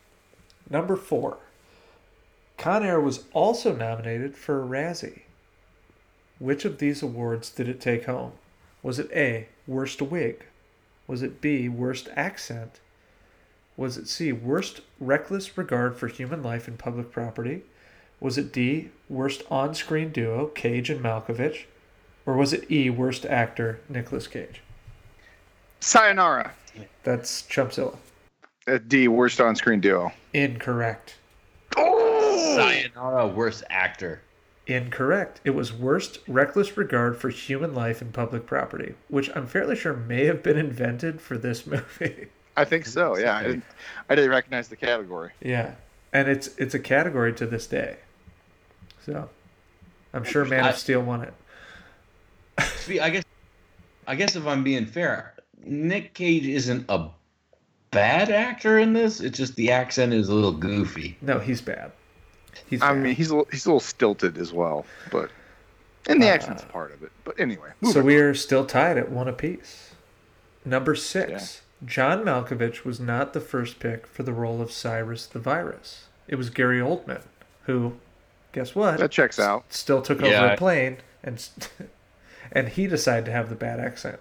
[0.70, 1.38] number four.
[2.58, 5.22] Con Air was also nominated for a Razzie.
[6.38, 8.32] Which of these awards did it take home?
[8.82, 10.44] Was it A, Worst Wig?
[11.06, 12.80] Was it B, Worst Accent?
[13.76, 17.62] Was it C, Worst Reckless Regard for Human Life and Public Property?
[18.20, 21.64] Was it D, Worst On Screen Duo, Cage and Malkovich?
[22.24, 24.62] Or was it E, Worst Actor, Nicolas Cage?
[25.80, 26.52] Sayonara.
[27.04, 27.96] That's Chumpzilla.
[28.66, 30.10] Uh, D, worst on-screen duo.
[30.34, 31.14] Incorrect.
[31.76, 34.20] Sayonara, worst actor.
[34.66, 35.40] Incorrect.
[35.44, 39.92] It was worst reckless regard for human life and public property, which I'm fairly sure
[39.94, 42.28] may have been invented for this movie.
[42.56, 43.16] I think so.
[43.16, 43.64] Yeah, I didn't,
[44.08, 45.30] I didn't recognize the category.
[45.40, 45.74] yeah,
[46.12, 47.96] and it's it's a category to this day.
[49.04, 49.28] So,
[50.12, 51.34] I'm sure Man I- of Steel won it.
[52.78, 53.24] See, I guess,
[54.06, 57.08] I guess if I'm being fair, Nick Cage isn't a
[57.92, 59.20] bad actor in this.
[59.20, 61.18] It's just the accent is a little goofy.
[61.20, 61.92] No, he's bad.
[62.68, 65.30] He's I mean, he's a little, he's a little stilted as well, but
[66.08, 67.10] and the Uh, accent's part of it.
[67.24, 69.92] But anyway, so moving we are still tied at one apiece.
[70.64, 71.62] Number six.
[71.84, 76.06] John Malkovich was not the first pick for the role of Cyrus the Virus.
[76.26, 77.20] It was Gary Oldman,
[77.64, 77.96] who,
[78.52, 78.98] guess what?
[78.98, 79.64] that checks out.
[79.68, 80.42] still took Yeah.
[80.44, 81.46] over a plane and
[82.52, 84.20] and he decided to have the bad accent.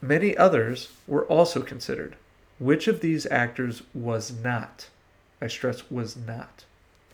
[0.00, 2.14] Many others were also considered.
[2.60, 4.88] Which of these actors was not?
[5.40, 6.64] I stress was not.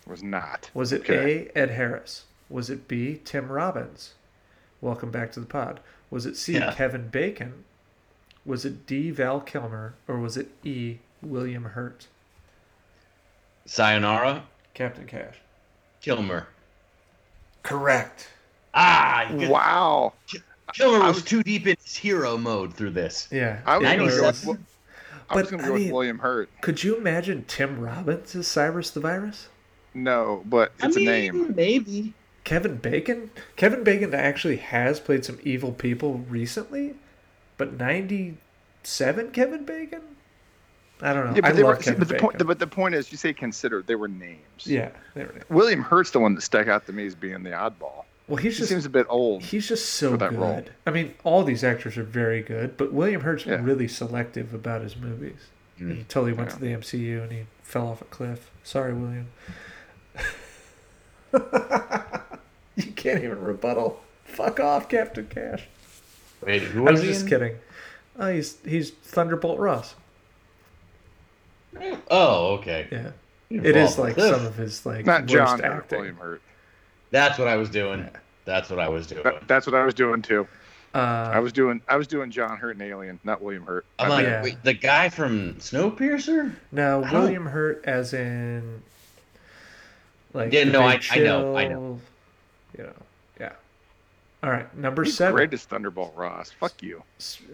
[0.07, 0.71] Was not.
[0.75, 1.49] Was it Okay.
[1.55, 1.59] A.
[1.59, 2.25] Ed Harris?
[2.51, 3.21] Was it B.
[3.25, 4.15] Tim Robbins?
[4.81, 5.81] Welcome back to the pod.
[6.11, 6.55] Was it C.
[6.55, 6.75] Yeah.
[6.75, 7.65] Kevin Bacon?
[8.45, 9.11] Was it D.
[9.11, 9.95] Val Kilmer?
[10.07, 10.99] Or was it E.
[11.23, 12.07] William Hurt?
[13.67, 14.45] Sayonara,
[14.75, 15.37] Captain Cash.
[16.03, 16.49] Kilmer.
[17.63, 18.29] Correct.
[18.75, 20.13] Ah, you Wow.
[20.75, 23.29] Kilmer was was- too deep in his hero mode through this.
[23.31, 23.61] Yeah.
[23.65, 24.59] I was going to go with.
[25.31, 26.51] I was But, going to I go with mean- William Hurt.
[26.61, 29.49] Could you imagine Tim Robbins as Cyrus the Virus?
[29.95, 31.55] No, but it's I mean, a name.
[31.55, 32.15] Maybe.
[32.45, 33.31] Kevin Bacon?
[33.57, 36.95] Kevin Bacon actually has played some evil people recently,
[37.57, 40.03] but 97 Kevin Bacon?
[41.01, 41.31] I don't know.
[41.33, 42.29] Yeah, I but, they love were, Kevin but the Bacon.
[42.29, 44.39] point, but the point is, you say consider, They were names.
[44.67, 47.51] yeah, they were- William Hurt's the one that stuck out to me as being the
[47.51, 48.05] oddball.
[48.29, 49.43] Well, he's He just seems a bit old.
[49.43, 50.39] he's just so for that good.
[50.39, 50.65] role.
[50.87, 53.61] I mean, all these actors are very good, but William Hurt's Yeah.
[53.63, 55.49] really selective about his movies.
[55.81, 55.97] Mm.
[55.97, 56.55] He totally went Yeah.
[56.57, 58.51] to the MCU and he fell off a cliff.
[58.63, 59.27] Sorry, William.
[62.77, 64.01] you can't even rebuttal.
[64.25, 65.65] Fuck off, Captain Cash.
[66.45, 67.29] Wait, who I was was he just in?
[67.29, 67.57] kidding.
[68.19, 69.95] Oh, he's he's Thunderbolt Ross.
[72.11, 72.87] Oh, okay.
[72.91, 73.11] Yeah,
[73.49, 75.99] You it is like a some of his like Not worst John Hurt, acting.
[75.99, 76.43] William Hurt.
[77.11, 78.09] That's what I was doing.
[78.45, 79.23] That's what I was doing.
[79.25, 80.47] That, that's what I was doing too.
[80.95, 80.99] Uh,
[81.35, 83.85] I was doing I was doing John Hurt and Alien, not William Hurt.
[83.99, 84.43] I'm like, Yeah.
[84.45, 86.55] wait, the guy from Snowpiercer?
[86.71, 88.83] now William Hurt, as in
[90.35, 92.01] like Yeah, The no, Big I- I know, I know.
[92.77, 92.93] You know,
[93.41, 93.53] yeah.
[94.43, 95.35] All right, number he's seven.
[95.35, 96.51] great as Thunderbolt Ross.
[96.51, 97.03] Fuck you.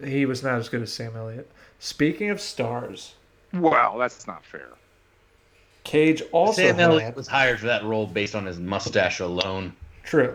[0.05, 1.49] He was not as good as Sam Elliott.
[1.79, 3.15] Speaking of stars,
[3.53, 4.69] Wow, that's not fair.
[5.85, 9.75] Cage also Sam had Elliott was hired for that role based on his mustache alone.
[10.05, 10.35] true.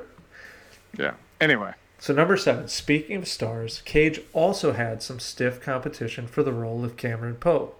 [0.97, 1.13] Yeah.
[1.41, 2.67] Anyway, So number seven.
[2.67, 7.73] Speaking of stars, Cage also had some stiff competition for the role of Cameron Poe.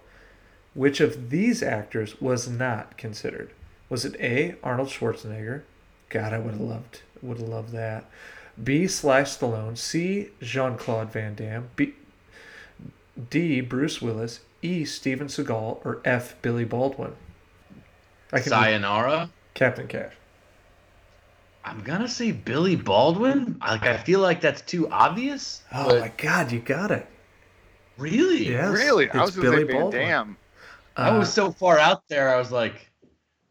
[0.74, 3.50] Which of these actors was not considered?
[3.88, 4.56] Was it A.
[4.62, 5.62] Arnold Schwarzenegger?
[6.08, 8.08] God, I would have loved would have loved that.
[8.62, 8.86] B.
[8.86, 9.76] Sly Stallone.
[9.76, 10.30] C.
[10.40, 11.70] Jean Claude Van Damme.
[11.76, 11.94] B.
[13.30, 13.60] D.
[13.60, 14.84] Bruce Willis, E.
[14.84, 16.40] Steven Seagal, or F.
[16.42, 17.16] Billy Baldwin?
[18.32, 19.32] I can Sayonara.
[19.54, 20.14] Captain Cash.
[21.64, 23.58] I'm gonna say Billy Baldwin.
[23.60, 25.64] Like I feel like that's too obvious.
[25.72, 27.06] Oh but my God, you got it.
[27.96, 28.44] really?
[28.48, 29.10] Yes, really?
[29.10, 29.90] I it's was going to say Billy Van Baldwin.
[29.90, 30.38] Damme.
[30.96, 32.28] I was Uh, so far out there.
[32.34, 32.90] I was like,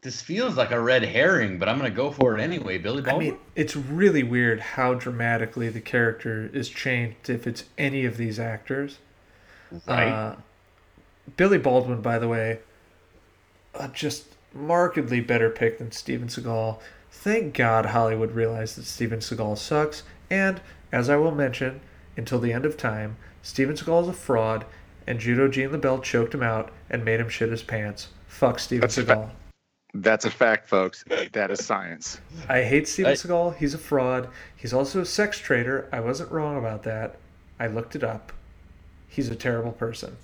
[0.06, 2.78] this feels like a red herring, but I'm gonna go for it anyway.
[2.78, 3.08] Billy Baldwin.
[3.08, 3.30] I Baldwin.
[3.32, 8.38] mean, it's really weird how dramatically the character is changed if it's any of these
[8.38, 8.98] actors.
[9.84, 10.06] right.
[10.06, 10.36] Uh,
[11.36, 12.60] Billy Baldwin, by the way,
[13.74, 16.78] uh, just markedly better pick than Steven Seagal.
[17.10, 20.04] Thank God Hollywood realized that Steven Seagal sucks.
[20.30, 20.60] And,
[20.92, 21.80] as I will mention,
[22.16, 24.66] until the end of time, Steven Seagal is a fraud,
[25.04, 28.06] and Judo Gene LeBell choked him out and made him shit his pants.
[28.28, 29.30] Fuck Steven That's a Seagal.
[30.02, 31.04] That's a fact, folks.
[31.32, 32.20] That is science.
[32.48, 33.56] I hate Steven I- Seagal.
[33.56, 34.28] He's a fraud.
[34.56, 35.88] He's also a sex trader.
[35.92, 37.16] I wasn't wrong about that.
[37.58, 38.32] I looked it up.
[39.08, 40.16] He's a terrible person.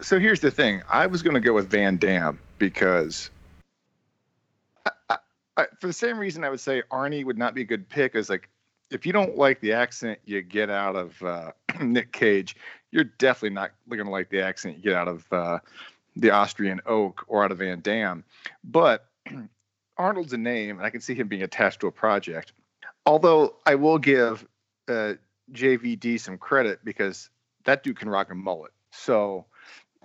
[0.00, 0.82] So here's the thing.
[0.90, 3.30] I was going to go with Van Damme because,
[4.84, 5.16] I, I,
[5.56, 8.14] I, for the same reason, I would say Arnie would not be a good pick.
[8.14, 8.48] Is like,
[8.90, 12.56] if you don't like the accent you get out of uh, Nick Cage,
[12.90, 15.58] you're definitely not going to like the accent you get out of uh,
[16.16, 18.24] the Austrian Oak or out of Van Damme.
[18.64, 19.06] But
[19.98, 22.52] Arnold's a name, and I can see him being attached to a project.
[23.06, 24.46] Although I will give
[24.88, 25.14] uh,
[25.52, 27.30] JVD some credit because
[27.64, 28.72] that dude can rock a mullet.
[28.90, 29.46] So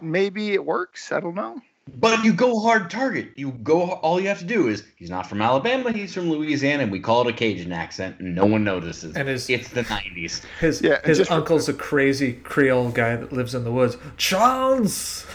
[0.02, 1.12] maybe it works.
[1.12, 1.60] I don't know.
[1.96, 3.30] But you go hard target.
[3.36, 3.82] You go.
[3.82, 5.92] All you have to do is he's not from Alabama.
[5.92, 9.16] He's from Louisiana, and we call it a Cajun accent, and no one notices.
[9.16, 10.44] And his- it's the '90s.
[10.60, 13.98] His Yeah, his just for- uncle's a crazy Creole guy that lives in the woods.
[14.16, 15.26] Chance.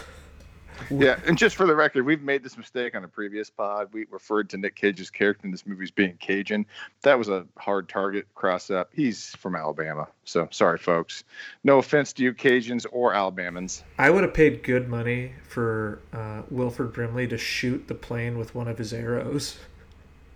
[0.99, 3.89] Yeah, and just for the record, we've made this mistake on a previous pod.
[3.91, 6.65] We referred to Nick Cage's character in this movie as being Cajun.
[7.01, 8.89] That was a hard target cross up.
[8.93, 10.07] He's from Alabama.
[10.23, 11.23] So sorry, folks.
[11.63, 13.83] No offense to you, Cajuns or Alabamans.
[13.97, 18.55] I would have paid good money for uh, Wilford Brimley to shoot the plane with
[18.55, 19.57] one of his arrows,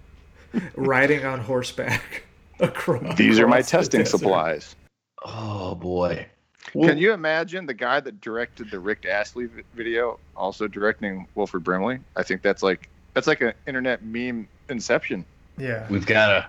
[0.75, 2.23] riding on horseback
[2.59, 3.17] across.
[3.17, 4.17] These are my the testing desert.
[4.17, 4.75] supplies.
[5.23, 6.27] Oh boy.
[6.71, 11.99] Can you imagine the guy that directed the Rick Astley video also directing Wilford Brimley?
[12.15, 15.25] I think that's like that's like an internet meme inception.
[15.57, 16.47] Yeah, We've gotta.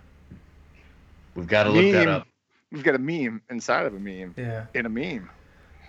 [1.34, 2.28] We've gotta look that up.
[2.70, 4.66] We've got a meme inside of a meme yeah.
[4.74, 5.28] in a meme.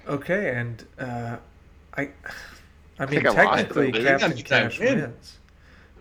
[0.08, 1.38] Okay, and uh,
[1.96, 2.10] I,
[3.00, 3.90] I mean, I technically.
[3.90, 5.38] I think Captain I'm trying to Cash wins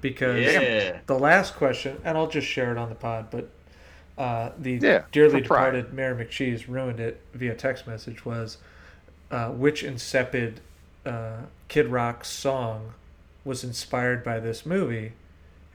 [0.00, 0.98] because Yeah.
[1.06, 3.48] the last question, and I'll just share it on the pod, but
[4.18, 5.72] uh, the Yeah, dearly for pride.
[5.72, 8.58] departed Mayor McCheese ruined it via text message was
[9.30, 10.60] uh, which insipid
[11.06, 12.92] uh, Kid Rock song
[13.44, 15.12] was inspired by this movie,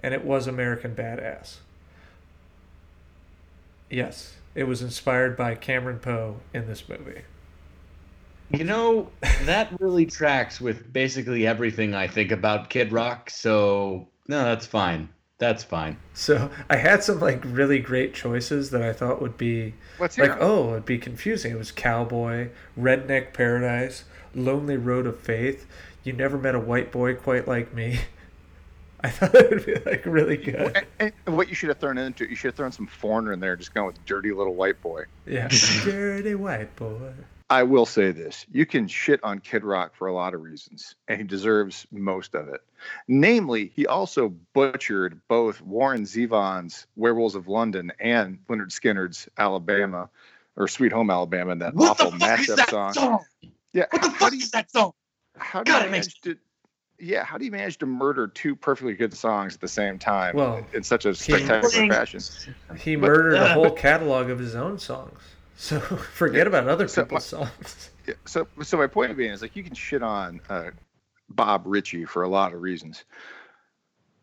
[0.01, 1.57] and it was American Badass.
[3.89, 7.21] Yes, it was inspired by Cameron Poe in this movie.
[8.51, 9.09] You know,
[9.43, 13.29] that really tracks with basically everything I think about Kid Rock.
[13.29, 15.09] So no, that's fine.
[15.39, 15.97] That's fine.
[16.13, 20.35] So I had some like really great choices that I thought would be Let's like,
[20.39, 21.51] oh, it'd be confusing.
[21.51, 22.49] It was Cowboy,
[22.79, 25.67] Redneck Paradise, Lonely Road of Faith.
[26.03, 27.99] You never met a white boy quite like me.
[29.01, 30.85] I thought it would be like really good.
[30.99, 33.31] And, and what you should have thrown into it, you should have thrown some Foreigner
[33.31, 35.03] in there, just going with dirty little white boy.
[35.27, 35.47] Yeah,
[35.83, 37.13] dirty white boy.
[37.49, 40.95] I will say this: you can shit on Kid Rock for a lot of reasons,
[41.07, 42.61] and he deserves most of it.
[43.07, 50.09] Namely, he also butchered both Warren Zevon's "Werewolves of London" and Lynyrd Skynyrd's "Alabama"
[50.57, 52.93] or "Sweet Home Alabama" in that What awful the fuck is mashup that song.
[52.93, 53.25] song?
[53.73, 54.91] Yeah, What the how fuck do you, is that song?
[55.37, 56.37] how do God, you it makes- manage to?
[56.99, 60.35] Yeah, how do you manage to murder two perfectly good songs at the same time
[60.35, 62.19] Well, in such a spectacular fashion?
[62.75, 65.19] He But- murdered a uh, whole catalog of his own songs.
[65.57, 65.79] So
[66.13, 67.89] forget about other So people's songs.
[68.07, 70.69] Yeah, so so my point being is like you can shit on uh,
[71.29, 73.03] Bob Ritchie for a lot of reasons,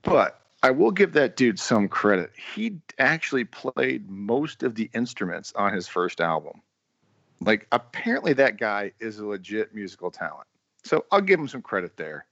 [0.03, 2.31] but I will give that dude some credit.
[2.55, 6.63] He actually played most of the instruments on his first album.
[7.41, 10.47] Like apparently that guy is a legit musical talent.
[10.85, 12.25] So I'll give him some credit there.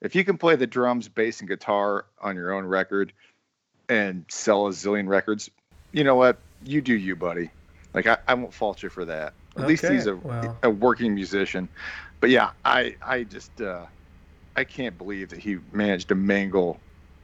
[0.00, 3.12] If you can play the drums, bass, and guitar on your own record
[3.88, 5.50] and sell a zillion records,
[5.92, 6.38] you know what?
[6.64, 7.50] You do you, buddy.
[7.94, 9.32] Like I, I won't fault you for that.
[9.56, 11.68] At least he's a a working musician.
[12.20, 13.86] But yeah, I I just uh,
[14.56, 16.80] I can't believe that he managed to mangle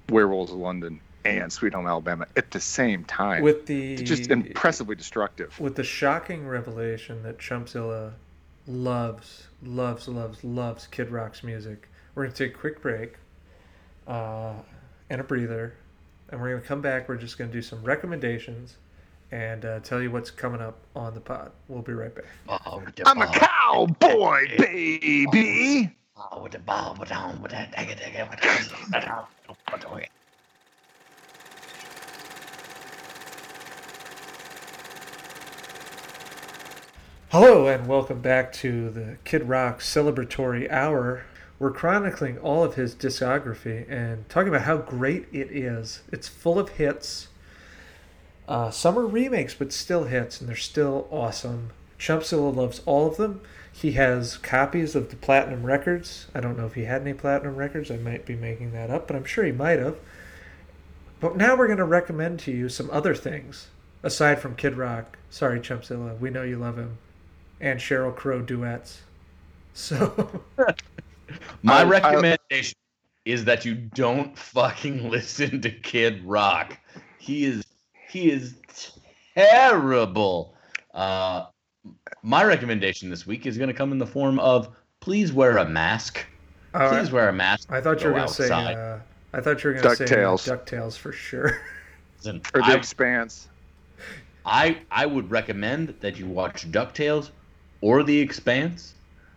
[0.09, 3.43] Werewolves of London and Sweet Home Alabama at the same time.
[3.43, 5.59] With the It's just impressively destructive.
[5.59, 8.12] with the shocking revelation that Chumpzilla
[8.66, 11.89] loves, loves, loves, loves Kid Rock's music.
[12.15, 13.15] We're gonna take a quick break,
[14.07, 14.55] uh,
[15.11, 15.74] and a breather,
[16.28, 17.09] and we're gonna come back.
[17.09, 18.77] We're just gonna do some recommendations,
[19.35, 21.51] and uh, tell you what's coming up on the pod.
[21.66, 22.24] We'll be right back.
[22.48, 25.93] Oh, with the I'm a cowboy, baby.
[26.16, 26.47] Oh,
[37.31, 41.24] Hello, and welcome back to the Kid Rock celebratory hour.
[41.59, 46.02] We're chronicling all of his discography and talking about how great it is.
[46.12, 47.27] It's full of hits.
[48.47, 51.71] Uh, some are remakes, but still hits, and they're still awesome.
[51.99, 53.41] Chumpzilla loves all of them.
[53.73, 56.27] He has copies of the Platinum Records.
[56.35, 57.91] I don't know if he had any Platinum Records.
[57.91, 59.97] I might be making that up, but I'm sure he might have.
[61.21, 63.69] But now we're going to recommend to you some other things
[64.03, 65.16] aside from Kid Rock.
[65.31, 66.19] Sorry, Chumpzilla.
[66.21, 66.99] We know you love him.
[67.61, 69.01] And Sheryl Crow duets.
[69.73, 70.43] So,
[71.62, 72.77] My I- I- recommendation
[73.25, 76.79] is that you don't fucking listen to Kid Rock.
[77.19, 77.65] He is
[78.15, 78.55] he is
[79.35, 80.55] terrible.
[80.95, 81.47] Uh,
[82.23, 84.69] my recommendation this week is going to come in the form of
[85.01, 86.24] please wear a mask.
[86.73, 87.70] uh, Please wear a mask.
[87.70, 88.45] I thought you were going to say.
[88.45, 88.74] outside.
[88.77, 88.99] Uh,
[89.32, 90.49] I thought you were going to say DuckTales.
[90.65, 91.61] Ducktales for sure.
[92.19, 93.49] Listen, Or the I, Expanse.
[94.47, 97.31] I I would recommend that you watch Ducktales
[97.81, 98.95] or The Expanse.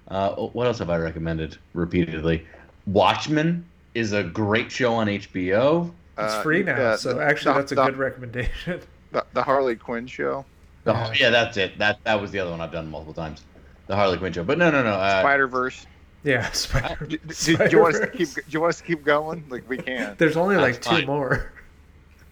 [0.08, 2.46] Uh, what else have I recommended repeatedly?
[2.86, 5.92] Watchmen is a great show on HBO.
[6.20, 8.82] It's Uh, free now, yeah, so the- actually the- that's a the- good recommendation.
[9.14, 10.44] The, the Harley Quinn show.
[10.84, 11.14] The, Yeah.
[11.18, 11.30] yeah.
[11.30, 11.78] that's it.
[11.80, 13.44] That that was the other one I've done multiple times.
[13.88, 14.44] The Harley Quinn show.
[14.44, 14.90] But no, no, no.
[14.92, 15.86] Uh, Spider Verse.
[16.26, 17.06] Yeah, Spider.
[17.06, 18.34] Do, do- do you want us to keep?
[18.34, 19.46] Do you want us to keep going?
[19.50, 20.16] Like we can.
[20.18, 21.06] There's only like That's two fine.
[21.06, 21.54] more.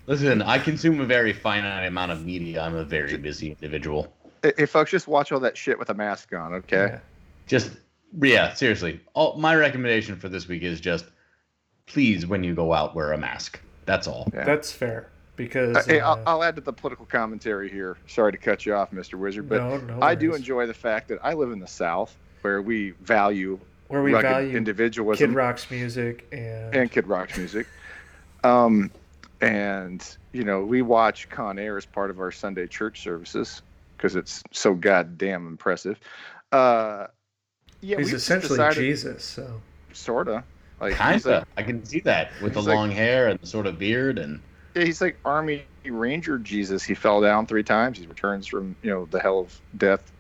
[0.08, 2.62] Listen, I consume a very finite amount of media.
[2.62, 4.14] I'm a very busy individual.
[4.44, 6.88] Hey, hey, folks, just watch all that shit with a mask on, okay?
[6.92, 7.00] Yeah.
[7.48, 7.72] Just
[8.22, 9.00] yeah, seriously.
[9.14, 11.06] All, my recommendation for this week is just
[11.88, 13.62] please, when you go out, wear a mask.
[13.86, 14.28] That's all.
[14.34, 14.44] Yeah.
[14.44, 17.98] That's fair because Uh, hey, uh, I'll, I'll add to the political commentary here.
[18.08, 19.16] Sorry to cut you off, Mr.
[19.16, 22.16] Wizard, but no, no I do enjoy the fact that I live in the South,
[22.42, 27.68] where we value where we value individualism Kid Rock's music and, and Kid Rock's music.
[28.44, 28.92] Um,
[29.42, 33.62] and you know, we watch Con Air as part of our Sunday church services
[33.96, 36.00] because it's so goddamn impressive.
[36.52, 37.08] Uh,
[37.82, 39.24] yeah, he's essentially decided, Jesus.
[39.24, 39.62] So
[39.94, 40.44] sorta.
[40.80, 41.30] Like Kinda.
[41.40, 43.80] like, I can see that with the he's like- long hair and the sort of
[43.80, 44.40] beard and
[44.76, 46.84] yeah, he's like Army Ranger Jesus.
[46.84, 47.98] He fell down three times.
[47.98, 50.12] He returns from you know the hell of death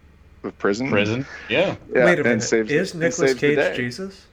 [0.44, 0.90] of prison.
[0.90, 1.26] prison.
[1.50, 1.76] Yeah.
[1.94, 3.76] Yeah, wait a and minute, saves- is and Nicolas saves the Cage.
[3.76, 4.26] Jesus?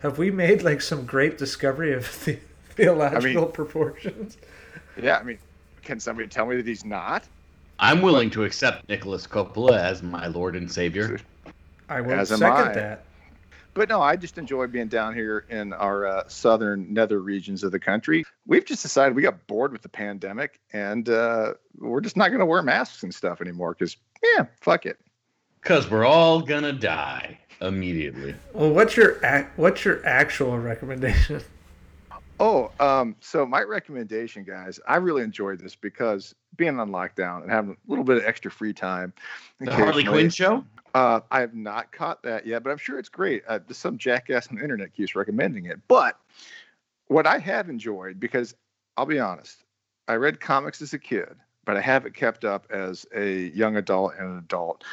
[0.00, 2.38] Have we made like some great discovery of the
[2.70, 4.36] theological proportions?
[5.00, 5.38] Yeah, I mean,
[5.82, 7.24] can somebody tell me that he's not?
[7.78, 11.18] I'm willing to accept Nicolas Coppola as my Lord and Savior.
[11.88, 12.72] I will As second I.
[12.74, 13.04] that.
[13.74, 17.72] But no, I just enjoy being down here in our uh, southern nether regions of
[17.72, 18.24] the country.
[18.46, 22.40] We've just decided we got bored with the pandemic, and uh, we're just not going
[22.40, 23.74] to wear masks and stuff anymore.
[23.76, 24.98] Because yeah, fuck it.
[25.60, 28.34] Because we're all gonna die immediately.
[28.52, 31.42] Well, what's your ac- what's your actual recommendation?
[32.40, 37.50] Oh, um, so my recommendation, guys, I really enjoyed this because being on lockdown and
[37.50, 39.12] having a little bit of extra free time.
[39.60, 40.64] The Harley Quinn show?
[40.94, 43.42] Uh, I have not caught that yet, but I'm sure it's great.
[43.48, 45.80] Uh, some jackass on the internet keeps recommending it.
[45.88, 46.18] But
[47.08, 48.54] what I have enjoyed, because
[48.96, 49.64] I'll be honest,
[50.06, 51.34] I read comics as a kid,
[51.64, 54.84] but I haven't kept up as a young adult and an adult.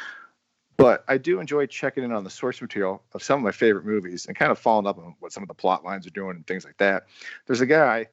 [0.76, 3.84] But I do enjoy checking in on the source material of some of my favorite
[3.84, 6.34] movies and kind of following up on what some of the plot lines are doing
[6.34, 7.04] and things like that.
[7.46, 8.08] There's a guy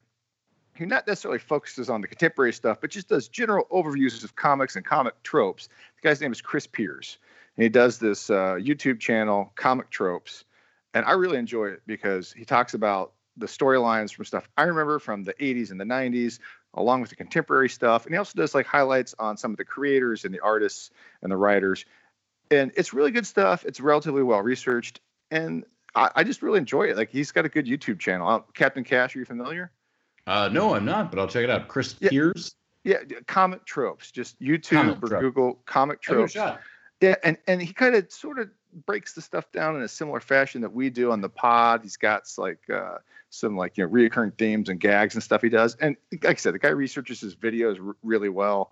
[0.74, 4.76] who not necessarily focuses on the contemporary stuff, but just does general overviews of comics
[4.76, 5.68] and comic tropes.
[6.00, 7.18] The guy's name is Chris Piers
[7.60, 10.46] and he does this uh, YouTube channel, Comic Tropes,
[10.94, 14.98] and I really enjoy it because he talks about the storylines from stuff I remember
[14.98, 16.38] from the 80s and the 90s,
[16.72, 19.66] along with the contemporary stuff, and he also does like highlights on some of the
[19.66, 21.84] creators and the artists and the writers,
[22.50, 23.66] and it's really good stuff.
[23.66, 25.64] It's relatively well researched, and
[25.94, 26.96] I, I just really enjoy it.
[26.96, 28.26] Like he's got a good YouTube channel.
[28.26, 29.70] Uh, Captain Cash, are you familiar?
[30.26, 31.68] Uh, no, I'm not, but I'll check it out.
[31.68, 32.08] Chris Yeah.
[32.08, 32.54] Piers.
[32.84, 34.10] Yeah, Comic Tropes.
[34.10, 35.20] Just YouTube Comic or Tropes.
[35.20, 36.34] Google Comic Tropes.
[37.00, 38.50] Yeah, and and he kind of sort of
[38.86, 41.80] breaks the stuff down in a similar fashion that we do on the pod.
[41.82, 42.98] He's got like uh,
[43.30, 45.76] some like you know reoccurring themes and gags and stuff he does.
[45.76, 48.70] And like I said, the guy researches his videos r- really well,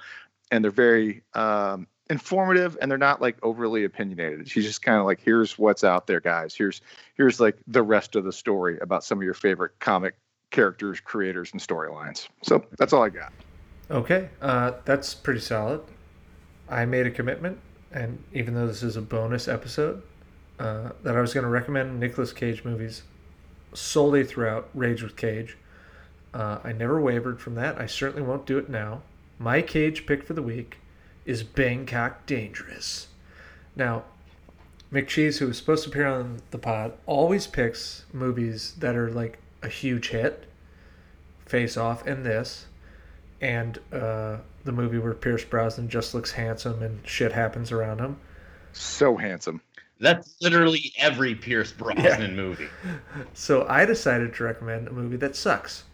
[0.50, 4.48] and they're very um, informative and they're not like overly opinionated.
[4.48, 6.54] He's just kind of like, here's what's out there, guys.
[6.54, 6.80] Here's
[7.14, 10.14] here's like the rest of the story about some of your favorite comic
[10.50, 12.28] characters, creators, and storylines.
[12.42, 13.32] So that's all I got.
[13.90, 15.80] Okay, uh, that's pretty solid.
[16.68, 17.58] I made a commitment,
[17.92, 20.02] and even though this is a bonus episode,
[20.58, 23.02] uh, that I was going to recommend Nicolas Cage movies
[23.74, 25.56] solely throughout Rage with Cage.
[26.34, 27.80] Uh, I never wavered from that.
[27.80, 29.02] I certainly won't do it now.
[29.38, 30.78] my cage pick for the week
[31.24, 33.08] is Bangkok Dangerous.
[33.76, 34.04] Now,
[34.92, 39.38] McCheese, who was supposed to appear on the pod, always picks movies that are like
[39.62, 40.44] a huge hit.
[41.46, 42.66] Face Off and this,
[43.40, 44.38] and uh,
[44.68, 48.18] the movie where Pierce Brosnan just looks handsome and shit happens around him.
[48.72, 49.60] So handsome.
[49.98, 52.68] That's literally every Pierce Brosnan movie.
[53.34, 55.84] So I decided to recommend a movie that sucks,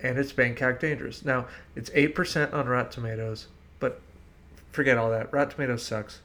[0.00, 1.24] and it's Bangkok Dangerous.
[1.24, 3.48] Now it's eight percent on Rotten Tomatoes,
[3.80, 4.00] but
[4.70, 5.32] forget all that.
[5.32, 6.20] Rotten Tomatoes sucks,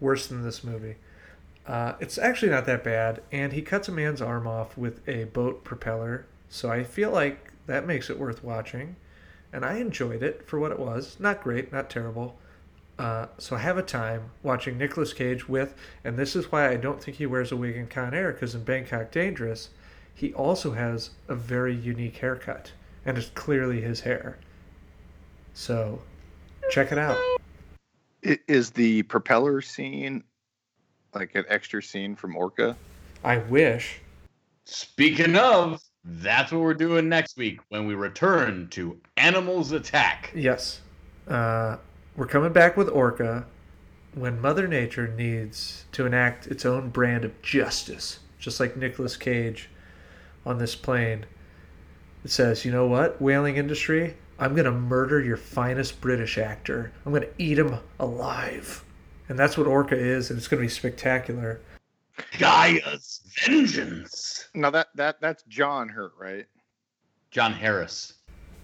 [0.00, 0.96] worse than this movie.
[1.66, 5.24] Uh, it's actually not that bad, and he cuts a man's arm off with a
[5.24, 8.96] boat propeller, so I feel like that makes it worth watching.
[9.52, 11.16] And I enjoyed it for what it was.
[11.18, 12.36] Not great, not terrible.
[12.98, 16.76] Uh, so I have a time watching Nicolas Cage with, and this is why I
[16.76, 19.68] don't think he wears a wig in Con Air, because in Bangkok Dangerous,
[20.14, 22.72] he also has a very unique haircut,
[23.04, 24.38] and it's clearly his hair.
[25.52, 26.00] So,
[26.70, 27.18] check it out.
[28.22, 30.24] Is the propeller scene
[31.14, 32.76] like an extra scene from Orca?
[33.22, 34.00] I wish.
[34.64, 40.32] Speaking of, that's what we're doing next week when we return to Animals Attack.
[40.34, 40.80] Yes.
[41.26, 41.76] Uh,
[42.16, 43.44] we're coming back with Orca
[44.14, 49.68] when Mother Nature needs to enact its own brand of justice, just like Nicolas Cage
[50.46, 51.26] on this plane.
[52.24, 54.16] It says, you know what, whaling industry?
[54.38, 56.92] I'm going to murder your finest British actor.
[57.04, 58.84] I'm going to eat him alive.
[59.28, 61.60] And that's what Orca is, and it's going to be spectacular.
[62.38, 64.48] Gaia's Vengeance.
[64.54, 66.46] No, that that that's John Hurt, right?
[67.30, 68.14] John Harris.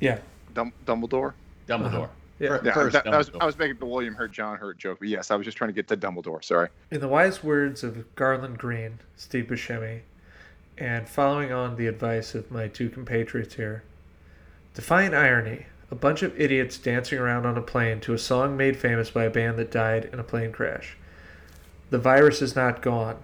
[0.00, 0.18] Yeah.
[0.54, 1.34] Dum- Dumbledore.
[1.68, 2.04] Dumbledore.
[2.04, 2.06] Uh-huh.
[2.38, 2.58] Yeah.
[2.64, 5.08] Yeah, First that, that was, I was making the William Hurt John Hurt joke, but
[5.08, 6.42] yes, I was just trying to get to Dumbledore.
[6.42, 6.68] Sorry.
[6.90, 10.00] In the wise words of Garland Green, Steve Buscemi,
[10.76, 13.84] and following on the advice of my two compatriots here,
[14.74, 15.66] define irony.
[15.92, 19.24] A bunch of idiots dancing around on a plane to a song made famous by
[19.24, 20.96] a band that died in a plane crash.
[21.90, 23.22] The virus is not gone.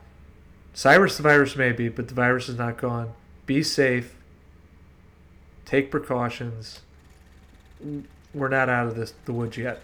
[0.79, 3.13] Cyrus the virus may be, but the virus is not gone.
[3.47, 4.15] Be safe.
[5.65, 6.83] Take precautions.
[8.33, 9.83] We're not out of this the woods yet.